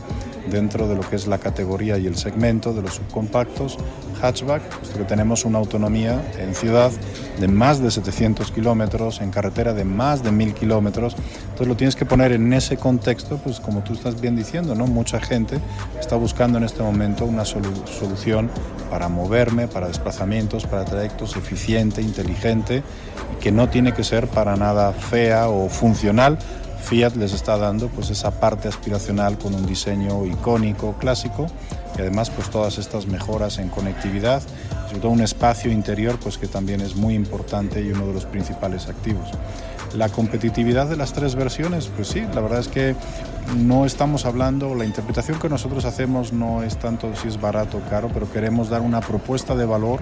dentro 0.50 0.88
de 0.88 0.96
lo 0.96 1.02
que 1.02 1.16
es 1.16 1.28
la 1.28 1.38
categoría 1.38 1.98
y 1.98 2.08
el 2.08 2.18
segmento 2.18 2.74
de 2.74 2.82
los 2.82 2.96
subcompactos 2.96 3.78
hatchback, 4.22 4.64
puesto 4.80 4.98
que 4.98 5.04
tenemos 5.06 5.46
una 5.46 5.60
autonomía 5.60 6.22
en 6.40 6.56
ciudad 6.56 6.92
de 7.40 7.48
más 7.48 7.82
de 7.82 7.92
700 7.92 8.52
kilómetros, 8.52 9.22
en 9.22 9.32
carretera 9.32 9.74
de 9.74 9.86
más 9.86 10.24
de 10.24 10.32
1000 10.32 10.54
kilómetros. 10.54 11.16
Entonces 11.44 11.68
lo 11.68 11.76
tienes 11.76 11.96
que 11.96 12.06
poner 12.06 12.32
en 12.32 12.52
ese 12.54 12.78
contexto, 12.78 13.38
pues 13.38 13.60
como 13.60 13.82
tú 13.82 13.94
estás 13.94 14.20
bien 14.20 14.36
diciendo, 14.36 14.76
¿no? 14.76 14.88
Mucha 14.88 15.20
gente 15.20 15.60
está 16.00 16.16
buscando 16.16 16.58
en 16.58 16.64
este 16.64 16.82
momento 16.82 17.26
una 17.26 17.46
solución 17.46 18.50
para 18.90 19.08
moverme, 19.08 19.68
para 19.68 19.88
desplazamientos, 19.88 20.66
para 20.66 20.86
trayectos 20.86 21.36
eficiente, 21.36 22.02
inteligente, 22.02 22.84
que 23.40 23.52
no 23.52 23.70
tiene 23.70 23.94
que 23.94 24.04
ser 24.04 24.28
para 24.28 24.56
nada 24.56 24.94
fea 24.94 25.48
o 25.50 25.70
funcional, 25.70 26.40
Fiat 26.88 27.18
les 27.18 27.34
está 27.34 27.58
dando 27.58 27.90
pues 27.90 28.10
esa 28.12 28.40
parte 28.40 28.70
aspiracional 28.70 29.38
con 29.38 29.54
un 29.54 29.66
diseño 29.66 30.26
icónico, 30.26 30.94
clásico 30.98 31.48
y 31.98 32.02
además 32.02 32.30
pues 32.30 32.50
todas 32.50 32.78
estas 32.78 33.08
mejoras 33.08 33.58
en 33.58 33.68
conectividad, 33.68 34.42
sobre 34.88 35.00
todo 35.00 35.12
un 35.12 35.20
espacio 35.20 35.70
interior 35.70 36.18
pues 36.18 36.38
que 36.38 36.48
también 36.48 36.80
es 36.80 36.96
muy 36.96 37.14
importante 37.14 37.82
y 37.82 37.92
uno 37.92 38.08
de 38.08 38.14
los 38.14 38.26
principales 38.26 38.88
activos. 38.88 39.32
La 39.96 40.08
competitividad 40.08 40.88
de 40.88 40.96
las 40.96 41.12
tres 41.12 41.36
versiones, 41.36 41.88
pues 41.88 42.08
sí, 42.08 42.26
la 42.34 42.40
verdad 42.40 42.60
es 42.60 42.70
que 42.70 42.96
no 43.58 43.86
estamos 43.86 44.26
hablando, 44.26 44.74
la 44.74 44.86
interpretación 44.86 45.40
que 45.40 45.50
nosotros 45.50 45.84
hacemos 45.84 46.32
no 46.32 46.64
es 46.64 46.78
tanto 46.78 47.14
si 47.22 47.28
es 47.28 47.42
barato 47.42 47.80
o 47.80 47.90
caro, 47.90 48.10
pero 48.14 48.32
queremos 48.32 48.70
dar 48.70 48.80
una 48.80 49.02
propuesta 49.02 49.56
de 49.56 49.66
valor 49.66 50.00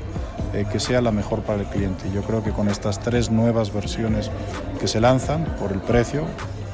eh, 0.54 0.66
que 0.72 0.80
sea 0.80 1.02
la 1.02 1.12
mejor 1.12 1.42
para 1.42 1.62
el 1.62 1.68
cliente. 1.68 2.12
Yo 2.14 2.22
creo 2.22 2.44
que 2.44 2.52
con 2.52 2.70
estas 2.70 3.00
tres 3.00 3.32
nuevas 3.32 3.74
versiones 3.74 4.30
que 4.80 4.88
se 4.88 5.02
lanzan 5.02 5.46
por 5.60 5.72
el 5.72 5.80
precio, 5.80 6.26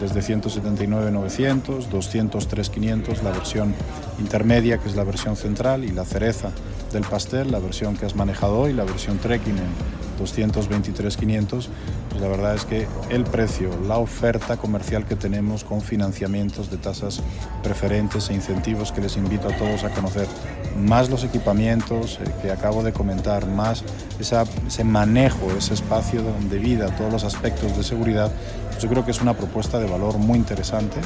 desde 0.01 0.21
179.900, 0.21 1.87
203.500, 1.89 3.21
la 3.21 3.31
versión 3.31 3.73
intermedia 4.19 4.79
que 4.79 4.89
es 4.89 4.95
la 4.95 5.03
versión 5.03 5.35
central 5.35 5.83
y 5.83 5.91
la 5.91 6.03
cereza 6.03 6.51
del 6.91 7.03
pastel, 7.03 7.51
la 7.51 7.59
versión 7.59 7.95
que 7.95 8.05
has 8.05 8.15
manejado 8.15 8.59
hoy, 8.59 8.73
la 8.73 8.83
versión 8.83 9.19
trekking 9.19 9.57
en 9.57 10.01
223.500, 10.19 11.67
pues 12.09 12.21
la 12.21 12.27
verdad 12.27 12.55
es 12.55 12.65
que 12.65 12.87
el 13.09 13.23
precio, 13.23 13.69
la 13.87 13.97
oferta 13.97 14.57
comercial 14.57 15.05
que 15.05 15.15
tenemos 15.15 15.63
con 15.63 15.81
financiamientos 15.81 16.69
de 16.69 16.77
tasas 16.77 17.21
preferentes 17.63 18.29
e 18.29 18.33
incentivos 18.33 18.91
que 18.91 19.01
les 19.01 19.17
invito 19.17 19.47
a 19.47 19.55
todos 19.55 19.83
a 19.83 19.89
conocer, 19.89 20.27
más 20.77 21.09
los 21.09 21.23
equipamientos 21.23 22.19
eh, 22.21 22.31
que 22.41 22.51
acabo 22.51 22.83
de 22.83 22.93
comentar, 22.93 23.47
más 23.47 23.83
ese 24.19 24.83
manejo, 24.83 25.51
ese 25.57 25.73
espacio 25.73 26.23
de 26.49 26.59
vida, 26.59 26.95
todos 26.95 27.11
los 27.11 27.23
aspectos 27.23 27.75
de 27.75 27.83
seguridad, 27.83 28.31
pues 28.69 28.81
yo 28.81 28.89
creo 28.89 29.05
que 29.05 29.11
es 29.11 29.21
una 29.21 29.35
propuesta 29.35 29.79
de 29.79 29.87
valor 29.87 30.17
muy 30.17 30.37
interesante 30.37 30.99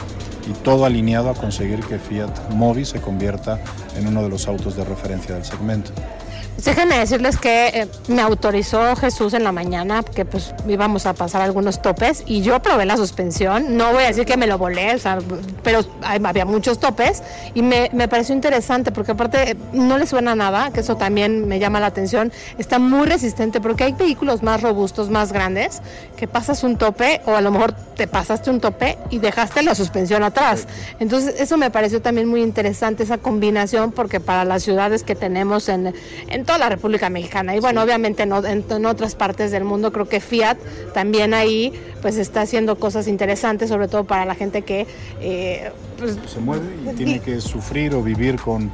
y 0.48 0.54
todo 0.64 0.86
alineado 0.86 1.30
a 1.30 1.34
conseguir 1.34 1.80
que 1.80 2.00
Fiat 2.00 2.52
Mobi 2.52 2.86
se 2.86 3.02
convierta 3.02 3.60
en 3.98 4.08
uno 4.08 4.24
de 4.24 4.30
los 4.30 4.48
autos 4.48 4.76
de 4.76 4.84
referencia 4.86 5.36
del 5.36 5.46
segmento. 5.46 5.92
Déjenme 6.64 6.98
decirles 6.98 7.38
que 7.38 7.68
eh, 7.68 7.88
me 8.08 8.22
autorizó 8.22 8.96
Jesús 8.96 9.34
en 9.34 9.44
la 9.44 9.52
mañana 9.52 10.04
que 10.04 10.24
pues 10.24 10.54
íbamos 10.68 11.06
a 11.06 11.14
pasar 11.14 11.42
algunos 11.42 11.82
topes 11.82 12.24
y 12.26 12.42
yo 12.42 12.62
probé 12.62 12.86
la 12.86 12.96
suspensión. 12.96 13.76
No 13.76 13.92
voy 13.92 14.04
a 14.04 14.08
decir 14.08 14.26
que 14.26 14.38
me 14.38 14.48
lo 14.48 14.58
volé, 14.58 14.98
pero 15.64 15.82
había 16.02 16.46
muchos 16.46 16.80
topes 16.80 17.22
y 17.54 17.62
me, 17.62 17.90
me, 17.94 18.08
pareció 18.08 18.34
interesante 18.34 18.92
porque 18.92 19.12
aparte 19.12 19.58
no 19.74 19.98
le 19.98 20.08
suena 20.08 20.34
nada, 20.34 20.72
que 20.72 20.80
eso 20.80 20.96
también 20.96 21.48
me 21.48 21.60
llama 21.60 21.82
la 21.82 21.88
atención. 21.88 22.32
Está 22.58 22.80
muy 22.80 23.06
resistente 23.06 23.60
porque 23.60 23.84
hay 23.84 23.94
vehículos 23.94 24.42
más 24.42 24.62
robustos, 24.62 25.10
más 25.10 25.34
grandes, 25.34 25.82
que 26.16 26.28
pasas 26.28 26.64
un 26.64 26.78
tope 26.78 27.22
o 27.26 27.36
a 27.36 27.42
lo 27.42 27.52
mejor 27.52 27.74
te 27.74 28.08
pasaste 28.08 28.50
un 28.50 28.60
tope 28.60 28.98
y 29.10 29.20
dejaste 29.20 29.62
la 29.62 29.76
suspensión 29.76 30.24
atrás. 30.24 30.68
Entonces 31.00 31.36
eso 31.40 31.58
me 31.58 31.70
pareció 31.70 32.02
también 32.02 32.28
muy 32.28 32.42
interesante, 32.42 33.04
esa 33.04 33.18
combinación, 33.18 33.92
porque 33.92 34.20
para 34.20 34.46
las 34.46 34.64
ciudades 34.64 35.04
que 35.04 35.16
tenemos 35.16 35.70
en, 35.70 35.94
en 36.28 36.45
toda 36.46 36.58
la 36.58 36.70
República 36.70 37.10
Mexicana. 37.10 37.56
Y 37.56 37.60
bueno, 37.60 37.82
obviamente 37.82 38.24
en, 38.24 38.34
en, 38.34 38.86
otras 38.86 39.16
partes 39.16 39.52
del 39.52 39.64
mundo 39.64 39.92
creo 39.92 40.08
que 40.08 40.20
Fiat 40.20 40.58
también 40.94 41.34
ahí 41.34 41.74
pues 42.02 42.18
está 42.18 42.42
haciendo 42.42 42.78
cosas 42.78 43.08
interesantes, 43.08 43.70
sobre 43.70 43.88
todo 43.88 44.04
para 44.04 44.26
la 44.26 44.36
gente 44.36 44.62
que... 44.62 44.88
Eh, 45.22 45.72
pues, 45.98 46.18
se 46.28 46.40
mueve 46.40 46.66
y 46.86 46.96
tiene 46.96 47.20
que 47.20 47.42
sufrir 47.42 47.96
o 47.96 48.04
vivir 48.04 48.36
con, 48.40 48.72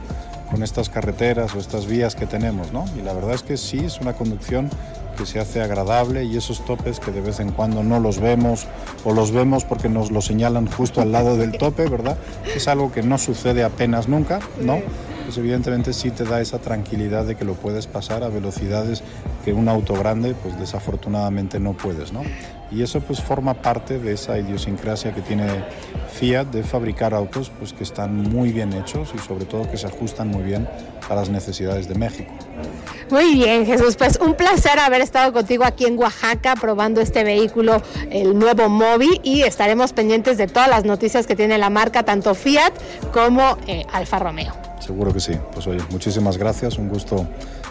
con 0.51 0.63
estas 0.63 0.89
carreteras 0.89 1.55
o 1.55 1.59
estas 1.59 1.87
vías 1.87 2.15
que 2.15 2.25
tenemos, 2.25 2.73
¿no? 2.73 2.85
Y 2.97 3.01
la 3.01 3.13
verdad 3.13 3.33
es 3.33 3.43
que 3.43 3.55
sí, 3.57 3.79
es 3.79 4.01
una 4.01 4.13
conducción 4.13 4.69
que 5.17 5.25
se 5.25 5.39
hace 5.39 5.61
agradable 5.61 6.25
y 6.25 6.35
esos 6.35 6.65
topes 6.65 6.99
que 6.99 7.11
de 7.11 7.21
vez 7.21 7.39
en 7.39 7.51
cuando 7.51 7.83
no 7.83 7.99
los 7.99 8.19
vemos 8.19 8.67
o 9.03 9.13
los 9.13 9.31
vemos 9.31 9.65
porque 9.65 9.87
nos 9.87 10.11
lo 10.11 10.21
señalan 10.21 10.67
justo 10.67 11.01
al 11.01 11.11
lado 11.11 11.37
del 11.37 11.51
tope, 11.57 11.87
¿verdad? 11.87 12.17
Es 12.55 12.67
algo 12.67 12.91
que 12.91 13.01
no 13.01 13.17
sucede 13.17 13.63
apenas 13.63 14.07
nunca, 14.07 14.39
¿no? 14.59 14.79
Pues 15.31 15.37
evidentemente 15.37 15.93
sí 15.93 16.11
te 16.11 16.25
da 16.25 16.41
esa 16.41 16.59
tranquilidad 16.59 17.23
de 17.23 17.35
que 17.35 17.45
lo 17.45 17.53
puedes 17.53 17.87
pasar 17.87 18.21
a 18.21 18.27
velocidades 18.27 19.01
que 19.45 19.53
un 19.53 19.69
auto 19.69 19.93
grande 19.93 20.35
pues 20.35 20.59
desafortunadamente 20.59 21.57
no 21.57 21.71
puedes, 21.71 22.11
¿no? 22.11 22.21
Y 22.69 22.81
eso 22.81 22.99
pues 22.99 23.21
forma 23.21 23.53
parte 23.53 23.97
de 23.97 24.11
esa 24.11 24.37
idiosincrasia 24.37 25.15
que 25.15 25.21
tiene 25.21 25.45
Fiat 26.11 26.47
de 26.47 26.63
fabricar 26.63 27.13
autos 27.13 27.49
pues 27.57 27.71
que 27.71 27.85
están 27.85 28.13
muy 28.13 28.51
bien 28.51 28.73
hechos 28.73 29.13
y 29.15 29.19
sobre 29.19 29.45
todo 29.45 29.71
que 29.71 29.77
se 29.77 29.87
ajustan 29.87 30.27
muy 30.27 30.43
bien 30.43 30.67
a 31.09 31.15
las 31.15 31.29
necesidades 31.29 31.87
de 31.87 31.95
México. 31.95 32.33
Muy 33.09 33.35
bien, 33.35 33.65
Jesús, 33.65 33.95
pues 33.95 34.19
un 34.21 34.33
placer 34.33 34.79
haber 34.79 34.99
estado 34.99 35.31
contigo 35.31 35.63
aquí 35.63 35.85
en 35.85 35.97
Oaxaca 35.97 36.55
probando 36.57 36.99
este 36.99 37.23
vehículo, 37.23 37.81
el 38.09 38.37
nuevo 38.37 38.67
Mobi, 38.67 39.21
y 39.23 39.43
estaremos 39.43 39.93
pendientes 39.93 40.37
de 40.37 40.47
todas 40.47 40.67
las 40.67 40.83
noticias 40.83 41.25
que 41.25 41.37
tiene 41.37 41.57
la 41.57 41.69
marca, 41.69 42.03
tanto 42.03 42.35
Fiat 42.35 42.73
como 43.13 43.57
eh, 43.67 43.85
Alfa 43.93 44.19
Romeo. 44.19 44.70
Seguro 44.81 45.13
que 45.13 45.19
sí. 45.19 45.33
Pues 45.53 45.67
oye, 45.67 45.79
muchísimas 45.91 46.37
gracias, 46.37 46.77
un 46.77 46.89
gusto, 46.89 47.15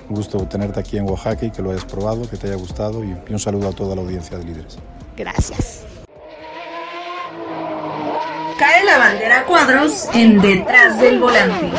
un 0.09 0.17
gusto 0.17 0.39
tenerte 0.47 0.81
aquí 0.81 0.97
en 0.97 1.09
Oaxaca 1.09 1.45
y 1.45 1.51
que 1.51 1.61
lo 1.61 1.71
hayas 1.71 1.85
probado, 1.85 2.29
que 2.29 2.37
te 2.37 2.47
haya 2.47 2.57
gustado 2.57 3.05
y, 3.05 3.17
un 3.29 3.39
saludo 3.39 3.69
a 3.69 3.73
toda 3.73 3.97
la 3.97 4.03
audiencia 4.03 4.39
de 4.39 4.45
líderes. 4.45 4.79
Gracias. 5.17 5.83
Cae 8.59 8.85
la 8.85 8.99
bandera 8.99 9.45
cuadros 9.45 10.09
en 10.15 10.41
detrás 10.41 11.01
del 11.01 11.19
volante. 11.19 11.71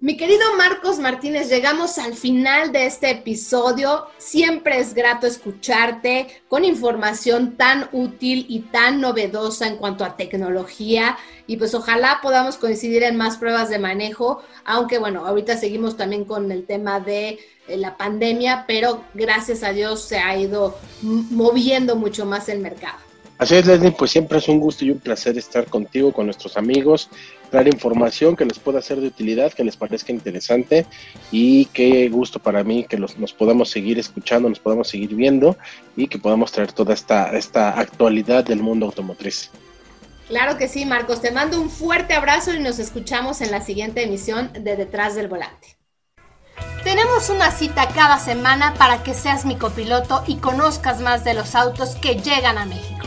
Mi 0.00 0.16
querido 0.16 0.44
Marcos 0.56 1.00
Martínez, 1.00 1.48
llegamos 1.48 1.98
al 1.98 2.14
final 2.14 2.70
de 2.70 2.86
este 2.86 3.10
episodio. 3.10 4.06
Siempre 4.16 4.78
es 4.78 4.94
grato 4.94 5.26
escucharte 5.26 6.28
con 6.46 6.64
información 6.64 7.56
tan 7.56 7.88
útil 7.90 8.46
y 8.48 8.60
tan 8.60 9.00
novedosa 9.00 9.66
en 9.66 9.76
cuanto 9.76 10.04
a 10.04 10.16
tecnología. 10.16 11.18
Y 11.48 11.56
pues 11.56 11.74
ojalá 11.74 12.20
podamos 12.22 12.58
coincidir 12.58 13.02
en 13.02 13.16
más 13.16 13.38
pruebas 13.38 13.70
de 13.70 13.80
manejo, 13.80 14.40
aunque 14.64 14.98
bueno, 14.98 15.26
ahorita 15.26 15.56
seguimos 15.56 15.96
también 15.96 16.24
con 16.24 16.52
el 16.52 16.64
tema 16.64 17.00
de 17.00 17.40
eh, 17.66 17.76
la 17.76 17.96
pandemia, 17.96 18.66
pero 18.68 19.02
gracias 19.14 19.64
a 19.64 19.72
Dios 19.72 20.04
se 20.04 20.18
ha 20.18 20.38
ido 20.38 20.78
moviendo 21.02 21.96
mucho 21.96 22.24
más 22.24 22.48
el 22.48 22.60
mercado. 22.60 23.07
Así 23.38 23.54
es, 23.54 23.66
Leslie, 23.66 23.92
pues 23.92 24.10
siempre 24.10 24.38
es 24.38 24.48
un 24.48 24.58
gusto 24.58 24.84
y 24.84 24.90
un 24.90 24.98
placer 24.98 25.38
estar 25.38 25.66
contigo, 25.66 26.12
con 26.12 26.26
nuestros 26.26 26.56
amigos, 26.56 27.08
traer 27.50 27.68
información 27.68 28.34
que 28.34 28.44
les 28.44 28.58
pueda 28.58 28.82
ser 28.82 29.00
de 29.00 29.06
utilidad, 29.06 29.52
que 29.52 29.62
les 29.62 29.76
parezca 29.76 30.12
interesante 30.12 30.86
y 31.30 31.66
qué 31.66 32.08
gusto 32.08 32.40
para 32.40 32.64
mí 32.64 32.84
que 32.84 32.98
los, 32.98 33.16
nos 33.16 33.32
podamos 33.32 33.70
seguir 33.70 33.96
escuchando, 33.96 34.48
nos 34.48 34.58
podamos 34.58 34.88
seguir 34.88 35.14
viendo 35.14 35.56
y 35.96 36.08
que 36.08 36.18
podamos 36.18 36.50
traer 36.50 36.72
toda 36.72 36.94
esta, 36.94 37.36
esta 37.36 37.78
actualidad 37.78 38.44
del 38.44 38.60
mundo 38.60 38.86
automotriz. 38.86 39.50
Claro 40.26 40.58
que 40.58 40.66
sí, 40.66 40.84
Marcos. 40.84 41.22
Te 41.22 41.30
mando 41.30 41.60
un 41.60 41.70
fuerte 41.70 42.14
abrazo 42.14 42.52
y 42.52 42.58
nos 42.58 42.80
escuchamos 42.80 43.40
en 43.40 43.52
la 43.52 43.60
siguiente 43.60 44.02
emisión 44.02 44.52
de 44.52 44.74
Detrás 44.74 45.14
del 45.14 45.28
Volante. 45.28 45.78
Tenemos 46.82 47.30
una 47.30 47.52
cita 47.52 47.88
cada 47.94 48.18
semana 48.18 48.74
para 48.74 49.04
que 49.04 49.14
seas 49.14 49.44
mi 49.44 49.56
copiloto 49.56 50.24
y 50.26 50.36
conozcas 50.36 51.00
más 51.00 51.24
de 51.24 51.34
los 51.34 51.54
autos 51.54 51.94
que 51.94 52.16
llegan 52.16 52.58
a 52.58 52.66
México. 52.66 53.06